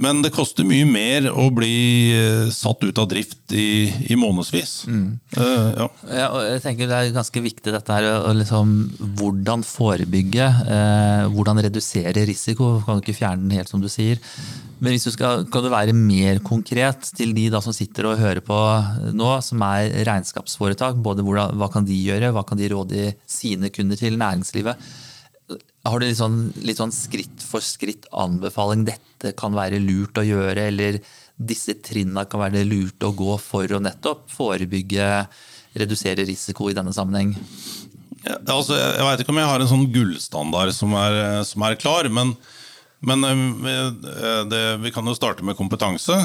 Men 0.00 0.22
det 0.24 0.32
koster 0.32 0.64
mye 0.64 0.86
mer 0.88 1.26
å 1.28 1.50
bli 1.52 1.76
eh, 2.16 2.46
satt 2.54 2.80
ut 2.80 2.98
av 2.98 3.10
drift 3.10 3.52
i, 3.52 3.92
i 4.08 4.16
månedsvis. 4.16 4.72
Mm. 4.88 5.04
Uh, 5.36 5.68
ja. 5.76 5.88
ja. 6.08 6.28
jeg 6.48 6.62
tenker 6.64 6.88
Det 6.88 6.96
er 6.96 7.12
ganske 7.12 7.42
viktig 7.44 7.74
dette 7.74 7.98
her, 7.98 8.08
liksom, 8.38 8.72
hvordan 9.20 9.64
forebygge. 9.68 10.48
Eh, 10.48 11.26
hvordan 11.34 11.60
redusere 11.68 12.24
risiko. 12.28 12.78
Kan 12.86 12.98
du 12.98 13.04
ikke 13.04 13.18
fjerne 13.20 13.44
den 13.44 13.58
helt, 13.60 13.72
som 13.72 13.84
du 13.84 13.90
sier. 13.92 14.22
Men 14.82 14.96
hvis 14.96 15.06
du 15.06 15.12
skal, 15.14 15.44
kan 15.52 15.62
du 15.62 15.70
være 15.70 15.94
mer 15.94 16.40
konkret 16.42 17.12
til 17.14 17.36
de 17.36 17.46
da 17.52 17.60
som 17.62 17.76
sitter 17.76 18.08
og 18.08 18.18
hører 18.18 18.42
på 18.42 18.58
nå, 19.14 19.30
som 19.44 19.62
er 19.68 19.92
regnskapsforetak. 20.08 20.96
både 21.04 21.22
hvordan, 21.22 21.54
Hva 21.60 21.68
kan 21.70 21.86
de 21.86 22.00
gjøre, 22.00 22.32
hva 22.34 22.48
kan 22.48 22.58
de 22.58 22.72
råde 22.72 23.12
sine 23.28 23.70
kunder 23.70 24.00
til 24.00 24.16
næringslivet? 24.18 24.80
Har 25.82 25.98
du 25.98 26.06
litt 26.06 26.18
sånn, 26.18 26.44
litt 26.62 26.78
sånn 26.78 26.94
skritt 26.94 27.42
for 27.42 27.64
skritt 27.64 28.06
anbefaling? 28.14 28.84
Dette 28.86 29.32
kan 29.38 29.54
være 29.56 29.80
lurt 29.82 30.18
å 30.20 30.24
gjøre, 30.26 30.68
eller 30.70 31.00
disse 31.36 31.74
trinna 31.82 32.24
kan 32.30 32.44
være 32.44 32.62
lurt 32.68 33.02
å 33.02 33.10
gå 33.16 33.34
for 33.42 33.66
å 33.74 33.80
nettopp 33.82 34.28
forebygge, 34.30 35.08
redusere 35.78 36.26
risiko 36.28 36.68
i 36.70 36.76
denne 36.76 36.94
sammenheng? 36.94 37.34
Ja, 38.22 38.36
altså, 38.54 38.76
jeg 38.78 39.02
veit 39.02 39.24
ikke 39.24 39.34
om 39.34 39.40
jeg 39.40 39.50
har 39.50 39.64
en 39.64 39.70
sånn 39.72 39.88
gullstandard 39.90 40.74
som 40.76 40.94
er, 40.94 41.18
som 41.48 41.64
er 41.66 41.78
klar, 41.80 42.06
men, 42.12 42.36
men 43.02 43.26
eh, 43.26 44.42
det, 44.46 44.62
vi 44.84 44.92
kan 44.94 45.08
jo 45.08 45.16
starte 45.18 45.42
med 45.42 45.58
kompetanse. 45.58 46.20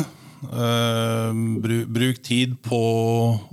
Eh, 0.45 1.39
bruk 1.89 2.21
tid 2.21 2.59
på 2.61 2.83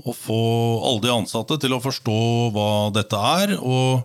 å 0.05 0.13
få 0.13 0.43
alle 0.85 1.07
de 1.07 1.15
ansatte 1.15 1.57
til 1.63 1.73
å 1.73 1.81
forstå 1.81 2.21
hva 2.53 2.69
dette 2.93 3.25
er. 3.41 3.57
og 3.63 4.05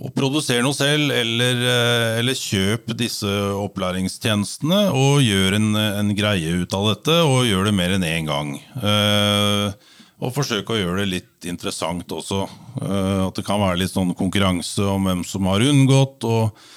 og 0.00 0.12
produser 0.16 0.62
noe 0.64 0.76
selv, 0.76 1.12
eller, 1.12 1.62
eh, 1.68 2.18
eller, 2.22 2.38
kjøp 2.38 2.94
disse 2.96 3.28
opplæringstjenestene 3.28 4.86
og 4.96 5.20
gjør 5.24 5.58
en, 5.58 5.70
en, 5.76 6.12
greie 6.16 6.56
ut 6.62 6.76
av 6.76 6.92
dette, 6.94 7.16
og 7.28 7.48
gjør 7.48 7.68
det 7.68 7.74
mer 7.76 7.96
enn 7.98 8.06
én 8.08 8.30
gang. 8.30 8.54
Eh, 8.80 9.90
og 10.22 10.32
forsøk 10.32 10.70
å 10.70 10.78
gjøre 10.78 11.02
det 11.02 11.10
litt 11.10 11.50
interessant 11.50 12.08
også. 12.14 12.46
Eh, 12.80 13.20
at 13.26 13.36
det 13.36 13.44
kan 13.46 13.60
være 13.60 13.82
litt 13.82 13.92
sånn 13.92 14.14
konkurranse 14.16 14.86
om 14.86 15.10
hvem 15.10 15.26
som 15.28 15.50
har 15.52 15.66
unngått. 15.72 16.28
og 16.28 16.70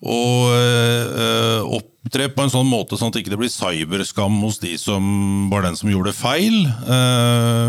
og 0.00 0.54
eh, 0.56 1.58
opptre 1.76 2.30
på 2.32 2.40
en 2.40 2.48
sånn 2.48 2.64
måte 2.64 2.96
sånn 2.96 3.10
at 3.10 3.18
det 3.18 3.20
ikke 3.20 3.36
blir 3.36 3.50
cyberskam 3.52 4.38
hos 4.40 4.56
de 4.62 4.70
som 4.80 5.50
var 5.52 5.66
den 5.66 5.76
som 5.76 5.90
gjorde 5.92 6.14
feil. 6.16 6.56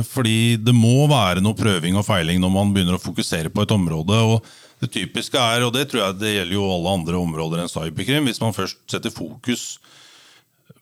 Fordi 0.07 0.55
det 0.55 0.71
må 0.71 1.09
være 1.11 1.43
noe 1.43 1.59
prøving 1.59 1.99
og 1.99 2.07
feiling 2.07 2.39
når 2.39 2.53
man 2.55 2.71
begynner 2.71 2.95
å 2.95 3.03
fokusere 3.03 3.51
på 3.51 3.65
et 3.65 3.75
område. 3.75 4.15
og 4.15 4.47
det 4.81 4.89
typiske 4.95 5.37
er, 5.37 5.63
og 5.65 5.73
det 5.75 5.87
tror 5.91 6.03
jeg 6.03 6.19
det 6.21 6.35
gjelder 6.35 6.57
jo 6.57 6.69
alle 6.73 6.95
andre 6.97 7.19
områder 7.19 7.61
enn 7.61 7.71
cyberkrim, 7.71 8.25
hvis 8.29 8.41
man 8.41 8.55
først 8.55 8.81
setter 8.89 9.13
fokus 9.13 9.75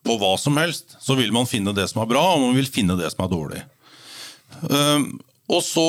på 0.08 0.16
hva 0.20 0.36
som 0.40 0.58
helst, 0.60 0.96
så 1.04 1.18
vil 1.20 1.34
man 1.36 1.50
finne 1.50 1.76
det 1.76 1.90
som 1.92 2.04
er 2.04 2.12
bra, 2.12 2.22
og 2.36 2.46
man 2.48 2.56
vil 2.56 2.70
finne 2.72 2.96
det 3.00 3.12
som 3.12 3.26
er 3.26 3.34
dårlig. 3.34 3.66
Ehm, 4.70 5.10
og 5.50 5.64
så 5.66 5.84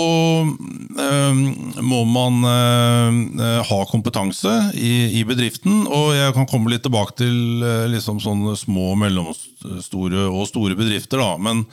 ehm, 1.04 1.40
må 1.84 2.00
man 2.08 2.40
eh, 2.48 3.60
ha 3.68 3.78
kompetanse 3.90 4.54
i, 4.74 5.22
bedriften, 5.28 5.84
og 5.86 6.14
jeg 6.16 6.34
kan 6.36 6.48
komme 6.50 6.72
litt 6.72 6.82
tilbake 6.86 7.18
til 7.20 7.62
eh, 7.62 7.86
liksom 7.92 8.22
sånne 8.24 8.56
små, 8.58 8.94
mellomstore 8.98 10.26
og 10.26 10.48
store 10.50 10.78
bedrifter. 10.78 11.20
da, 11.20 11.36
men 11.38 11.66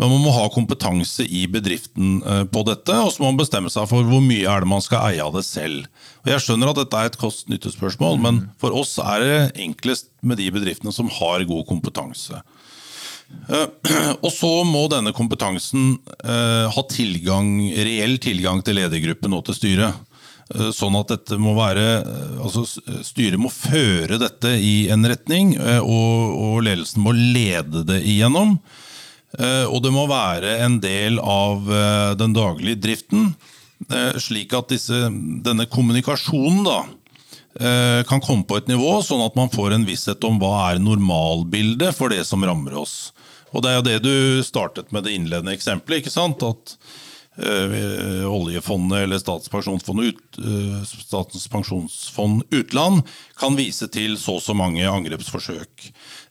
men 0.00 0.08
man 0.08 0.22
må 0.24 0.30
ha 0.32 0.46
kompetanse 0.48 1.26
i 1.28 1.42
bedriften 1.52 2.22
eh, 2.24 2.44
på 2.48 2.62
dette, 2.64 2.94
og 2.96 3.10
så 3.12 3.20
må 3.20 3.34
man 3.34 3.42
bestemme 3.42 3.72
seg 3.72 3.84
for 3.90 4.06
hvor 4.08 4.22
mye 4.24 4.48
er 4.48 4.64
det 4.64 4.70
man 4.70 4.80
skal 4.80 5.10
eie 5.10 5.20
av 5.20 5.34
det 5.36 5.44
selv. 5.44 5.90
Og 6.24 6.30
Jeg 6.32 6.44
skjønner 6.46 6.72
at 6.72 6.80
dette 6.80 7.02
er 7.02 7.10
et 7.10 7.18
kost-nytte-spørsmål, 7.20 8.16
men 8.24 8.40
for 8.62 8.72
oss 8.80 8.94
er 9.02 9.26
det 9.26 9.36
enklest 9.60 10.08
med 10.24 10.40
de 10.40 10.48
bedriftene 10.56 10.94
som 10.96 11.12
har 11.20 11.44
god 11.44 11.68
kompetanse. 11.68 12.40
Eh, 13.52 13.68
og 14.24 14.32
så 14.32 14.54
må 14.64 14.86
denne 14.88 15.12
kompetansen 15.16 15.98
eh, 16.24 16.66
ha 16.72 16.88
tilgang, 16.88 17.58
reell 17.76 18.16
tilgang 18.24 18.64
til 18.64 18.80
ledergruppen 18.80 19.36
og 19.36 19.50
til 19.50 19.60
styret. 19.60 20.06
Sånn 20.74 20.96
at 20.98 21.12
dette 21.12 21.36
må 21.38 21.52
være, 21.54 22.00
altså 22.42 22.64
Styret 23.06 23.38
må 23.38 23.52
føre 23.54 24.16
dette 24.18 24.50
i 24.58 24.88
en 24.90 25.06
retning, 25.06 25.52
og, 25.78 26.32
og 26.34 26.56
ledelsen 26.66 27.04
må 27.04 27.12
lede 27.14 27.84
det 27.86 28.00
igjennom. 28.02 28.56
Eh, 29.38 29.66
og 29.70 29.82
det 29.84 29.92
må 29.94 30.08
være 30.10 30.56
en 30.64 30.80
del 30.82 31.20
av 31.22 31.68
eh, 31.70 32.12
den 32.18 32.34
daglige 32.34 32.80
driften, 32.82 33.34
eh, 33.86 34.16
slik 34.18 34.54
at 34.58 34.72
disse, 34.72 35.06
denne 35.46 35.68
kommunikasjonen 35.70 36.64
da, 36.66 36.80
kan 38.06 38.20
komme 38.22 38.46
på 38.46 38.60
et 38.60 38.68
nivå, 38.70 39.00
sånn 39.02 39.24
at 39.24 39.34
man 39.34 39.50
får 39.50 39.72
en 39.74 39.82
visshet 39.84 40.22
om 40.24 40.36
hva 40.38 40.70
er 40.70 40.78
normalbildet 40.80 41.96
for 41.98 42.14
det 42.14 42.22
som 42.28 42.44
rammer 42.46 42.76
oss. 42.78 43.10
Og 43.50 43.64
Det 43.64 43.72
er 43.72 43.74
jo 43.74 43.86
det 43.88 43.96
du 44.04 44.42
startet 44.46 44.92
med 44.94 45.02
det 45.04 45.16
innledende 45.18 45.56
eksempelet. 45.58 45.98
ikke 45.98 46.14
sant? 46.14 46.44
At 46.46 46.76
ø, 47.42 48.22
oljefondet 48.30 49.02
eller 49.02 49.18
ut, 49.18 50.38
ø, 50.38 50.84
Statens 50.86 51.48
pensjonsfond 51.50 52.46
utland 52.54 53.02
kan 53.36 53.58
vise 53.58 53.90
til 53.90 54.14
så 54.14 54.38
og 54.38 54.42
så 54.46 54.54
mange 54.54 54.86
angrepsforsøk. 54.86 55.90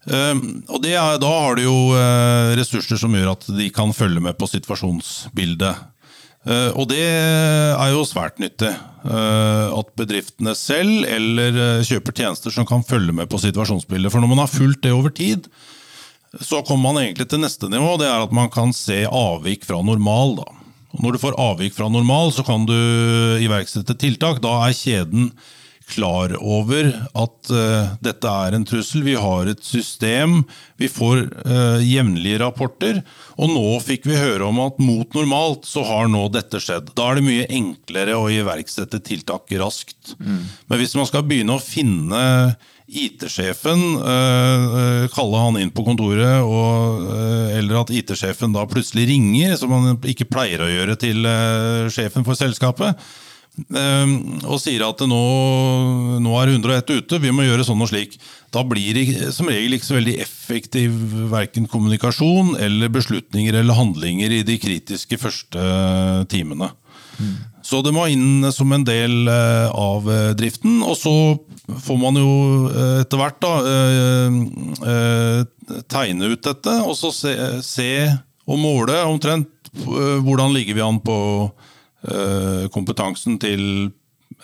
Ehm, 0.09 0.63
og 0.69 0.85
er, 0.85 1.17
Da 1.21 1.29
har 1.29 1.55
du 1.57 1.63
jo 1.63 1.77
eh, 1.97 2.55
ressurser 2.59 2.99
som 2.99 3.13
gjør 3.13 3.33
at 3.35 3.47
de 3.53 3.69
kan 3.73 3.93
følge 3.93 4.21
med 4.23 4.37
på 4.39 4.49
situasjonsbildet. 4.49 5.85
Eh, 6.49 6.69
og 6.73 6.87
det 6.89 7.03
er 7.03 7.91
jo 7.93 8.05
svært 8.07 8.39
nyttig. 8.41 8.71
Eh, 9.05 9.65
at 9.79 9.91
bedriftene 9.99 10.55
selv 10.57 11.05
eller 11.07 11.83
kjøper 11.85 12.15
tjenester 12.15 12.53
som 12.53 12.67
kan 12.69 12.85
følge 12.85 13.15
med 13.15 13.29
på 13.29 13.41
situasjonsbildet. 13.41 14.11
For 14.13 14.23
når 14.23 14.33
man 14.33 14.43
har 14.45 14.51
fulgt 14.51 14.83
det 14.85 14.95
over 14.95 15.13
tid, 15.13 15.49
så 16.41 16.61
kommer 16.65 16.91
man 16.91 17.03
egentlig 17.03 17.29
til 17.29 17.41
neste 17.41 17.69
nivå. 17.69 17.97
Det 18.01 18.09
er 18.09 18.25
at 18.25 18.33
man 18.35 18.49
kan 18.53 18.73
se 18.75 19.03
avvik 19.05 19.65
fra 19.65 19.81
normal. 19.85 20.39
Da. 20.41 20.49
Og 20.95 21.05
når 21.05 21.15
du 21.15 21.21
får 21.21 21.37
avvik 21.41 21.77
fra 21.77 21.89
normal, 21.89 22.33
så 22.33 22.45
kan 22.45 22.65
du 22.69 22.77
iverksette 23.41 23.97
tiltak. 23.97 24.41
Da 24.41 24.57
er 24.65 24.77
kjeden 24.77 25.31
klar 25.89 26.33
over 26.37 26.89
at 27.17 27.51
uh, 27.53 27.91
dette 28.03 28.31
er 28.45 28.55
en 28.55 28.65
trussel. 28.67 29.03
Vi 29.05 29.15
har 29.19 29.49
et 29.49 29.61
system, 29.65 30.43
vi 30.79 30.89
får 30.91 31.25
uh, 31.45 31.79
jevnlige 31.83 32.41
rapporter. 32.43 33.01
Og 33.39 33.51
nå 33.53 33.77
fikk 33.83 34.07
vi 34.09 34.19
høre 34.19 34.47
om 34.49 34.61
at 34.63 34.79
mot 34.83 35.17
normalt 35.17 35.67
så 35.69 35.83
har 35.87 36.09
nå 36.11 36.27
dette 36.33 36.61
skjedd. 36.63 36.93
Da 36.97 37.09
er 37.09 37.19
det 37.19 37.27
mye 37.27 37.47
enklere 37.59 38.17
å 38.17 38.27
iverksette 38.33 39.01
tiltak 39.05 39.51
raskt. 39.61 40.15
Mm. 40.19 40.43
Men 40.69 40.81
hvis 40.81 40.97
man 40.99 41.09
skal 41.09 41.25
begynne 41.27 41.57
å 41.57 41.63
finne 41.63 42.25
IT-sjefen, 42.89 43.81
uh, 44.01 45.05
kalle 45.13 45.45
han 45.45 45.59
inn 45.61 45.73
på 45.73 45.85
kontoret, 45.85 46.41
og, 46.41 47.05
uh, 47.05 47.49
eller 47.57 47.83
at 47.83 47.93
IT-sjefen 47.93 48.55
da 48.55 48.65
plutselig 48.69 49.09
ringer, 49.11 49.57
som 49.61 49.73
han 49.75 49.97
ikke 50.09 50.29
pleier 50.29 50.65
å 50.65 50.69
gjøre 50.71 50.97
til 51.01 51.27
sjefen 51.93 52.25
for 52.25 52.37
selskapet, 52.39 52.97
og 53.69 54.59
sier 54.61 54.83
at 54.85 55.01
nå, 55.07 55.21
nå 56.23 56.35
er 56.39 56.53
101 56.55 56.93
ute, 56.99 57.19
vi 57.21 57.33
må 57.35 57.45
gjøre 57.45 57.65
sånn 57.67 57.81
og 57.83 57.91
slik. 57.91 58.17
Da 58.53 58.63
blir 58.65 58.97
det 58.97 59.31
som 59.35 59.49
regel 59.49 59.77
ikke 59.77 59.89
så 59.89 59.97
veldig 59.99 60.15
effektiv 60.23 60.95
verken 61.31 61.69
kommunikasjon 61.69 62.55
eller 62.61 62.91
beslutninger 62.93 63.59
eller 63.61 63.77
handlinger 63.77 64.39
i 64.39 64.43
de 64.47 64.57
kritiske 64.61 65.19
første 65.21 65.69
timene. 66.31 66.71
Mm. 67.19 67.35
Så 67.69 67.83
det 67.85 67.93
må 67.93 68.07
inn 68.09 68.47
som 68.55 68.71
en 68.73 68.85
del 68.87 69.29
eh, 69.29 69.67
av 69.69 70.07
eh, 70.09 70.31
driften. 70.39 70.79
Og 70.81 70.95
så 70.97 71.13
får 71.69 71.99
man 72.01 72.17
jo 72.17 72.31
eh, 72.71 73.01
etter 73.03 73.21
hvert 73.21 73.39
da, 73.43 73.53
tegne 75.91 76.31
ut 76.31 76.45
dette, 76.45 76.75
og 76.81 76.95
så 76.97 77.13
se, 77.13 77.35
se 77.65 77.91
og 78.49 78.57
måle 78.57 78.97
omtrent 79.05 79.51
hvordan 79.69 80.55
ligger 80.55 80.79
vi 80.79 80.81
an 80.81 80.97
på 81.03 81.17
Eh, 81.45 81.68
kompetansen 82.71 83.39
til 83.41 83.91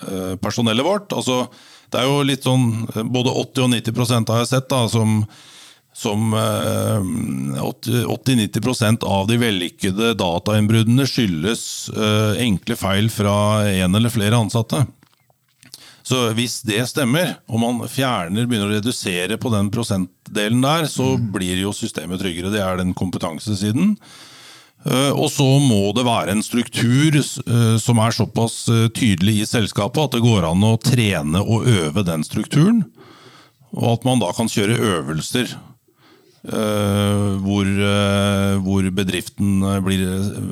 eh, 0.02 0.36
personellet 0.42 0.86
vårt. 0.86 1.14
Altså, 1.16 1.48
det 1.94 2.00
er 2.02 2.06
jo 2.10 2.24
litt 2.26 2.44
sånn 2.44 2.88
Både 3.14 3.30
80 3.32 3.64
og 3.64 3.70
90% 3.76 4.30
har 4.34 4.40
jeg 4.42 4.52
sett 4.52 4.70
da, 4.72 4.88
som, 4.92 5.26
som 5.96 6.20
80-90 6.36 8.74
eh, 8.74 8.96
av 9.08 9.28
de 9.30 9.38
vellykkede 9.40 10.14
datainnbruddene 10.20 11.06
skyldes 11.08 11.90
enkle 12.42 12.76
feil 12.80 13.10
fra 13.14 13.36
en 13.70 13.96
eller 13.96 14.10
flere 14.14 14.38
ansatte. 14.40 14.86
Så 16.06 16.20
hvis 16.38 16.60
det 16.62 16.84
stemmer, 16.86 17.32
og 17.50 17.58
man 17.64 17.80
fjerner, 17.90 18.46
begynner 18.46 18.70
å 18.70 18.76
redusere 18.76 19.40
på 19.42 19.50
den 19.50 19.72
prosentdelen 19.74 20.62
der, 20.62 20.86
så 20.86 21.16
blir 21.18 21.58
jo 21.64 21.74
systemet 21.74 22.22
tryggere. 22.22 22.52
Det 22.54 22.62
er 22.62 22.78
den 22.78 22.94
kompetansesiden. 22.98 23.96
Eh, 24.86 25.12
Og 25.18 25.30
så 25.34 25.46
må 25.62 25.90
det 25.98 26.06
være 26.06 26.36
en 26.36 26.44
struktur 26.46 27.18
eh, 27.18 27.78
som 27.82 28.02
er 28.04 28.14
såpass 28.14 28.66
eh, 28.70 28.88
tydelig 28.94 29.40
i 29.42 29.48
selskapet 29.50 30.04
at 30.04 30.18
det 30.18 30.26
går 30.26 30.46
an 30.52 30.66
å 30.66 30.76
trene 30.82 31.42
og 31.42 31.66
øve 31.70 32.06
den 32.06 32.26
strukturen. 32.28 32.84
Og 33.74 33.96
at 33.96 34.06
man 34.08 34.22
da 34.22 34.30
kan 34.36 34.52
kjøre 34.52 34.78
øvelser 34.80 35.56
hvor, 36.46 37.66
hvor 38.62 38.88
bedriften 38.94 39.64
blir 39.82 40.04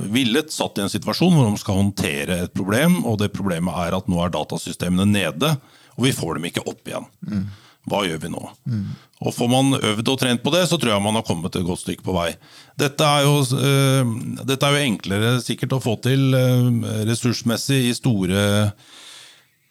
villet 0.09 0.49
satt 0.49 0.79
i 0.79 0.81
en 0.81 0.89
situasjon 0.89 1.35
hvor 1.37 1.51
de 1.51 1.61
skal 1.61 1.77
håndtere 1.77 2.39
et 2.47 2.55
problem, 2.57 2.95
og 3.05 3.19
det 3.21 3.29
problemet 3.35 3.77
er 3.77 3.93
at 3.99 4.09
nå 4.09 4.17
er 4.23 4.33
datasystemene 4.33 5.05
nede, 5.05 5.51
og 5.93 6.07
vi 6.07 6.15
får 6.17 6.39
dem 6.39 6.47
ikke 6.49 6.65
opp 6.65 6.89
igjen. 6.89 7.05
Hva 7.85 8.01
gjør 8.09 8.23
vi 8.25 8.33
nå? 8.33 8.41
Og 9.23 9.31
Får 9.31 9.47
man 9.51 9.77
øvd 9.79 10.09
og 10.11 10.17
trent 10.19 10.41
på 10.43 10.51
det, 10.51 10.65
så 10.67 10.75
tror 10.79 10.91
jeg 10.93 11.03
man 11.05 11.15
har 11.15 11.23
kommet 11.23 11.55
et 11.55 11.63
godt 11.63 11.79
stykke 11.79 12.03
på 12.03 12.15
vei. 12.15 12.33
Dette 12.79 13.07
er 13.07 13.23
jo, 13.23 13.37
eh, 13.55 14.09
dette 14.43 14.67
er 14.67 14.75
jo 14.75 14.87
enklere 14.89 15.29
sikkert 15.43 15.77
å 15.77 15.83
få 15.83 15.95
til 16.03 16.33
eh, 16.35 17.05
ressursmessig 17.07 17.79
i 17.87 17.93
store 17.95 18.43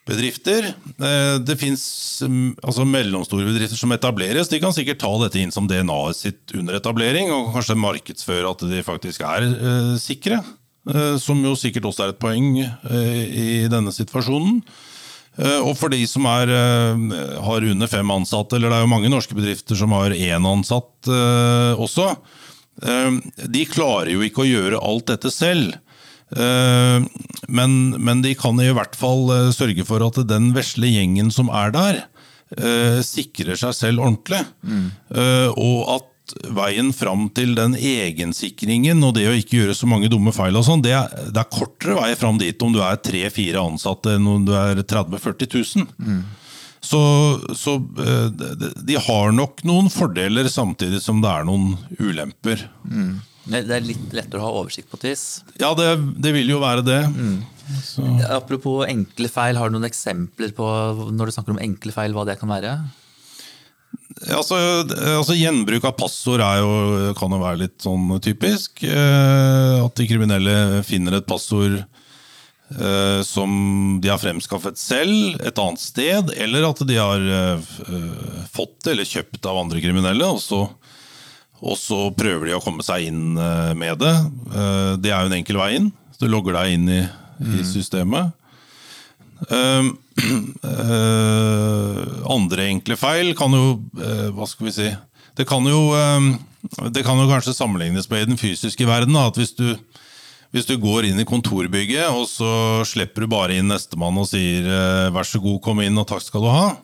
bedrifter. 0.09 0.71
Eh, 0.97 1.37
Det 1.45 1.57
fins 1.59 1.83
altså 2.23 2.85
mellomstore 2.87 3.45
bedrifter 3.47 3.77
som 3.79 3.93
etableres. 3.95 4.49
De 4.49 4.59
kan 4.63 4.73
sikkert 4.75 4.99
ta 5.03 5.11
dette 5.21 5.39
inn 5.39 5.53
som 5.53 5.69
DNA-et 5.69 6.17
sitt 6.17 6.55
under 6.57 6.79
etablering, 6.81 7.29
og 7.31 7.53
kanskje 7.53 7.77
markedsføre 7.79 8.49
at 8.49 8.65
de 8.73 8.81
faktisk 8.83 9.21
er 9.27 9.47
eh, 9.53 9.93
sikre. 10.01 10.41
Som 11.23 11.39
jo 11.45 11.53
sikkert 11.55 11.85
også 11.87 12.03
er 12.03 12.09
et 12.11 12.17
poeng 12.19 12.57
i 12.59 13.69
denne 13.71 13.87
situasjonen. 13.95 14.57
Eh, 15.37 15.59
Og 15.65 15.75
for 15.79 15.89
de 15.89 16.01
som 16.09 16.25
er, 16.29 16.49
eh, 16.49 17.41
har 17.41 17.65
under 17.71 17.87
fem 17.89 18.11
ansatte, 18.13 18.55
eller 18.55 18.69
det 18.69 18.77
er 18.77 18.85
jo 18.85 18.93
mange 18.93 19.09
norske 19.09 19.35
bedrifter 19.37 19.75
som 19.75 19.91
har 19.91 20.11
én 20.11 20.45
ansatt 20.45 21.09
eh, 21.09 21.73
også, 21.77 22.15
de 23.53 23.65
klarer 23.69 24.09
jo 24.15 24.23
ikke 24.25 24.41
å 24.41 24.49
gjøre 24.49 24.79
alt 24.81 25.05
dette 25.11 25.29
selv. 25.29 25.75
Men, 26.33 27.73
men 28.01 28.23
de 28.25 28.31
kan 28.33 28.57
i 28.57 28.71
hvert 28.73 28.95
fall 28.97 29.29
sørge 29.53 29.85
for 29.85 30.01
at 30.01 30.17
den 30.25 30.47
vesle 30.55 30.89
gjengen 30.89 31.29
som 31.29 31.51
er 31.53 31.69
der, 31.69 31.99
sikrer 33.05 33.53
seg 33.61 33.75
selv 33.77 34.01
ordentlig. 34.01 34.41
Mm. 34.65 34.89
Og 35.53 35.77
at 35.99 36.09
veien 36.55 36.93
fram 36.95 37.25
til 37.35 37.51
den 37.57 37.73
egensikringen 37.75 39.03
og 39.03 39.15
det 39.17 39.25
å 39.29 39.33
ikke 39.35 39.59
gjøre 39.59 39.75
så 39.77 39.89
mange 39.91 40.07
dumme 40.11 40.31
feil, 40.35 40.55
og 40.55 40.63
sånn, 40.67 40.81
det, 40.85 40.93
er- 40.95 41.31
det 41.35 41.41
er 41.41 41.49
kortere 41.51 41.97
vei 41.99 42.13
fram 42.19 42.39
dit 42.41 42.63
om 42.63 42.71
du 42.73 42.79
er 42.85 42.95
tre-fire 43.03 43.59
ansatte 43.63 44.15
enn 44.17 44.29
om 44.31 44.45
du 44.47 44.53
er 44.55 44.79
30 44.81 45.17
000-40 45.19 45.51
000. 46.07 46.23
Så, 46.83 46.99
så 47.55 47.77
eh, 48.03 48.47
de, 48.83 48.95
har 48.99 49.31
nok 49.35 49.61
noen 49.67 49.87
fordeler, 49.91 50.49
samtidig 50.51 50.99
som 51.03 51.21
det 51.23 51.29
er 51.31 51.45
noen 51.47 51.77
ulemper. 51.99 52.65
Det 53.43 53.61
det 53.67 53.75
er 53.77 53.83
litt 53.87 54.11
lettere 54.15 54.39
å 54.39 54.45
ha 54.47 54.51
oversikt 54.61 54.89
på 54.91 54.99
TIS. 54.99 55.23
Ja, 55.59 55.73
det, 55.75 55.87
det 56.23 56.31
vil 56.35 56.51
jo 56.51 56.59
være 56.63 56.83
det. 56.87 56.99
Så. 57.83 58.03
Apropos 58.31 58.83
enkle 58.87 59.27
feil, 59.31 59.55
har 59.59 59.71
du 59.71 59.77
noen 59.77 59.87
eksempler 59.87 60.51
på 60.55 60.67
når 61.15 61.31
du 61.31 61.35
snakker 61.37 61.55
om 61.55 61.63
enkle 61.63 61.95
feil, 61.95 62.15
hva 62.15 62.23
det 62.27 62.35
kan 62.41 62.51
være? 62.51 62.75
Altså, 64.33 64.55
altså 65.17 65.35
Gjenbruk 65.35 65.83
av 65.89 65.95
passord 65.99 66.39
er 66.45 66.61
jo, 66.61 67.13
kan 67.17 67.33
jo 67.33 67.39
være 67.41 67.59
litt 67.65 67.81
sånn 67.83 68.05
typisk. 68.23 68.83
Eh, 68.87 69.79
at 69.83 69.97
de 69.99 70.05
kriminelle 70.07 70.53
finner 70.87 71.17
et 71.17 71.27
passord 71.27 71.75
eh, 71.81 73.19
som 73.27 73.99
de 74.03 74.11
har 74.13 74.21
fremskaffet 74.21 74.79
selv 74.79 75.41
et 75.43 75.59
annet 75.59 75.81
sted, 75.83 76.31
eller 76.39 76.69
at 76.69 76.83
de 76.87 76.99
har 77.01 77.25
eh, 77.39 77.73
eh, 77.89 78.45
fått 78.53 78.77
det 78.85 78.93
eller 78.95 79.09
kjøpt 79.11 79.49
av 79.49 79.59
andre 79.65 79.83
kriminelle. 79.83 80.29
og 80.29 80.39
så 80.43 80.63
og 81.63 81.77
så 81.79 81.97
prøver 82.11 82.49
de 82.49 82.55
å 82.57 82.63
komme 82.63 82.83
seg 82.83 83.05
inn 83.07 83.37
eh, 83.39 83.69
med 83.79 84.01
det. 84.03 84.13
Eh, 84.51 84.93
Det 84.99 85.11
er 85.15 85.21
jo 85.23 85.29
en 85.31 85.37
enkel 85.37 85.59
vei 85.61 85.69
inn. 85.77 85.91
Du 86.19 86.25
logger 86.27 86.57
deg 86.57 86.73
inn 86.75 86.89
i, 86.91 87.01
i 87.39 87.63
systemet. 87.67 88.33
Eh, 90.63 92.01
andre 92.29 92.67
enkle 92.69 92.95
feil 92.99 93.31
kan 93.37 93.53
jo 93.55 93.63
uh, 93.97 94.29
Hva 94.35 94.45
skal 94.47 94.67
vi 94.67 94.73
si 94.75 94.85
Det 95.35 95.45
kan 95.49 95.65
jo, 95.67 95.79
eh, 95.97 96.27
det 96.93 97.01
kan 97.03 97.17
jo 97.17 97.25
kanskje 97.27 97.55
sammenlignes 97.57 98.07
med 98.11 98.21
i 98.21 98.29
den 98.29 98.37
fysiske 98.37 98.85
verden. 98.85 99.17
Da, 99.17 99.25
at 99.31 99.39
hvis 99.39 99.55
du, 99.57 99.73
hvis 100.53 100.67
du 100.69 100.75
går 100.77 101.09
inn 101.09 101.19
i 101.19 101.25
kontorbygget, 101.25 102.13
og 102.13 102.27
så 102.29 102.85
slipper 102.85 103.25
du 103.25 103.31
bare 103.33 103.57
inn 103.57 103.71
nestemann 103.73 104.19
og 104.21 104.29
sier 104.29 104.69
eh, 104.69 105.09
'vær 105.09 105.25
så 105.25 105.41
god, 105.41 105.57
kom 105.65 105.81
inn, 105.81 105.97
og 105.97 106.05
takk 106.07 106.21
skal 106.21 106.45
du 106.45 106.51
ha'. 106.53 106.77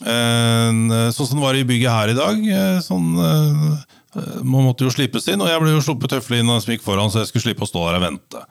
Sånn 0.00 1.28
som 1.28 1.36
det 1.36 1.44
var 1.44 1.60
i 1.60 1.68
bygget 1.68 1.92
her 1.92 2.14
i 2.14 2.16
dag. 2.16 2.48
Sånn, 2.82 3.12
man 4.40 4.64
måtte 4.64 4.88
jo 4.88 4.96
slippes 4.96 5.28
inn, 5.28 5.44
og 5.44 5.52
jeg 5.52 5.60
ble 5.62 5.76
jo 5.76 5.84
sluppet 5.84 6.16
tøffelig 6.16 6.40
inn 6.40 6.50
av 6.50 6.58
en 6.58 6.72
gikk 6.72 6.82
foran, 6.82 7.12
så 7.12 7.20
jeg 7.20 7.30
skulle 7.30 7.50
slippe 7.50 7.68
å 7.68 7.70
stå 7.70 7.84
der 7.84 8.00
og 8.00 8.06
vente. 8.08 8.46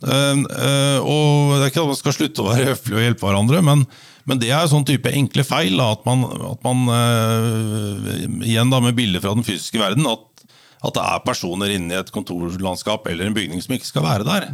Eh, 0.00 0.38
eh, 0.40 0.98
og 1.00 1.58
Det 1.58 1.64
er 1.66 1.72
ikke 1.72 1.82
at 1.84 1.90
man 1.92 1.98
skal 1.98 2.16
slutte 2.16 2.44
å 2.44 2.48
være 2.48 2.70
høflig 2.72 2.96
og 2.96 3.04
hjelpe 3.04 3.26
hverandre, 3.28 3.60
men, 3.66 3.84
men 4.28 4.40
det 4.40 4.52
er 4.54 4.70
sånn 4.70 4.86
type 4.88 5.12
enkle 5.12 5.44
feil. 5.44 5.76
Da, 5.80 5.90
at 5.96 6.06
man, 6.08 6.24
at 6.52 6.64
man 6.66 6.86
eh, 6.94 8.22
igjen 8.48 8.72
da 8.72 8.80
med 8.84 8.96
bilder 8.98 9.24
fra 9.24 9.34
den 9.36 9.46
fysiske 9.46 9.80
verden, 9.80 10.08
at, 10.08 10.46
at 10.80 10.96
det 10.96 11.04
er 11.04 11.26
personer 11.26 11.74
inne 11.76 11.94
i 11.94 12.00
et 12.00 12.14
kontorlandskap 12.14 13.08
eller 13.10 13.28
en 13.28 13.36
bygning 13.36 13.60
som 13.64 13.76
ikke 13.76 13.90
skal 13.90 14.06
være 14.06 14.28
der. 14.28 14.48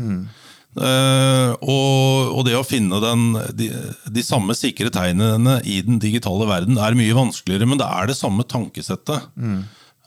Eh, 0.77 1.53
og, 1.65 2.35
og 2.37 2.43
det 2.45 2.57
å 2.59 2.67
finne 2.67 2.99
den, 3.01 3.29
de, 3.57 3.71
de 4.13 4.25
samme 4.27 4.53
sikre 4.59 4.91
tegnene 4.93 5.61
i 5.65 5.79
den 5.87 6.01
digitale 6.03 6.49
verden 6.51 6.77
er 6.83 6.99
mye 6.99 7.15
vanskeligere, 7.17 7.71
men 7.71 7.81
det 7.81 7.87
er 7.87 8.11
det 8.11 8.19
samme 8.19 8.45
tankesettet. 8.45 9.31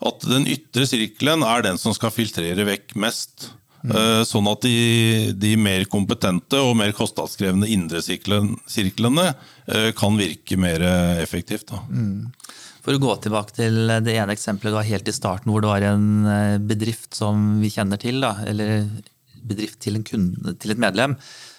At 0.00 0.28
den 0.30 0.46
ytre 0.48 0.86
sirkelen 0.88 1.42
er 1.44 1.64
den 1.66 1.80
som 1.80 1.92
skal 1.96 2.12
filtrere 2.14 2.64
vekk 2.68 2.94
mest. 3.02 3.50
Eh, 3.84 4.22
Sånn 4.28 4.48
at 4.50 4.60
de, 4.66 5.32
de 5.40 5.54
mer 5.56 5.86
kompetente 5.88 6.58
og 6.60 6.74
mer 6.76 6.92
kostnadskrevende 6.96 7.68
indre 7.72 8.02
sirklen- 8.04 8.56
sirklene 8.68 9.30
eh, 9.66 9.90
kan 9.96 10.18
virke 10.20 10.58
mer 10.60 10.84
effektivt. 11.22 11.70
Da. 11.72 11.80
For 12.84 12.96
å 12.96 13.00
gå 13.00 13.14
tilbake 13.24 13.56
til 13.56 13.90
det 14.04 14.14
ene 14.16 14.32
eksempelet 14.36 14.72
du 14.72 14.78
har 14.80 14.88
helt 14.88 15.08
i 15.08 15.16
starten, 15.16 15.52
hvor 15.52 15.64
det 15.64 15.70
var 15.72 15.86
en 15.90 16.26
eh, 16.28 16.58
bedrift 16.60 17.16
som 17.16 17.60
vi 17.62 17.72
kjenner 17.72 18.00
til, 18.00 18.20
da, 18.24 18.34
eller 18.48 18.84
bedrift 19.40 19.80
til, 19.84 19.96
en 19.96 20.04
kunde, 20.04 20.54
til 20.60 20.74
et 20.74 20.80
medlem, 20.80 21.16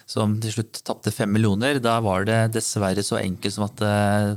som 0.09 0.37
til 0.43 0.53
slutt 0.57 0.81
tapte 0.85 1.13
fem 1.15 1.29
millioner. 1.33 1.79
Da 1.81 1.99
var 2.05 2.25
det 2.29 2.39
dessverre 2.53 3.01
så 3.05 3.17
enkelt 3.21 3.55
som 3.57 3.65
at 3.69 3.81
eh, 3.85 4.33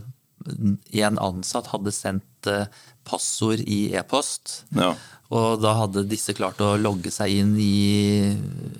en 1.04 1.20
ansatt 1.24 1.68
hadde 1.72 1.92
sendt 1.92 2.48
eh, 2.52 2.68
passord 3.04 3.60
i 3.64 3.90
e-post. 3.96 4.62
Ja. 4.76 4.92
Og 5.34 5.58
da 5.62 5.72
hadde 5.80 6.04
disse 6.06 6.30
klart 6.36 6.60
å 6.62 6.74
logge 6.78 7.10
seg 7.10 7.32
inn 7.40 7.54
i 7.58 7.70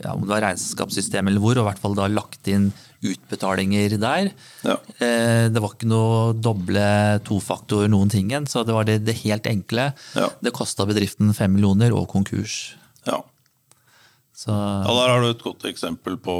ja, 0.04 0.12
om 0.14 0.22
det 0.22 0.30
var 0.30 0.44
regnskapssystemet 0.46 1.32
eller 1.32 1.42
hvor, 1.42 1.58
og 1.58 1.64
i 1.64 1.68
hvert 1.72 1.82
fall 1.82 1.96
da 1.98 2.06
lagt 2.12 2.46
inn 2.52 2.68
utbetalinger 3.04 3.96
der. 4.00 4.30
Ja. 4.64 4.76
Eh, 5.02 5.48
Det 5.52 5.60
var 5.60 5.74
ikke 5.74 5.88
noe 5.90 6.32
doble 6.38 6.84
tofaktor 7.26 7.88
noen 7.90 8.12
ting, 8.12 8.30
så 8.48 8.62
det 8.64 8.76
var 8.76 8.86
det, 8.88 9.00
det 9.04 9.16
helt 9.24 9.48
enkle. 9.50 9.90
Ja. 10.16 10.28
Det 10.40 10.54
kosta 10.56 10.86
bedriften 10.88 11.34
fem 11.36 11.52
millioner 11.56 11.92
og 11.96 12.06
konkurs. 12.12 12.76
Ja. 13.08 13.18
Så 14.34 14.54
Ja, 14.54 14.94
der 14.94 15.10
har 15.12 15.20
du 15.26 15.30
et 15.32 15.42
godt 15.44 15.66
eksempel 15.68 16.16
på, 16.22 16.36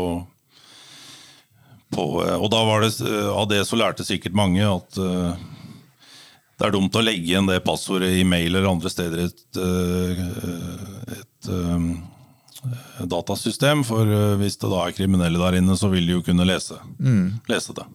på 1.95 2.05
eh, 2.25 2.39
Og 2.39 2.49
da 2.55 2.63
var 2.67 2.83
det, 2.87 2.95
eh, 3.03 3.29
av 3.35 3.49
det 3.51 3.65
så 3.69 3.79
lærte 3.79 4.07
sikkert 4.07 4.35
mange 4.35 4.63
at 4.67 4.99
eh, 4.99 5.35
det 6.55 6.67
er 6.67 6.75
dumt 6.75 6.97
å 6.97 7.03
legge 7.05 7.33
igjen 7.33 7.49
det 7.51 7.63
passordet 7.67 8.13
i 8.15 8.25
mail 8.27 8.53
eller 8.53 8.71
andre 8.71 8.91
steder 8.93 9.23
i 9.23 9.29
et, 9.29 9.47
et, 9.59 11.15
et 11.19 11.49
eh, 11.51 11.89
datasystem. 13.11 13.83
For 13.87 14.07
eh, 14.07 14.37
hvis 14.41 14.61
det 14.63 14.71
da 14.71 14.85
er 14.85 14.95
kriminelle 14.97 15.41
der 15.41 15.59
inne, 15.61 15.77
så 15.79 15.91
vil 15.93 16.07
de 16.07 16.17
jo 16.19 16.23
kunne 16.27 16.47
lese, 16.49 16.79
lese 17.51 17.75
det. 17.77 17.89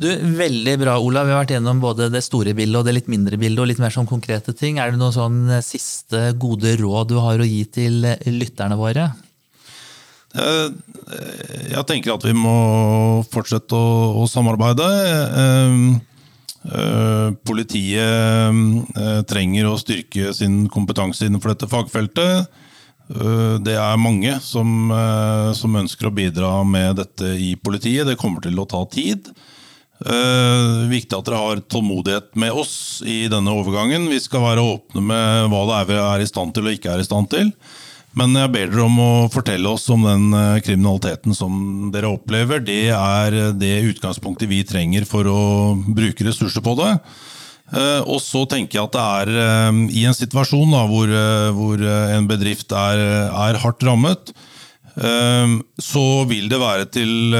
du, 0.00 0.08
Veldig 0.40 0.78
bra, 0.80 0.96
Olav. 0.96 1.28
Vi 1.28 1.36
har 1.36 1.44
vært 1.44 1.54
gjennom 1.58 1.84
både 1.84 2.08
det 2.14 2.24
store 2.24 2.56
bildet 2.56 2.80
og 2.80 2.88
det 2.88 2.96
litt 2.96 3.12
mindre 3.12 3.38
bildet, 3.40 3.60
og 3.62 3.70
litt 3.72 3.84
mer 3.84 3.94
sånn 3.94 4.08
konkrete 4.08 4.56
ting. 4.56 4.80
Er 4.80 4.94
det 4.94 5.02
noen 5.02 5.14
sånn 5.14 5.44
siste 5.66 6.30
gode 6.40 6.78
råd 6.80 7.12
du 7.12 7.20
har 7.20 7.40
å 7.40 7.48
gi 7.48 7.62
til 7.78 8.00
lytterne 8.32 8.80
våre? 8.80 9.10
Eh, 10.36 10.68
Jeg 11.72 11.86
tenker 11.88 12.16
at 12.16 12.24
vi 12.26 12.34
må 12.36 12.56
fortsette 13.32 13.76
å, 13.76 14.22
å 14.22 14.26
samarbeide. 14.30 14.86
Uh, 15.36 15.96
eh, 16.70 17.25
Politiet 17.56 18.92
eh, 19.00 19.22
trenger 19.24 19.70
å 19.70 19.78
styrke 19.80 20.34
sin 20.36 20.66
kompetanse 20.68 21.24
innenfor 21.24 21.54
dette 21.54 21.70
fagfeltet. 21.72 22.50
Eh, 23.08 23.58
Det 23.64 23.76
er 23.78 23.96
mange 23.96 24.34
som, 24.42 24.90
eh, 24.90 25.52
som 25.54 25.72
ønsker 25.72 26.08
å 26.08 26.14
bidra 26.14 26.64
med 26.66 26.96
dette 26.96 27.32
i 27.38 27.54
politiet. 27.56 28.06
Det 28.06 28.18
kommer 28.18 28.42
til 28.42 28.58
å 28.58 28.68
ta 28.68 28.84
tid. 28.84 29.30
Eh, 30.04 30.84
viktig 30.90 31.16
at 31.16 31.24
dere 31.24 31.40
har 31.40 31.56
tålmodighet 31.64 32.36
med 32.36 32.52
oss 32.52 33.02
i 33.06 33.28
denne 33.28 33.48
overgangen. 33.48 34.10
Vi 34.10 34.20
skal 34.20 34.44
være 34.44 34.60
åpne 34.60 35.00
med 35.00 35.48
hva 35.48 35.64
det 35.66 35.76
er 35.80 35.86
vi 35.86 36.00
er 36.02 36.20
i 36.20 36.28
stand 36.28 36.52
til 36.52 36.66
og 36.66 36.76
ikke 36.76 36.92
er 36.92 37.00
i 37.00 37.08
stand 37.08 37.30
til. 37.30 37.52
Men 38.16 38.32
jeg 38.32 38.52
ber 38.52 38.68
dere 38.68 38.84
om 38.84 38.98
å 38.98 39.30
fortelle 39.32 39.68
oss 39.68 39.88
om 39.92 40.02
den 40.02 40.32
kriminaliteten 40.64 41.34
som 41.36 41.90
dere 41.92 42.08
opplever. 42.08 42.64
Det 42.64 42.88
er 42.88 43.52
det 43.52 43.84
utgangspunktet 43.92 44.48
vi 44.48 44.62
trenger 44.64 45.04
for 45.04 45.24
å 45.24 45.76
bruke 45.84 46.24
ressurser 46.24 46.64
på 46.64 46.76
det. 46.80 47.00
Eh, 47.72 48.02
og 48.06 48.20
så 48.22 48.44
tenker 48.50 48.78
jeg 48.78 48.88
at 48.88 48.96
det 48.96 49.06
er 49.38 49.80
i 49.90 50.04
en 50.06 50.16
situasjon 50.16 50.74
da, 50.74 50.84
hvor, 50.90 51.14
hvor, 51.56 51.86
en 52.16 52.28
bedrift 52.30 52.74
er, 52.76 53.02
er, 53.30 53.60
hardt 53.62 53.86
rammet, 53.86 54.34
så 54.96 56.02
vil 56.24 56.46
det 56.48 56.56
være 56.56 56.86
til, 56.88 57.34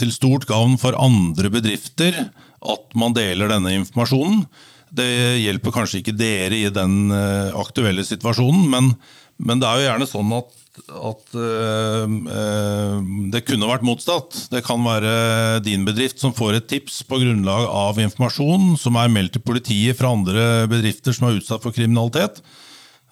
til 0.00 0.12
stort 0.14 0.46
gavn 0.48 0.78
for 0.80 0.96
andre 0.96 1.50
bedrifter 1.52 2.16
at 2.64 2.94
man 2.96 3.12
deler 3.12 3.50
denne 3.52 3.74
informasjonen. 3.76 4.46
Det 4.88 5.10
hjelper 5.42 5.74
kanskje 5.74 6.00
ikke 6.00 6.14
dere 6.16 6.56
i 6.56 6.70
den 6.72 7.12
aktuelle 7.12 8.06
situasjonen, 8.08 8.64
men 8.72 8.88
men 9.42 9.60
det 9.60 9.68
er 9.68 9.80
jo 9.80 9.88
gjerne 9.88 10.08
sånn 10.08 10.36
at, 10.36 10.52
at 10.74 11.36
uh, 11.38 12.06
det 13.30 13.44
kunne 13.46 13.68
vært 13.70 13.86
motsatt. 13.86 14.36
Det 14.50 14.64
kan 14.66 14.82
være 14.82 15.60
din 15.64 15.84
bedrift 15.86 16.22
som 16.22 16.34
får 16.34 16.58
et 16.58 16.68
tips 16.70 17.02
på 17.08 17.20
grunnlag 17.22 17.68
av 17.70 18.00
informasjon 18.02 18.74
som 18.80 18.98
er 18.98 19.12
meldt 19.12 19.36
til 19.36 19.44
politiet 19.46 19.98
fra 19.98 20.10
andre 20.16 20.64
bedrifter 20.70 21.14
som 21.14 21.28
er 21.28 21.38
utsatt 21.38 21.62
for 21.64 21.74
kriminalitet. 21.74 22.42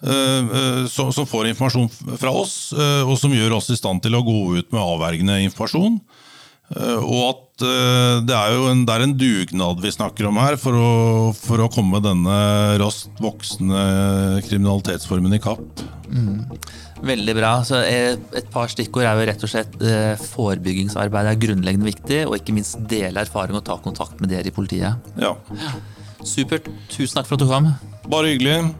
Uh, 0.03 0.83
som, 0.91 1.13
som, 1.15 1.27
får 1.29 1.53
informasjon 1.53 1.87
fra 2.19 2.33
oss, 2.35 2.73
og 2.75 3.15
som 3.19 3.31
gjør 3.31 3.55
oss 3.61 3.71
i 3.71 3.79
stand 3.79 4.03
til 4.03 4.19
å 4.19 4.25
gå 4.25 4.39
ut 4.59 4.73
med 4.75 4.83
avvergende 4.83 5.39
informasjon. 5.45 6.01
Og 6.73 7.19
at 7.29 7.42
det 7.61 8.33
er 8.33 8.55
jo 8.55 8.69
en, 8.71 8.81
det 8.87 8.93
er 8.95 9.03
en 9.05 9.13
dugnad 9.17 9.81
vi 9.83 9.91
snakker 9.93 10.25
om 10.25 10.39
her 10.41 10.57
for 10.57 10.77
å, 10.77 10.93
for 11.37 11.61
å 11.61 11.69
komme 11.71 12.01
denne 12.03 12.37
raskt 12.81 13.21
voksende 13.21 13.83
kriminalitetsformen 14.47 15.37
i 15.37 15.41
kapp. 15.43 15.83
Mm. 16.09 16.41
Veldig 17.03 17.35
bra. 17.35 17.51
Så 17.67 17.81
eh, 17.83 18.15
et 18.37 18.49
par 18.53 18.71
stikkord 18.71 19.05
er 19.05 19.19
jo 19.19 19.27
rett 19.27 19.43
og 19.43 19.51
slett 19.51 19.75
eh, 19.83 20.13
forebyggingsarbeid 20.33 21.29
er 21.33 21.41
grunnleggende 21.41 21.89
viktig, 21.89 22.21
og 22.29 22.37
ikke 22.39 22.55
minst 22.55 22.79
dele 22.89 23.25
erfaring 23.25 23.59
og 23.59 23.65
ta 23.67 23.77
kontakt 23.83 24.23
med 24.23 24.31
dere 24.31 24.47
i 24.49 24.55
politiet. 24.55 25.11
Ja. 25.19 25.35
Supert. 26.23 26.69
Tusen 26.93 27.19
takk 27.19 27.27
for 27.27 27.35
at 27.37 27.43
du 27.43 27.49
kom. 27.49 27.73
Bare 28.07 28.31
hyggelig. 28.31 28.71